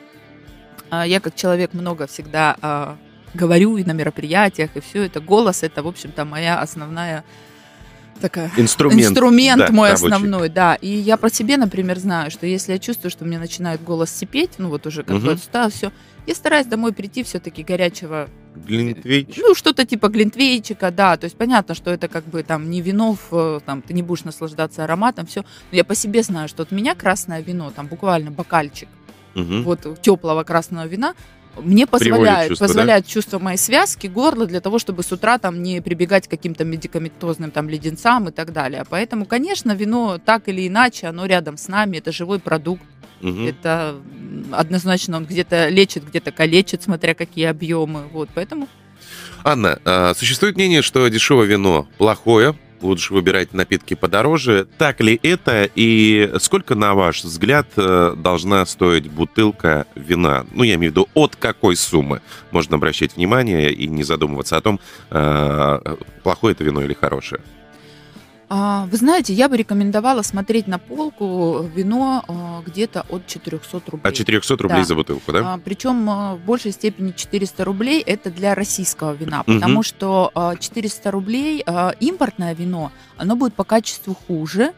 а, 0.90 1.06
я 1.06 1.20
как 1.20 1.36
человек 1.36 1.74
много 1.74 2.08
всегда 2.08 2.56
а, 2.62 2.98
говорю 3.34 3.78
и 3.78 3.84
на 3.84 3.92
мероприятиях, 3.92 4.76
и 4.76 4.80
все 4.80 5.04
это. 5.04 5.20
Голос 5.20 5.64
это, 5.64 5.84
в 5.84 5.88
общем-то, 5.88 6.26
моя 6.26 6.60
основная 6.60 7.24
такая 8.18 8.51
инструмент, 8.57 9.11
инструмент 9.11 9.59
да, 9.68 9.72
мой 9.72 9.91
рабочий. 9.91 10.13
основной, 10.13 10.49
да. 10.49 10.76
И 10.76 10.88
я 10.88 11.18
про 11.18 11.30
себя, 11.30 11.57
например, 11.57 11.99
знаю, 11.99 12.32
что 12.32 12.45
если 12.45 12.74
я 12.74 12.80
чувствую, 12.80 13.11
что 13.11 13.26
мне 13.26 13.39
начинает 13.39 13.84
голос 13.84 14.09
сипеть, 14.09 14.51
ну 14.57 14.70
вот 14.70 14.86
уже 14.86 15.03
как 15.03 15.18
угу. 15.18 15.36
да, 15.51 15.70
все, 15.70 15.91
я 16.26 16.36
стараюсь 16.36 16.68
домой 16.68 16.93
прийти 16.93 17.24
все-таки 17.24 17.63
горячего. 17.63 18.30
Глинтвейчика? 18.55 19.41
Ну, 19.47 19.55
что-то 19.55 19.86
типа 19.86 20.09
глинтвейчика, 20.09 20.91
да. 20.91 21.15
То 21.15 21.26
есть 21.26 21.38
понятно, 21.38 21.76
что 21.76 21.91
это 21.91 22.07
как 22.07 22.26
бы 22.26 22.43
там 22.43 22.70
не 22.70 22.82
вино, 22.82 23.18
в, 23.30 23.61
там 23.65 23.82
ты 23.82 23.93
не 23.93 24.03
будешь 24.03 24.24
наслаждаться 24.24 24.84
ароматом, 24.84 25.26
все. 25.26 25.43
Но 25.72 25.78
я 25.78 25.84
по 25.84 25.95
себе 25.95 26.24
знаю, 26.24 26.49
что 26.49 26.63
от 26.63 26.72
меня 26.72 26.95
красное 26.95 27.41
вино, 27.41 27.72
там 27.76 27.88
буквально 27.88 28.32
бокальчик 28.32 28.89
угу. 29.38 29.61
вот 29.61 30.01
теплого 30.01 30.43
красного 30.43 30.86
вина, 30.88 31.13
мне 31.62 31.88
позволяет, 31.88 32.49
чувство, 32.49 32.68
позволяет 32.68 33.05
да? 33.05 33.10
чувство 33.12 33.39
моей 33.39 33.58
связки, 33.58 34.08
горла 34.08 34.45
для 34.45 34.62
того, 34.62 34.80
чтобы 34.80 35.03
с 35.03 35.12
утра 35.12 35.38
там 35.38 35.62
не 35.64 35.82
прибегать 35.82 36.28
к 36.28 36.30
каким-то 36.30 36.64
медикаментозным 36.64 37.51
там 37.51 37.70
леденцам 37.70 38.30
и 38.30 38.32
так 38.32 38.53
далее. 38.53 38.84
Поэтому, 38.89 39.26
конечно, 39.26 39.74
вино 39.74 40.20
так 40.24 40.47
или 40.47 40.68
иначе, 40.68 41.08
оно 41.08 41.26
рядом 41.26 41.58
с 41.58 41.68
нами, 41.68 41.97
это 41.97 42.12
живой 42.12 42.39
продукт. 42.39 42.84
Угу. 43.22 43.41
Это 43.43 43.95
однозначно 44.51 45.18
он 45.18 45.26
где-то 45.26 45.70
лечит, 45.70 46.08
где-то 46.08 46.32
калечит, 46.32 46.84
смотря 46.84 47.14
какие 47.14 47.45
объемы. 47.45 48.03
Вот, 48.12 48.30
поэтому... 48.34 48.68
Анна, 49.43 49.80
а, 49.86 50.14
существует 50.16 50.55
мнение, 50.55 50.82
что 50.82 51.08
дешевое 51.08 51.45
вино 51.47 51.88
плохое, 51.97 52.55
лучше 52.82 53.14
выбирать 53.14 53.54
напитки 53.54 53.94
подороже. 53.94 54.68
Так 54.78 55.02
ли 55.02 55.20
это 55.24 55.70
и 55.76 56.32
сколько, 56.40 56.76
на 56.76 56.94
ваш 56.94 57.24
взгляд, 57.24 57.68
э, 57.76 58.16
должна 58.18 58.66
стоить 58.66 59.10
бутылка 59.10 59.86
вина? 59.96 60.46
Ну, 60.52 60.64
я 60.64 60.76
имею 60.76 60.92
в 60.92 60.96
виду, 60.96 61.10
от 61.14 61.36
какой 61.36 61.76
суммы 61.76 62.22
можно 62.52 62.76
обращать 62.76 63.16
внимание 63.16 63.72
и 63.72 63.88
не 63.88 64.04
задумываться 64.04 64.58
о 64.58 64.62
том, 64.62 64.80
э, 65.10 65.96
плохое 66.24 66.54
это 66.54 66.64
вино 66.64 66.82
или 66.82 66.94
хорошее? 66.94 67.42
А, 68.50 68.88
вы 68.89 68.98
знаете, 68.98 69.34
я 69.34 69.50
бы 69.50 69.58
рекомендовала 69.58 70.22
смотреть 70.22 70.68
на 70.68 70.80
полку 70.80 71.64
вино 71.64 72.24
а, 72.28 72.62
где-то 72.66 73.06
от 73.10 73.28
400 73.28 73.82
рублей. 73.91 74.10
От 74.10 74.16
400 74.16 74.58
рублей 74.58 74.80
да. 74.80 74.86
за 74.86 74.95
бутылку, 74.95 75.32
да? 75.32 75.54
А, 75.54 75.58
причем 75.58 76.06
в 76.06 76.39
большей 76.45 76.72
степени 76.72 77.12
400 77.12 77.66
рублей 77.66 78.02
это 78.02 78.32
для 78.32 78.56
российского 78.56 79.14
вина, 79.14 79.43
потому 79.43 79.80
угу. 79.80 79.84
что 79.84 80.32
400 80.60 81.12
рублей 81.12 81.66
импортное 82.00 82.54
вино, 82.54 82.91
оно 83.18 83.36
будет 83.36 83.54
по 83.54 83.64
качеству 83.64 84.16
хуже, 84.28 84.74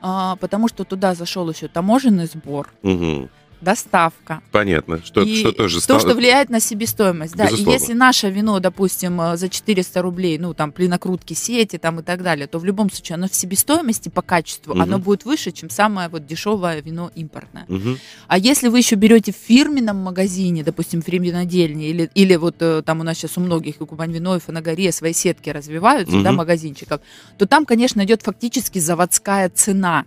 потому 0.00 0.68
что 0.68 0.84
туда 0.84 1.14
зашел 1.14 1.48
еще 1.50 1.68
таможенный 1.68 2.26
сбор. 2.26 2.70
Угу 2.82 3.28
доставка. 3.60 4.42
Понятно, 4.50 5.00
что, 5.04 5.22
и 5.22 5.38
что 5.38 5.52
тоже 5.52 5.80
стало... 5.80 6.00
То, 6.00 6.08
что 6.08 6.16
влияет 6.16 6.50
на 6.50 6.60
себестоимость. 6.60 7.34
Да, 7.34 7.46
и 7.46 7.62
если 7.62 7.92
наше 7.92 8.30
вино, 8.30 8.60
допустим, 8.60 9.20
э, 9.20 9.36
за 9.36 9.48
400 9.48 10.02
рублей, 10.02 10.38
ну, 10.38 10.54
там, 10.54 10.72
при 10.72 10.86
накрутке 10.88 11.34
сети 11.34 11.78
там 11.78 12.00
и 12.00 12.02
так 12.02 12.22
далее, 12.22 12.46
то 12.46 12.58
в 12.58 12.64
любом 12.64 12.90
случае 12.90 13.14
оно 13.14 13.28
в 13.28 13.34
себестоимости 13.34 14.08
по 14.08 14.22
качеству, 14.22 14.72
угу. 14.72 14.82
оно 14.82 14.98
будет 14.98 15.24
выше, 15.24 15.52
чем 15.52 15.70
самое 15.70 16.08
вот 16.08 16.26
дешевое 16.26 16.80
вино 16.80 17.10
импортное. 17.14 17.64
Угу. 17.68 17.96
А 18.28 18.38
если 18.38 18.68
вы 18.68 18.78
еще 18.78 18.96
берете 18.96 19.32
в 19.32 19.36
фирменном 19.36 19.96
магазине, 19.96 20.62
допустим, 20.62 21.02
в 21.02 21.08
винодельне, 21.08 21.88
или, 21.88 22.10
или 22.14 22.36
вот 22.36 22.56
э, 22.60 22.82
там 22.84 23.00
у 23.00 23.02
нас 23.02 23.18
сейчас 23.18 23.36
у 23.38 23.40
многих, 23.40 23.76
и 23.80 23.86
Кубань 23.86 24.12
Вино, 24.12 24.36
и 24.36 24.40
Фанагория 24.40 24.92
свои 24.92 25.12
сетки 25.12 25.50
развиваются, 25.50 26.16
угу. 26.16 26.24
да, 26.24 26.32
магазинчиков, 26.32 27.00
то 27.38 27.46
там, 27.46 27.66
конечно, 27.66 28.04
идет 28.04 28.22
фактически 28.22 28.78
заводская 28.78 29.48
цена 29.50 30.04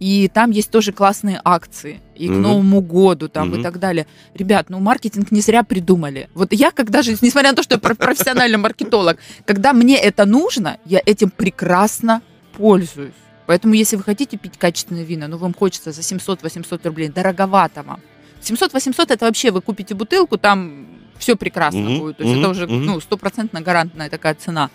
и 0.00 0.28
там 0.28 0.50
есть 0.50 0.70
тоже 0.70 0.92
классные 0.92 1.40
акции. 1.44 2.00
И 2.16 2.26
к 2.26 2.30
Новому 2.30 2.80
году 2.80 3.28
там 3.28 3.52
mm-hmm. 3.52 3.60
и 3.60 3.62
так 3.62 3.78
далее. 3.78 4.06
Ребят, 4.34 4.70
ну 4.70 4.80
маркетинг 4.80 5.30
не 5.30 5.42
зря 5.42 5.62
придумали. 5.62 6.30
Вот 6.34 6.52
я 6.52 6.70
когда 6.70 7.02
же, 7.02 7.12
несмотря 7.20 7.50
на 7.50 7.56
то, 7.56 7.62
что 7.62 7.74
я 7.74 7.78
профессиональный 7.78 8.58
маркетолог, 8.58 9.18
когда 9.44 9.74
мне 9.74 9.96
это 9.98 10.24
нужно, 10.24 10.78
я 10.86 11.00
этим 11.04 11.30
прекрасно 11.30 12.22
пользуюсь. 12.56 13.12
Поэтому, 13.46 13.74
если 13.74 13.96
вы 13.96 14.02
хотите 14.02 14.38
пить 14.38 14.56
качественное 14.58 15.02
вино, 15.02 15.26
но 15.26 15.36
вам 15.36 15.52
хочется 15.52 15.92
за 15.92 16.00
700-800 16.00 16.80
рублей, 16.84 17.08
дороговато 17.08 17.82
вам. 17.82 18.00
700-800 18.42 19.12
это 19.12 19.26
вообще 19.26 19.50
вы 19.50 19.60
купите 19.60 19.94
бутылку, 19.94 20.38
там 20.38 20.86
все 21.18 21.36
прекрасно 21.36 21.78
mm-hmm. 21.78 21.98
будет. 21.98 22.16
То 22.16 22.24
есть 22.24 22.36
mm-hmm. 22.36 22.40
это 22.40 22.48
уже 22.48 22.66
ну, 22.66 23.00
стопроцентно 23.00 23.60
гарантная 23.60 24.08
такая 24.08 24.34
цена. 24.34 24.70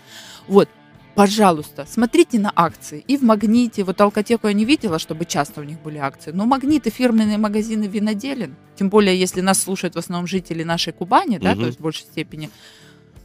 Вот 0.46 0.68
пожалуйста, 1.16 1.86
смотрите 1.90 2.38
на 2.38 2.52
акции. 2.54 3.02
И 3.08 3.16
в 3.16 3.22
Магните, 3.22 3.82
вот 3.82 4.00
Алкотеку 4.00 4.46
я 4.46 4.52
не 4.52 4.64
видела, 4.64 4.98
чтобы 4.98 5.24
часто 5.24 5.62
у 5.62 5.64
них 5.64 5.80
были 5.80 5.98
акции, 5.98 6.30
но 6.30 6.44
Магниты, 6.44 6.90
фирменные 6.90 7.38
магазины 7.38 7.84
виноделен, 7.84 8.54
тем 8.76 8.90
более, 8.90 9.18
если 9.18 9.40
нас 9.40 9.60
слушают 9.60 9.94
в 9.94 9.98
основном 9.98 10.26
жители 10.26 10.62
нашей 10.62 10.92
Кубани, 10.92 11.38
да, 11.38 11.52
угу. 11.52 11.60
то 11.60 11.66
есть 11.66 11.78
в 11.78 11.82
большей 11.82 12.02
степени, 12.04 12.50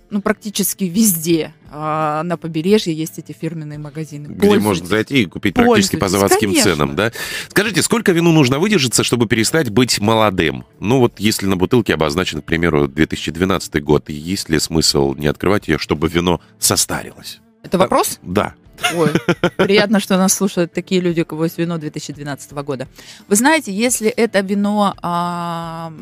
ну, 0.10 0.22
практически 0.22 0.86
везде 0.86 1.54
а, 1.70 2.24
на 2.24 2.38
побережье 2.38 2.94
есть 2.94 3.18
эти 3.18 3.32
фирменные 3.32 3.80
магазины. 3.80 4.28
Где 4.28 4.60
можно 4.60 4.86
зайти 4.86 5.24
и 5.24 5.26
купить 5.26 5.54
практически 5.54 5.96
по 5.96 6.10
заводским 6.10 6.50
конечно. 6.50 6.72
ценам, 6.72 6.96
да? 6.96 7.12
Скажите, 7.50 7.82
сколько 7.82 8.12
вину 8.12 8.32
нужно 8.32 8.60
выдержаться, 8.60 9.04
чтобы 9.04 9.28
перестать 9.28 9.70
быть 9.70 10.00
молодым? 10.00 10.66
Ну, 10.80 11.00
вот 11.00 11.20
если 11.20 11.46
на 11.46 11.56
бутылке 11.56 11.94
обозначен, 11.94 12.42
к 12.42 12.46
примеру, 12.46 12.88
2012 12.88 13.82
год, 13.84 14.10
есть 14.10 14.50
ли 14.50 14.60
смысл 14.60 15.14
не 15.16 15.28
открывать 15.28 15.70
ее, 15.70 15.78
чтобы 15.78 16.10
вино 16.10 16.42
состарилось? 16.60 17.42
Это 17.64 17.78
вопрос? 17.78 18.20
Да. 18.22 18.54
Ой, 18.96 19.12
приятно, 19.58 20.00
что 20.00 20.18
нас 20.18 20.34
слушают 20.34 20.74
такие 20.74 21.02
люди, 21.02 21.22
у 21.22 21.26
кого 21.26 21.46
есть 21.46 21.58
вино 21.58 21.78
2012 21.78 22.52
года. 22.54 22.88
Вы 23.28 23.36
знаете, 23.36 23.72
если 23.72 24.10
это 24.10 24.40
вино... 24.42 24.96
А, 25.02 25.94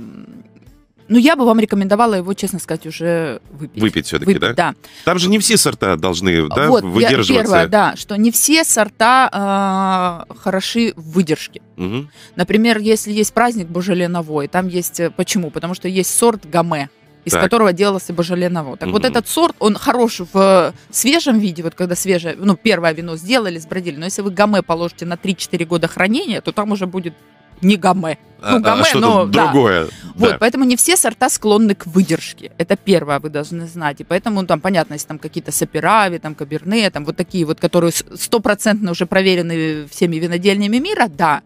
ну, 1.10 1.18
я 1.18 1.36
бы 1.36 1.44
вам 1.44 1.60
рекомендовала 1.60 2.14
его, 2.14 2.34
честно 2.36 2.60
сказать, 2.60 2.86
уже 2.86 3.42
выпить. 3.50 3.82
Выпить 3.82 4.06
все-таки, 4.06 4.28
выпить, 4.28 4.42
да? 4.42 4.54
Да. 4.54 4.76
Там 5.06 5.18
же 5.18 5.28
не 5.28 5.40
все 5.40 5.58
сорта 5.58 5.96
должны 5.96 6.48
да, 6.48 6.68
вот, 6.68 6.84
выдерживаться. 6.84 7.34
Первое, 7.34 7.68
да, 7.68 7.96
что 7.96 8.16
не 8.16 8.32
все 8.32 8.64
сорта 8.64 10.28
э, 10.30 10.34
хороши 10.36 10.94
в 10.96 11.12
выдержке. 11.12 11.62
Угу. 11.78 12.08
Например, 12.36 12.78
если 12.78 13.12
есть 13.12 13.34
праздник 13.34 13.68
Божеле 13.68 14.08
Новой, 14.08 14.48
там 14.48 14.68
есть... 14.68 15.00
Э, 15.00 15.10
почему? 15.10 15.50
Потому 15.50 15.74
что 15.74 15.88
есть 15.88 16.16
сорт 16.16 16.48
гаме 16.48 16.92
из 17.30 17.34
так. 17.34 17.44
которого 17.44 17.74
делался 17.74 18.12
божоле 18.12 18.50
наво. 18.50 18.76
Так 18.76 18.90
угу. 18.90 18.98
вот 18.98 19.06
этот 19.06 19.28
сорт, 19.28 19.56
он 19.60 19.76
хорош 19.76 20.22
в 20.34 20.74
свежем 20.90 21.40
виде, 21.40 21.64
вот 21.64 21.76
когда 21.76 21.96
свежее, 21.96 22.36
ну, 22.38 22.56
первое 22.56 22.92
вино 22.94 23.18
сделали, 23.18 23.60
сбродили, 23.60 23.98
но 23.98 24.06
если 24.06 24.24
вы 24.24 24.32
гаме 24.32 24.62
положите 24.62 25.06
на 25.06 25.14
3-4 25.14 25.66
года 25.66 25.88
хранения, 25.88 26.42
то 26.42 26.52
там 26.52 26.72
уже 26.72 26.88
будет 26.88 27.14
не 27.62 27.76
гаме. 27.76 28.18
Ну, 28.42 28.48
а, 28.56 28.60
гаме, 28.60 28.84
а 28.94 28.98
но 28.98 29.26
другое. 29.26 29.86
Да. 29.86 29.92
Вот, 30.16 30.40
поэтому 30.40 30.64
не 30.66 30.76
все 30.76 30.98
сорта 30.98 31.30
склонны 31.30 31.76
к 31.76 31.86
выдержке. 31.86 32.52
Это 32.58 32.76
первое, 32.76 33.20
вы 33.20 33.30
должны 33.30 33.68
знать. 33.68 34.02
И 34.02 34.04
поэтому 34.04 34.46
там, 34.46 34.60
понятно, 34.60 34.94
если 34.94 35.08
там 35.08 35.20
какие-то 35.20 35.52
саперави, 35.52 36.18
там 36.20 36.36
каберне, 36.36 36.90
там 36.90 37.06
вот 37.06 37.16
такие 37.16 37.46
вот, 37.46 37.60
которые 37.60 37.92
стопроцентно 37.92 38.92
уже 38.92 39.06
проверены 39.06 39.88
всеми 39.88 40.16
винодельнями 40.16 40.78
мира, 40.78 41.08
да. 41.10 41.42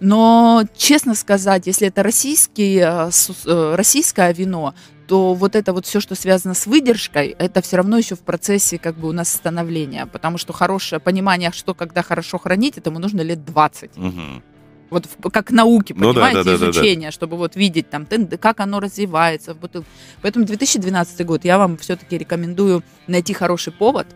Но, 0.00 0.64
честно 0.76 1.14
сказать, 1.14 1.66
если 1.66 1.88
это 1.88 2.02
российский, 2.02 2.78
э, 2.78 3.10
э, 3.46 3.74
российское 3.74 4.32
вино, 4.32 4.74
то 5.06 5.34
вот 5.34 5.54
это 5.54 5.72
вот 5.72 5.86
все, 5.86 6.00
что 6.00 6.14
связано 6.14 6.54
с 6.54 6.66
выдержкой, 6.66 7.34
это 7.38 7.60
все 7.60 7.76
равно 7.76 7.98
еще 7.98 8.14
в 8.14 8.20
процессе 8.20 8.78
как 8.78 8.96
бы 8.96 9.08
у 9.08 9.12
нас 9.12 9.30
становления, 9.30 10.06
потому 10.06 10.38
что 10.38 10.52
хорошее 10.52 11.00
понимание, 11.00 11.50
что 11.52 11.74
когда 11.74 12.02
хорошо 12.02 12.38
хранить, 12.38 12.78
этому 12.78 12.98
нужно 12.98 13.20
лет 13.20 13.44
20. 13.44 13.96
Угу. 13.96 14.42
Вот 14.90 15.08
как 15.32 15.50
науки, 15.50 15.92
понимаете, 15.92 16.38
ну, 16.38 16.44
да, 16.44 16.50
да, 16.50 16.54
изучение, 16.54 17.08
да, 17.08 17.08
да. 17.08 17.12
чтобы 17.12 17.36
вот 17.36 17.56
видеть 17.56 17.90
там, 17.90 18.06
как 18.40 18.60
оно 18.60 18.80
развивается 18.80 19.54
в 19.54 19.58
бутылке. 19.58 19.88
Поэтому 20.22 20.44
2012 20.44 21.26
год 21.26 21.44
я 21.44 21.58
вам 21.58 21.76
все-таки 21.78 22.16
рекомендую 22.16 22.82
найти 23.06 23.34
хороший 23.34 23.72
повод. 23.72 24.06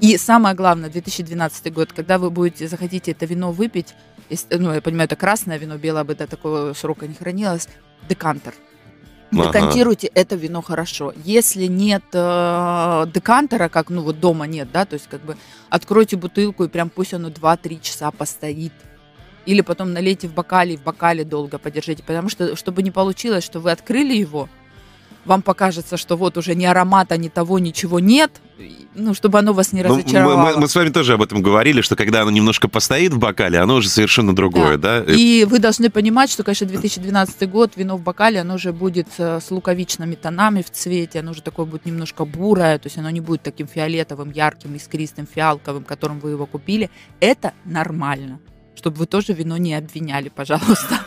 И 0.00 0.16
самое 0.16 0.54
главное, 0.56 0.90
2012 0.90 1.72
год, 1.72 1.92
когда 1.92 2.18
вы 2.18 2.30
будете, 2.30 2.68
захотите 2.68 3.12
это 3.12 3.26
вино 3.26 3.52
выпить, 3.52 3.94
ну, 4.50 4.72
я 4.72 4.80
понимаю, 4.80 5.06
это 5.06 5.16
красное 5.16 5.58
вино, 5.58 5.76
белое 5.76 6.04
бы 6.04 6.14
до 6.14 6.26
такого 6.26 6.72
срока 6.72 7.06
не 7.06 7.14
хранилось, 7.14 7.68
декантер. 8.08 8.54
Декантируйте 9.42 10.08
ага. 10.08 10.20
это 10.20 10.36
вино 10.36 10.62
хорошо. 10.62 11.12
Если 11.24 11.66
нет 11.66 12.04
э, 12.12 13.06
декантера, 13.12 13.68
как 13.68 13.90
ну 13.90 14.02
вот 14.02 14.20
дома 14.20 14.46
нет, 14.46 14.68
да, 14.72 14.84
то 14.84 14.94
есть 14.94 15.08
как 15.08 15.20
бы 15.22 15.36
откройте 15.68 16.16
бутылку 16.16 16.64
и 16.64 16.68
прям 16.68 16.90
пусть 16.90 17.14
оно 17.14 17.28
2-3 17.28 17.80
часа 17.80 18.10
постоит. 18.10 18.72
Или 19.46 19.60
потом 19.60 19.92
налейте 19.92 20.26
в 20.26 20.32
бокале 20.34 20.74
и 20.74 20.76
в 20.76 20.82
бокале 20.82 21.24
долго 21.24 21.58
подержите. 21.58 22.02
Потому 22.02 22.28
что, 22.28 22.56
чтобы 22.56 22.82
не 22.82 22.90
получилось, 22.90 23.44
что 23.44 23.60
вы 23.60 23.72
открыли 23.72 24.14
его, 24.14 24.48
вам 25.24 25.42
покажется, 25.42 25.96
что 25.96 26.16
вот 26.16 26.36
уже 26.36 26.54
ни 26.54 26.64
аромата, 26.64 27.16
ни 27.16 27.28
того, 27.28 27.58
ничего 27.58 28.00
нет, 28.00 28.30
ну, 28.94 29.14
чтобы 29.14 29.38
оно 29.38 29.52
вас 29.52 29.72
не 29.72 29.82
разочаровало. 29.82 30.36
Ну, 30.36 30.42
мы, 30.42 30.54
мы, 30.54 30.60
мы 30.60 30.68
с 30.68 30.74
вами 30.74 30.90
тоже 30.90 31.14
об 31.14 31.22
этом 31.22 31.42
говорили, 31.42 31.80
что 31.80 31.96
когда 31.96 32.22
оно 32.22 32.30
немножко 32.30 32.68
постоит 32.68 33.12
в 33.12 33.18
бокале, 33.18 33.58
оно 33.58 33.76
уже 33.76 33.88
совершенно 33.88 34.34
другое, 34.34 34.78
да? 34.78 35.00
да? 35.00 35.12
И 35.12 35.44
вы 35.44 35.58
должны 35.58 35.90
понимать, 35.90 36.30
что, 36.30 36.44
конечно, 36.44 36.66
2012 36.66 37.50
год, 37.50 37.72
вино 37.76 37.96
в 37.96 38.02
бокале, 38.02 38.40
оно 38.40 38.54
уже 38.54 38.72
будет 38.72 39.08
э, 39.18 39.40
с 39.40 39.50
луковичными 39.50 40.14
тонами 40.14 40.62
в 40.62 40.70
цвете, 40.70 41.20
оно 41.20 41.32
уже 41.32 41.42
такое 41.42 41.66
будет 41.66 41.86
немножко 41.86 42.24
бурое, 42.24 42.78
то 42.78 42.86
есть 42.86 42.98
оно 42.98 43.10
не 43.10 43.20
будет 43.20 43.42
таким 43.42 43.66
фиолетовым, 43.66 44.30
ярким, 44.30 44.76
искристым, 44.76 45.26
фиалковым, 45.32 45.84
которым 45.84 46.20
вы 46.20 46.30
его 46.30 46.46
купили. 46.46 46.90
Это 47.20 47.52
нормально 47.64 48.38
чтобы 48.76 48.98
вы 48.98 49.06
тоже 49.06 49.32
вино 49.32 49.56
не 49.56 49.74
обвиняли, 49.74 50.28
пожалуйста. 50.28 50.98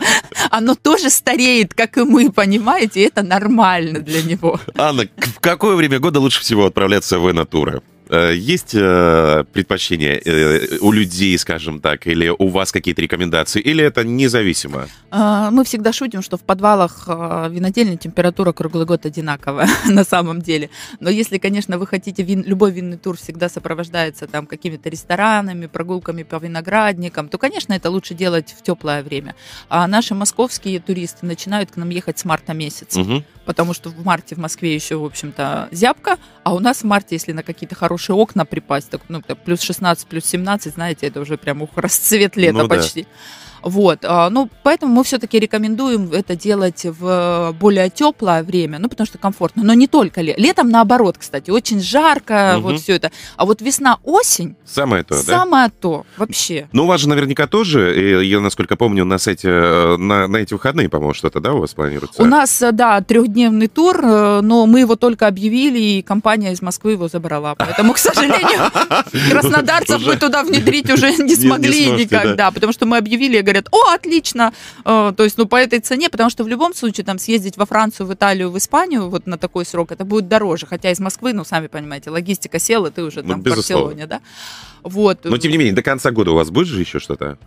Оно 0.50 0.74
тоже 0.74 1.10
стареет, 1.10 1.74
как 1.74 1.98
и 1.98 2.02
мы, 2.02 2.30
понимаете, 2.30 3.04
это 3.04 3.22
нормально 3.22 4.00
для 4.00 4.22
него. 4.22 4.60
Анна, 4.76 5.06
в 5.16 5.40
какое 5.40 5.76
время 5.76 5.98
года 5.98 6.20
лучше 6.20 6.40
всего 6.40 6.66
отправляться 6.66 7.18
в 7.18 7.30
инатуры? 7.30 7.82
Э, 8.10 8.34
есть 8.34 8.74
э, 8.74 9.44
предпочтения 9.52 10.20
э, 10.24 10.78
у 10.80 10.92
людей, 10.92 11.36
скажем 11.38 11.80
так, 11.80 12.06
или 12.06 12.28
у 12.28 12.48
вас 12.48 12.72
какие-то 12.72 13.02
рекомендации, 13.02 13.60
или 13.60 13.84
это 13.84 14.02
независимо? 14.04 14.88
А, 15.10 15.50
мы 15.50 15.64
всегда 15.64 15.92
шутим, 15.92 16.22
что 16.22 16.36
в 16.36 16.42
подвалах 16.42 17.06
винодельни 17.06 17.96
температура 17.96 18.52
круглый 18.52 18.86
год 18.86 19.04
одинаковая 19.04 19.68
на 19.86 20.04
самом 20.04 20.40
деле. 20.40 20.70
Но 21.00 21.10
если, 21.10 21.38
конечно, 21.38 21.78
вы 21.78 21.86
хотите, 21.86 22.22
вин, 22.22 22.42
любой 22.46 22.72
винный 22.72 22.96
тур 22.96 23.16
всегда 23.16 23.48
сопровождается 23.48 24.26
там 24.26 24.46
какими-то 24.46 24.88
ресторанами, 24.88 25.66
прогулками 25.66 26.22
по 26.22 26.36
виноградникам, 26.36 27.28
то, 27.28 27.38
конечно, 27.38 27.74
это 27.74 27.90
лучше 27.90 28.14
делать 28.14 28.54
в 28.58 28.62
теплое 28.62 29.02
время. 29.02 29.34
А 29.68 29.86
наши 29.86 30.14
московские 30.14 30.80
туристы 30.80 31.26
начинают 31.26 31.72
к 31.72 31.76
нам 31.76 31.90
ехать 31.90 32.18
с 32.18 32.24
марта 32.24 32.54
месяца. 32.54 33.00
Угу 33.00 33.22
потому 33.48 33.72
что 33.72 33.88
в 33.88 34.04
марте 34.04 34.34
в 34.34 34.38
Москве 34.38 34.74
еще, 34.74 34.96
в 34.96 35.06
общем-то, 35.06 35.70
зябко, 35.72 36.18
а 36.44 36.52
у 36.52 36.58
нас 36.58 36.82
в 36.82 36.84
марте, 36.84 37.14
если 37.14 37.32
на 37.32 37.42
какие-то 37.42 37.74
хорошие 37.74 37.97
окна 38.14 38.44
припасть, 38.44 38.90
так, 38.90 39.00
ну, 39.08 39.22
плюс 39.44 39.62
16, 39.62 40.06
плюс 40.06 40.24
17, 40.24 40.74
знаете, 40.74 41.06
это 41.06 41.20
уже 41.20 41.36
прям 41.36 41.62
ух, 41.62 41.70
расцвет 41.76 42.36
лета 42.36 42.62
ну, 42.62 42.68
почти. 42.68 43.02
Да. 43.02 43.08
Вот, 43.62 44.00
а, 44.04 44.30
ну, 44.30 44.48
поэтому 44.62 44.92
мы 44.94 45.04
все-таки 45.04 45.38
рекомендуем 45.38 46.12
это 46.12 46.36
делать 46.36 46.84
в 46.84 47.54
более 47.58 47.90
теплое 47.90 48.42
время, 48.42 48.78
ну, 48.78 48.88
потому 48.88 49.06
что 49.06 49.18
комфортно, 49.18 49.62
но 49.64 49.74
не 49.74 49.86
только 49.86 50.20
летом. 50.20 50.42
Летом, 50.42 50.70
наоборот, 50.70 51.16
кстати, 51.18 51.50
очень 51.50 51.80
жарко, 51.80 52.54
угу. 52.56 52.68
вот 52.68 52.80
все 52.80 52.94
это. 52.94 53.10
А 53.36 53.44
вот 53.44 53.60
весна-осень... 53.60 54.56
Самое 54.64 55.02
то, 55.02 55.14
самое 55.14 55.26
да? 55.26 55.38
Самое 55.38 55.70
то, 55.80 56.06
вообще. 56.16 56.68
Ну, 56.72 56.84
у 56.84 56.86
вас 56.86 57.00
же 57.00 57.08
наверняка 57.08 57.46
тоже, 57.46 58.24
я, 58.24 58.40
насколько 58.40 58.76
помню, 58.76 59.04
на 59.04 59.18
сайте, 59.18 59.48
э, 59.48 59.96
на, 59.96 60.26
на 60.28 60.36
эти 60.38 60.52
выходные, 60.54 60.88
по-моему, 60.88 61.14
что-то, 61.14 61.40
да, 61.40 61.52
у 61.52 61.60
вас 61.60 61.74
планируется? 61.74 62.22
У 62.22 62.26
нас, 62.26 62.62
э, 62.62 62.72
да, 62.72 63.00
трехдневный 63.00 63.68
тур, 63.68 64.00
э, 64.02 64.40
но 64.42 64.66
мы 64.66 64.80
его 64.80 64.96
только 64.96 65.26
объявили, 65.26 65.78
и 65.78 66.02
компания 66.02 66.52
из 66.52 66.62
Москвы 66.62 66.92
его 66.92 67.08
забрала. 67.08 67.54
Поэтому, 67.54 67.92
к 67.92 67.98
сожалению, 67.98 68.70
краснодарцев 69.30 70.04
мы 70.04 70.16
туда 70.16 70.42
внедрить 70.42 70.90
уже 70.90 71.14
не 71.16 71.34
смогли 71.34 71.90
никогда, 71.90 72.50
потому 72.50 72.72
что 72.72 72.86
мы 72.86 72.96
объявили, 72.96 73.40
говорят, 73.48 73.68
о, 73.72 73.94
отлично, 73.94 74.52
э, 74.84 75.12
то 75.16 75.24
есть, 75.24 75.38
ну, 75.38 75.46
по 75.46 75.56
этой 75.56 75.80
цене, 75.80 76.08
потому 76.10 76.30
что 76.30 76.44
в 76.44 76.48
любом 76.48 76.74
случае 76.74 77.04
там 77.04 77.18
съездить 77.18 77.56
во 77.56 77.66
Францию, 77.66 78.06
в 78.06 78.14
Италию, 78.14 78.50
в 78.50 78.58
Испанию 78.58 79.08
вот 79.08 79.26
на 79.26 79.38
такой 79.38 79.64
срок, 79.64 79.92
это 79.92 80.04
будет 80.04 80.28
дороже, 80.28 80.66
хотя 80.66 80.90
из 80.90 81.00
Москвы, 81.00 81.32
ну, 81.32 81.44
сами 81.44 81.66
понимаете, 81.66 82.10
логистика 82.10 82.58
села, 82.58 82.90
ты 82.90 83.02
уже 83.02 83.22
ну, 83.22 83.30
там 83.30 83.42
ну, 83.44 83.52
в 83.52 83.56
Барселоне, 83.56 84.06
да? 84.06 84.20
Вот. 84.82 85.24
Но, 85.24 85.38
тем 85.38 85.50
не 85.52 85.58
менее, 85.58 85.74
до 85.74 85.82
конца 85.82 86.10
года 86.10 86.32
у 86.32 86.34
вас 86.34 86.50
будет 86.50 86.68
же 86.68 86.80
еще 86.80 86.98
что-то? 86.98 87.38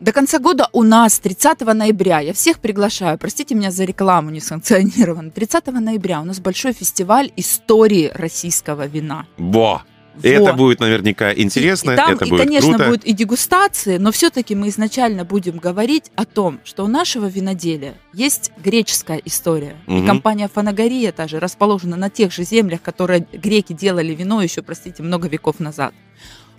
До 0.00 0.12
конца 0.12 0.38
года 0.38 0.68
у 0.72 0.82
нас 0.82 1.18
30 1.18 1.60
ноября, 1.60 2.20
я 2.20 2.32
всех 2.32 2.58
приглашаю, 2.58 3.16
простите 3.16 3.54
меня 3.54 3.70
за 3.70 3.84
рекламу 3.84 4.30
несанкционированную, 4.30 5.32
30 5.32 5.66
ноября 5.66 6.20
у 6.20 6.24
нас 6.24 6.40
большой 6.40 6.72
фестиваль 6.72 7.30
истории 7.36 8.10
российского 8.14 8.86
вина. 8.86 9.26
Во! 9.38 9.82
Вот. 10.14 10.24
Это 10.24 10.52
будет 10.52 10.80
наверняка 10.80 11.34
интересно, 11.34 11.90
и, 11.90 11.94
и 11.94 11.96
там, 11.96 12.12
это 12.12 12.26
будет 12.26 12.40
и, 12.40 12.44
конечно, 12.44 12.74
круто. 12.74 12.84
будут 12.84 13.04
и 13.04 13.12
дегустации, 13.12 13.96
но 13.98 14.12
все-таки 14.12 14.54
мы 14.54 14.68
изначально 14.68 15.24
будем 15.24 15.58
говорить 15.58 16.10
о 16.14 16.24
том, 16.24 16.60
что 16.64 16.84
у 16.84 16.88
нашего 16.88 17.26
виноделия 17.26 17.94
есть 18.12 18.52
греческая 18.62 19.20
история. 19.24 19.76
Угу. 19.86 19.96
И 19.96 20.06
компания 20.06 20.48
Фанагория 20.48 21.12
же 21.26 21.40
расположена 21.40 21.96
на 21.96 22.10
тех 22.10 22.32
же 22.32 22.44
землях, 22.44 22.82
которые 22.82 23.26
греки 23.32 23.72
делали 23.72 24.14
вино 24.14 24.42
еще, 24.42 24.62
простите, 24.62 25.02
много 25.02 25.28
веков 25.28 25.58
назад. 25.58 25.94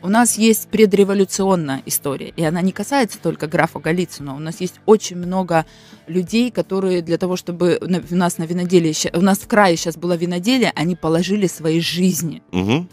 У 0.01 0.09
нас 0.09 0.37
есть 0.37 0.67
предреволюционная 0.67 1.81
история, 1.85 2.29
и 2.35 2.43
она 2.43 2.61
не 2.61 2.71
касается 2.71 3.17
только 3.19 3.47
графа 3.47 3.79
Голицына. 3.79 4.35
У 4.35 4.39
нас 4.39 4.61
есть 4.61 4.75
очень 4.85 5.15
много 5.15 5.65
людей, 6.05 6.51
которые 6.51 7.01
для 7.01 7.17
того, 7.17 7.35
чтобы 7.37 7.79
у 7.81 8.15
нас 8.15 8.37
на 8.37 8.43
виноделии, 8.43 8.93
у 9.17 9.21
нас 9.21 9.39
в 9.39 9.47
крае 9.47 9.77
сейчас 9.77 9.97
было 9.97 10.15
виноделие, 10.15 10.71
они 10.75 10.95
положили 10.95 11.47
свои 11.47 11.79
жизни. 11.79 12.43
Угу 12.51 12.87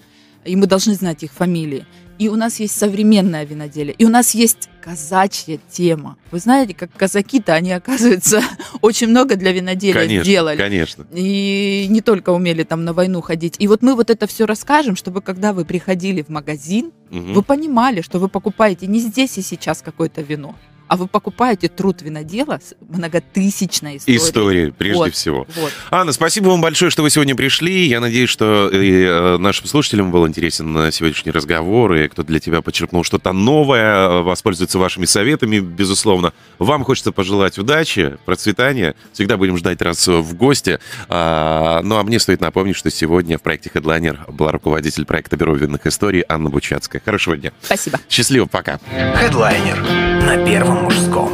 и 0.45 0.57
мы 0.57 0.67
должны 0.67 0.95
знать 0.95 1.23
их 1.23 1.33
фамилии. 1.33 1.87
И 2.19 2.29
у 2.29 2.37
нас 2.37 2.61
есть 2.61 2.77
современное 2.79 3.45
виноделие, 3.45 3.95
и 3.95 4.05
у 4.05 4.09
нас 4.09 4.35
есть 4.35 4.69
казачья 4.81 5.59
тема. 5.71 6.17
Вы 6.31 6.39
знаете, 6.39 6.75
как 6.75 6.93
казаки-то, 6.93 7.55
они, 7.55 7.73
оказывается, 7.73 8.43
очень 8.81 9.09
много 9.09 9.37
для 9.37 9.53
виноделия 9.53 9.95
конечно, 9.95 10.25
сделали. 10.25 10.57
Конечно, 10.57 11.07
И 11.13 11.87
не 11.89 12.01
только 12.01 12.31
умели 12.31 12.63
там 12.63 12.85
на 12.85 12.93
войну 12.93 13.23
ходить. 13.23 13.57
И 13.59 13.67
вот 13.67 13.83
мы 13.83 13.95
вот 13.95 14.11
это 14.11 14.27
все 14.27 14.47
расскажем, 14.47 14.95
чтобы 14.95 15.21
когда 15.21 15.53
вы 15.53 15.65
приходили 15.65 16.23
в 16.23 16.29
магазин, 16.29 16.93
угу. 17.11 17.33
вы 17.33 17.43
понимали, 17.43 18.03
что 18.03 18.19
вы 18.19 18.29
покупаете 18.29 18.87
не 18.87 19.01
здесь 19.01 19.39
и 19.39 19.43
сейчас 19.43 19.83
какое-то 19.83 20.23
вино, 20.23 20.55
а 20.93 20.97
вы 20.97 21.07
покупаете 21.07 21.69
труд 21.69 22.03
винодела 22.03 22.61
с 22.63 22.75
многотысячной 22.87 23.97
историей. 23.97 24.19
Истории, 24.19 24.75
прежде 24.77 24.99
вот, 24.99 25.15
всего. 25.15 25.47
Вот. 25.57 25.73
Анна, 25.91 26.13
спасибо 26.13 26.49
вам 26.49 26.61
большое, 26.61 26.91
что 26.91 27.03
вы 27.03 27.09
сегодня 27.09 27.35
пришли. 27.35 27.87
Я 27.87 27.99
надеюсь, 27.99 28.29
что 28.29 28.69
и 28.69 29.03
э, 29.03 29.39
нашим 29.39 29.69
слушателям 29.69 30.11
был 30.11 30.29
интересен 30.29 30.93
сегодняшний 30.93 31.33
разговор, 31.33 31.95
и 31.95 32.09
кто 32.09 32.25
для 32.25 32.41
тебя 32.41 32.61
подчеркнул 32.61 33.05
что-то 33.05 33.33
новое, 33.33 34.07
э, 34.07 34.21
воспользуется 34.21 34.79
вашими 34.79 35.07
советами, 35.07 35.61
безусловно. 35.61 36.35
Вам 36.59 36.85
хочется 36.85 37.11
пожелать 37.11 37.57
удачи, 37.57 38.19
процветания. 38.27 38.95
Всегда 39.15 39.39
будем 39.39 39.57
ждать 39.57 39.81
раз 39.81 40.07
в 40.07 40.35
гости. 40.35 40.79
А, 41.09 41.81
ну, 41.83 41.97
а 41.97 42.03
мне 42.03 42.19
стоит 42.19 42.43
напомнить, 42.43 42.77
что 42.77 42.91
сегодня 42.91 43.39
в 43.39 43.41
проекте 43.41 43.71
Headliner 43.73 44.31
была 44.31 44.53
руководитель 44.53 45.07
проекта 45.07 45.39
Бюро 45.39 45.55
винных 45.55 45.87
историй 45.87 46.23
Анна 46.29 46.51
Бучацкая. 46.51 47.01
Хорошего 47.03 47.39
дня. 47.39 47.53
Спасибо. 47.63 47.99
Счастливо, 48.11 48.45
пока. 48.45 48.79
Headliner 48.93 50.13
на 50.27 50.45
первом 50.45 50.82
mužskom. 50.83 51.31